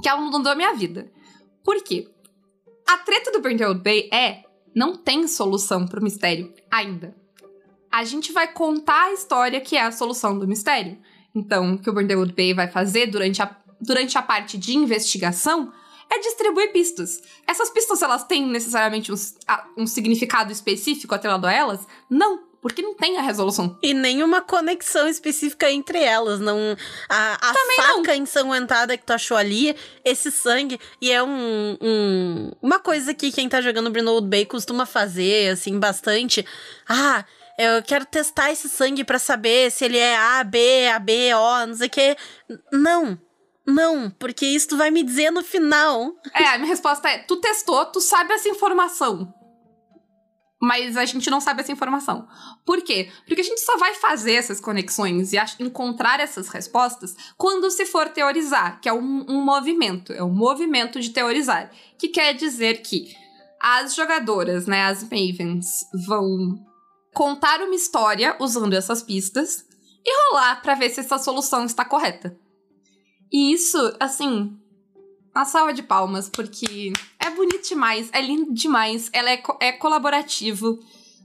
que 0.03 0.09
ela 0.09 0.21
mudou 0.21 0.51
a 0.51 0.57
minha 0.57 0.75
vida. 0.75 1.13
Por 1.65 1.81
quê? 1.85 2.09
A 2.89 2.99
treta 2.99 3.31
do 3.31 3.41
Brindlewood 3.41 3.83
Bay 3.83 4.09
é 4.13 4.43
não 4.75 4.97
tem 4.97 5.27
solução 5.27 5.87
para 5.87 6.01
o 6.01 6.03
mistério 6.03 6.53
ainda. 6.71 7.15
A 7.91 8.05
gente 8.05 8.33
vai 8.33 8.51
contar 8.51 9.05
a 9.05 9.13
história 9.13 9.61
que 9.61 9.77
é 9.77 9.83
a 9.83 9.93
solução 9.93 10.39
do 10.39 10.49
mistério. 10.49 10.99
Então, 11.35 11.75
o 11.75 11.79
que 11.79 11.91
o 11.91 11.93
Brindlewood 11.93 12.33
Bay 12.33 12.55
vai 12.55 12.69
fazer 12.69 13.07
durante 13.07 13.43
a, 13.43 13.57
durante 13.81 14.17
a 14.17 14.23
parte 14.23 14.57
de 14.57 14.77
investigação 14.77 15.73
é 16.11 16.19
distribuir 16.19 16.73
pistas. 16.73 17.23
Essas 17.47 17.71
pistas, 17.71 18.03
elas 18.03 18.25
têm 18.25 18.47
necessariamente 18.47 19.11
um, 19.11 19.17
um 19.77 19.87
significado 19.87 20.53
específico 20.53 21.15
atrelado 21.15 21.47
a 21.47 21.53
elas? 21.53 21.87
Não 22.09 22.52
porque 22.63 22.81
não 22.81 22.95
tem 22.95 23.19
a 23.19 23.23
resolução. 23.23 23.77
E 23.83 23.93
nenhuma 23.93 24.41
conexão 24.41 25.09
específica 25.09 25.69
entre 25.69 25.99
elas. 25.99 26.39
Não 26.39 26.77
A, 27.09 27.51
a 27.51 27.55
faca 27.77 28.15
não. 28.15 28.23
ensanguentada 28.23 28.97
que 28.97 29.05
tu 29.05 29.13
achou 29.13 29.37
ali, 29.37 29.77
esse 30.05 30.31
sangue. 30.31 30.79
E 31.01 31.11
é 31.11 31.21
um, 31.21 31.77
um 31.83 32.53
uma 32.63 32.79
coisa 32.79 33.13
que 33.13 33.33
quem 33.33 33.49
tá 33.49 33.61
jogando 33.61 33.91
Brindlewood 33.91 34.29
Bay 34.29 34.47
costuma 34.47 34.87
fazer, 34.87 35.51
assim, 35.51 35.81
bastante. 35.81 36.47
Ah, 36.89 37.25
eu 37.59 37.83
quero 37.83 38.07
testar 38.07 38.53
esse 38.53 38.69
sangue 38.69 39.03
para 39.03 39.19
saber 39.19 39.73
se 39.73 39.85
ele 39.85 39.99
é 39.99 40.17
A, 40.17 40.45
B, 40.45 40.87
AB, 40.87 41.35
O, 41.35 41.67
não 41.67 41.75
sei 41.75 41.89
o 41.89 41.91
que. 41.91 42.17
Não. 42.73 43.19
Não, 43.67 44.11
porque 44.11 44.45
isso 44.45 44.69
tu 44.69 44.77
vai 44.77 44.91
me 44.91 45.03
dizer 45.03 45.31
no 45.31 45.43
final. 45.43 46.13
É, 46.35 46.47
a 46.49 46.59
minha 46.59 46.71
resposta 46.71 47.09
é: 47.09 47.19
tu 47.19 47.37
testou, 47.37 47.85
tu 47.87 48.01
sabe 48.01 48.33
essa 48.33 48.49
informação 48.49 49.33
mas 50.63 50.97
a 50.97 51.05
gente 51.05 51.29
não 51.29 51.41
sabe 51.41 51.61
essa 51.61 51.73
informação. 51.73 52.29
Por 52.65 52.83
quê? 52.83 53.11
Porque 53.27 53.41
a 53.41 53.45
gente 53.45 53.61
só 53.61 53.77
vai 53.77 53.95
fazer 53.95 54.35
essas 54.35 54.61
conexões 54.61 55.33
e 55.33 55.37
encontrar 55.59 56.21
essas 56.21 56.49
respostas 56.49 57.17
quando 57.37 57.69
se 57.69 57.85
for 57.85 58.09
teorizar, 58.11 58.81
que 58.81 58.89
é 58.89 58.93
um, 58.93 59.27
um 59.29 59.43
movimento, 59.43 60.13
é 60.13 60.23
um 60.23 60.33
movimento 60.33 61.01
de 61.01 61.11
teorizar, 61.11 61.73
que 61.99 62.07
quer 62.07 62.35
dizer 62.35 62.81
que 62.81 63.13
as 63.61 63.97
jogadoras, 63.97 64.67
né, 64.69 64.85
as 64.85 65.03
Mavens, 65.03 65.85
vão 66.07 66.55
contar 67.13 67.61
uma 67.61 67.75
história 67.75 68.37
usando 68.39 68.75
essas 68.75 69.03
pistas 69.03 69.67
e 70.05 70.31
rolar 70.31 70.63
para 70.63 70.77
ver 70.77 70.91
se 70.91 71.01
essa 71.01 71.19
solução 71.19 71.65
está 71.65 71.85
correta. 71.85 72.39
E 73.33 73.53
isso, 73.53 73.97
assim, 73.99 74.57
uma 75.35 75.45
salva 75.45 75.73
de 75.73 75.83
palmas, 75.83 76.29
porque 76.29 76.93
é 77.19 77.31
bonito 77.31 77.69
demais, 77.69 78.11
é 78.13 78.21
lindo 78.21 78.53
demais, 78.53 79.09
ela 79.13 79.31
é, 79.31 79.37
co 79.39 79.57
é 79.61 79.73
colaborativo. 79.73 80.79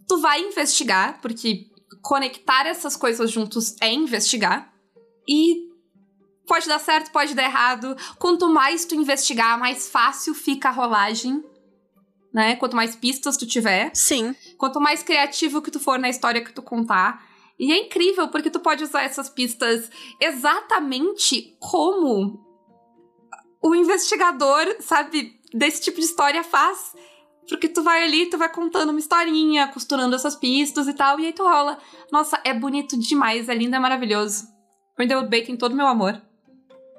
Tu 0.08 0.18
vai 0.20 0.42
investigar, 0.42 1.20
porque 1.22 1.70
conectar 2.02 2.66
essas 2.66 2.96
coisas 2.96 3.30
juntos 3.30 3.76
é 3.82 3.92
investigar. 3.92 4.74
E 5.28 5.68
pode 6.48 6.68
dar 6.68 6.80
certo, 6.80 7.12
pode 7.12 7.34
dar 7.34 7.44
errado. 7.44 7.96
Quanto 8.18 8.48
mais 8.50 8.86
tu 8.86 8.96
investigar, 8.96 9.60
mais 9.60 9.90
fácil 9.90 10.34
fica 10.34 10.70
a 10.70 10.72
rolagem. 10.72 11.44
Né? 12.34 12.56
Quanto 12.56 12.76
mais 12.76 12.96
pistas 12.96 13.36
tu 13.36 13.46
tiver. 13.46 13.92
Sim. 13.94 14.34
Quanto 14.58 14.80
mais 14.80 15.04
criativo 15.04 15.62
que 15.62 15.72
tu 15.72 15.80
for 15.80 16.00
na 16.00 16.10
história 16.10 16.44
que 16.44 16.54
tu 16.54 16.62
contar. 16.62 17.26
E 17.60 17.74
é 17.74 17.86
incrível, 17.86 18.30
porque 18.30 18.50
tu 18.50 18.60
pode 18.60 18.84
usar 18.84 19.02
essas 19.02 19.28
pistas 19.30 19.90
exatamente 20.22 21.58
como 21.60 22.47
o 23.70 23.76
investigador, 23.76 24.78
sabe, 24.80 25.40
desse 25.54 25.82
tipo 25.82 26.00
de 26.00 26.06
história 26.06 26.44
faz. 26.44 26.96
Porque 27.48 27.70
tu 27.70 27.82
vai 27.82 28.04
ali, 28.04 28.30
tu 28.30 28.38
vai 28.38 28.50
contando 28.50 28.90
uma 28.90 29.00
historinha, 29.00 29.68
costurando 29.70 30.16
essas 30.16 30.36
pistas 30.36 30.88
e 30.88 30.94
tal, 30.94 31.20
e 31.20 31.28
aí 31.28 31.34
tu 31.34 31.44
rola. 31.44 31.78
Nossa, 32.12 32.40
é 32.44 32.54
bonito 32.54 33.00
demais, 33.00 33.48
é 33.48 33.56
lindo, 33.56 33.76
é 33.76 33.80
maravilhoso. 33.80 34.48
Brindlewood 34.98 35.30
Bay 35.30 35.44
tem 35.44 35.56
todo 35.56 35.72
o 35.72 35.76
meu 35.76 35.88
amor. 35.88 36.22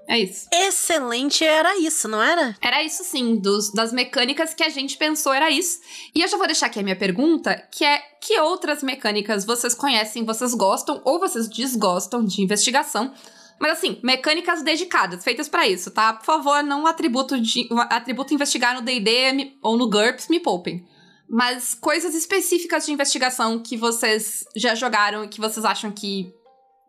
É 0.09 0.19
isso. 0.19 0.49
Excelente, 0.51 1.45
era 1.45 1.77
isso, 1.79 2.09
não 2.09 2.23
era? 2.23 2.57
Era 2.63 2.83
isso 2.83 3.05
sim, 3.05 3.37
dos, 3.37 3.71
das 3.75 3.93
mecânicas 3.93 4.55
que 4.55 4.65
a 4.65 4.71
gente 4.71 4.97
pensou 4.97 5.35
era 5.35 5.51
isso. 5.51 5.81
E 6.15 6.23
eu 6.23 6.29
já 6.29 6.39
vou 6.39 6.47
deixar 6.47 6.67
aqui 6.67 6.81
a 6.81 6.83
minha 6.83 6.97
pergunta, 6.97 7.55
que 7.71 7.85
é 7.85 7.99
que 8.19 8.41
outras 8.41 8.83
mecânicas 8.83 9.45
vocês 9.45 9.75
conhecem, 9.75 10.25
vocês 10.25 10.55
gostam 10.55 11.03
ou 11.05 11.21
vocês 11.21 11.47
desgostam 11.47 12.25
de 12.25 12.41
investigação? 12.41 13.13
Mas 13.61 13.73
assim, 13.73 13.99
mecânicas 14.03 14.63
dedicadas, 14.63 15.25
feitas 15.25 15.49
para 15.49 15.67
isso, 15.67 15.91
tá? 15.91 16.13
Por 16.13 16.25
favor, 16.25 16.63
não 16.63 16.87
atributo, 16.87 17.41
de, 17.41 17.69
atributo 17.91 18.33
investigar 18.33 18.75
no 18.75 18.83
D&D 18.83 19.59
ou 19.63 19.77
no 19.77 19.89
GURPS, 19.89 20.29
me 20.29 20.39
poupem. 20.39 20.87
Mas 21.29 21.75
coisas 21.75 22.15
específicas 22.15 22.87
de 22.87 22.93
investigação 22.93 23.59
que 23.59 23.77
vocês 23.77 24.45
já 24.57 24.75
jogaram 24.75 25.25
e 25.25 25.29
que 25.29 25.41
vocês 25.41 25.65
acham 25.65 25.91
que 25.91 26.33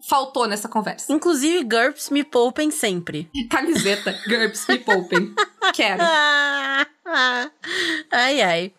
faltou 0.08 0.48
nessa 0.48 0.70
conversa. 0.70 1.12
Inclusive, 1.12 1.64
GURPS 1.64 2.10
me 2.10 2.24
poupem 2.24 2.72
sempre. 2.72 3.30
Camiseta, 3.50 4.18
GURPS 4.28 4.68
me 4.68 4.80
poupem. 4.80 5.34
Quero. 5.74 6.04
ai, 8.12 8.42
ai. 8.42 8.74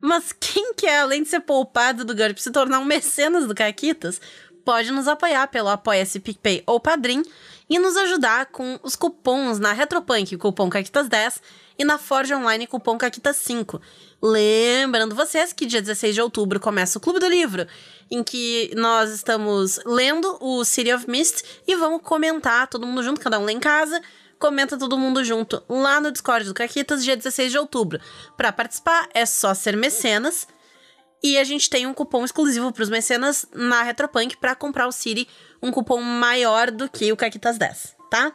Mas 0.00 0.32
quem 0.32 0.74
quer, 0.74 1.00
além 1.00 1.24
de 1.24 1.28
ser 1.28 1.40
poupado 1.40 2.04
do 2.04 2.14
GURPS, 2.14 2.44
se 2.44 2.52
tornar 2.52 2.78
um 2.78 2.84
mecenas 2.84 3.48
do 3.48 3.54
Caquitas, 3.54 4.20
pode 4.68 4.90
nos 4.90 5.08
apoiar 5.08 5.48
pelo 5.48 5.70
Apoia-se 5.70 6.20
PicPay 6.20 6.62
ou 6.66 6.78
Padrim 6.78 7.22
e 7.70 7.78
nos 7.78 7.96
ajudar 7.96 8.44
com 8.52 8.78
os 8.82 8.94
cupons 8.94 9.58
na 9.58 9.72
Retropunk, 9.72 10.36
cupom 10.36 10.68
Caquitas10, 10.68 11.40
e 11.78 11.86
na 11.86 11.96
Forge 11.96 12.34
Online, 12.34 12.66
cupom 12.66 12.98
Caquitas5. 12.98 13.80
Lembrando 14.20 15.14
vocês 15.14 15.54
que 15.54 15.64
dia 15.64 15.80
16 15.80 16.16
de 16.16 16.20
outubro 16.20 16.60
começa 16.60 16.98
o 16.98 17.00
Clube 17.00 17.18
do 17.18 17.26
Livro, 17.26 17.66
em 18.10 18.22
que 18.22 18.70
nós 18.76 19.08
estamos 19.08 19.80
lendo 19.86 20.36
o 20.38 20.62
City 20.66 20.92
of 20.92 21.08
Mist 21.08 21.42
e 21.66 21.74
vamos 21.74 22.02
comentar 22.02 22.68
todo 22.68 22.86
mundo 22.86 23.02
junto, 23.02 23.22
cada 23.22 23.38
um 23.38 23.46
lá 23.46 23.52
em 23.52 23.58
casa. 23.58 23.98
Comenta 24.38 24.76
todo 24.76 24.98
mundo 24.98 25.24
junto 25.24 25.62
lá 25.66 25.98
no 25.98 26.12
Discord 26.12 26.46
do 26.46 26.52
Caquitas, 26.52 27.02
dia 27.02 27.16
16 27.16 27.52
de 27.52 27.58
outubro. 27.58 27.98
Para 28.36 28.52
participar 28.52 29.08
é 29.14 29.24
só 29.24 29.54
ser 29.54 29.78
mecenas 29.78 30.46
e 31.22 31.38
a 31.38 31.44
gente 31.44 31.68
tem 31.68 31.86
um 31.86 31.94
cupom 31.94 32.24
exclusivo 32.24 32.72
para 32.72 32.82
os 32.82 32.88
mecenas 32.88 33.46
na 33.52 33.82
Retropunk 33.82 34.36
para 34.36 34.54
comprar 34.54 34.86
o 34.86 34.92
City, 34.92 35.28
um 35.62 35.70
cupom 35.70 36.00
maior 36.00 36.70
do 36.70 36.88
que 36.88 37.10
o 37.12 37.16
Caquitas 37.16 37.58
10, 37.58 37.96
tá? 38.10 38.32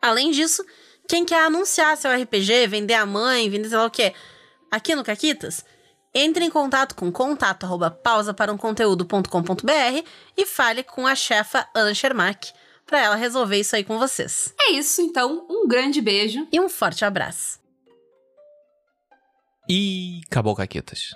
Além 0.00 0.30
disso, 0.30 0.64
quem 1.08 1.24
quer 1.24 1.44
anunciar 1.44 1.96
seu 1.96 2.10
RPG, 2.10 2.66
vender 2.68 2.94
a 2.94 3.04
mãe, 3.04 3.50
vender 3.50 3.68
sei 3.68 3.78
lá 3.78 3.86
o 3.86 3.90
quê, 3.90 4.14
aqui 4.70 4.94
no 4.94 5.04
Caquitas, 5.04 5.64
entre 6.14 6.44
em 6.44 6.50
contato 6.50 6.94
com 6.94 7.10
contato 7.10 7.64
arroba 7.64 7.90
pausa 7.90 8.32
para 8.32 8.52
um 8.52 8.56
conteúdo.com.br 8.56 10.04
e 10.36 10.46
fale 10.46 10.82
com 10.82 11.06
a 11.06 11.14
chefa 11.14 11.68
Ana 11.74 11.94
Schermack 11.94 12.52
para 12.86 13.00
ela 13.00 13.14
resolver 13.14 13.58
isso 13.58 13.76
aí 13.76 13.84
com 13.84 13.98
vocês. 13.98 14.52
É 14.60 14.72
isso, 14.72 15.00
então, 15.00 15.46
um 15.48 15.68
grande 15.68 16.00
beijo 16.00 16.46
e 16.50 16.58
um 16.58 16.68
forte 16.68 17.04
abraço. 17.04 17.60
E 19.68 20.20
acabou, 20.26 20.56
Caquitas. 20.56 21.14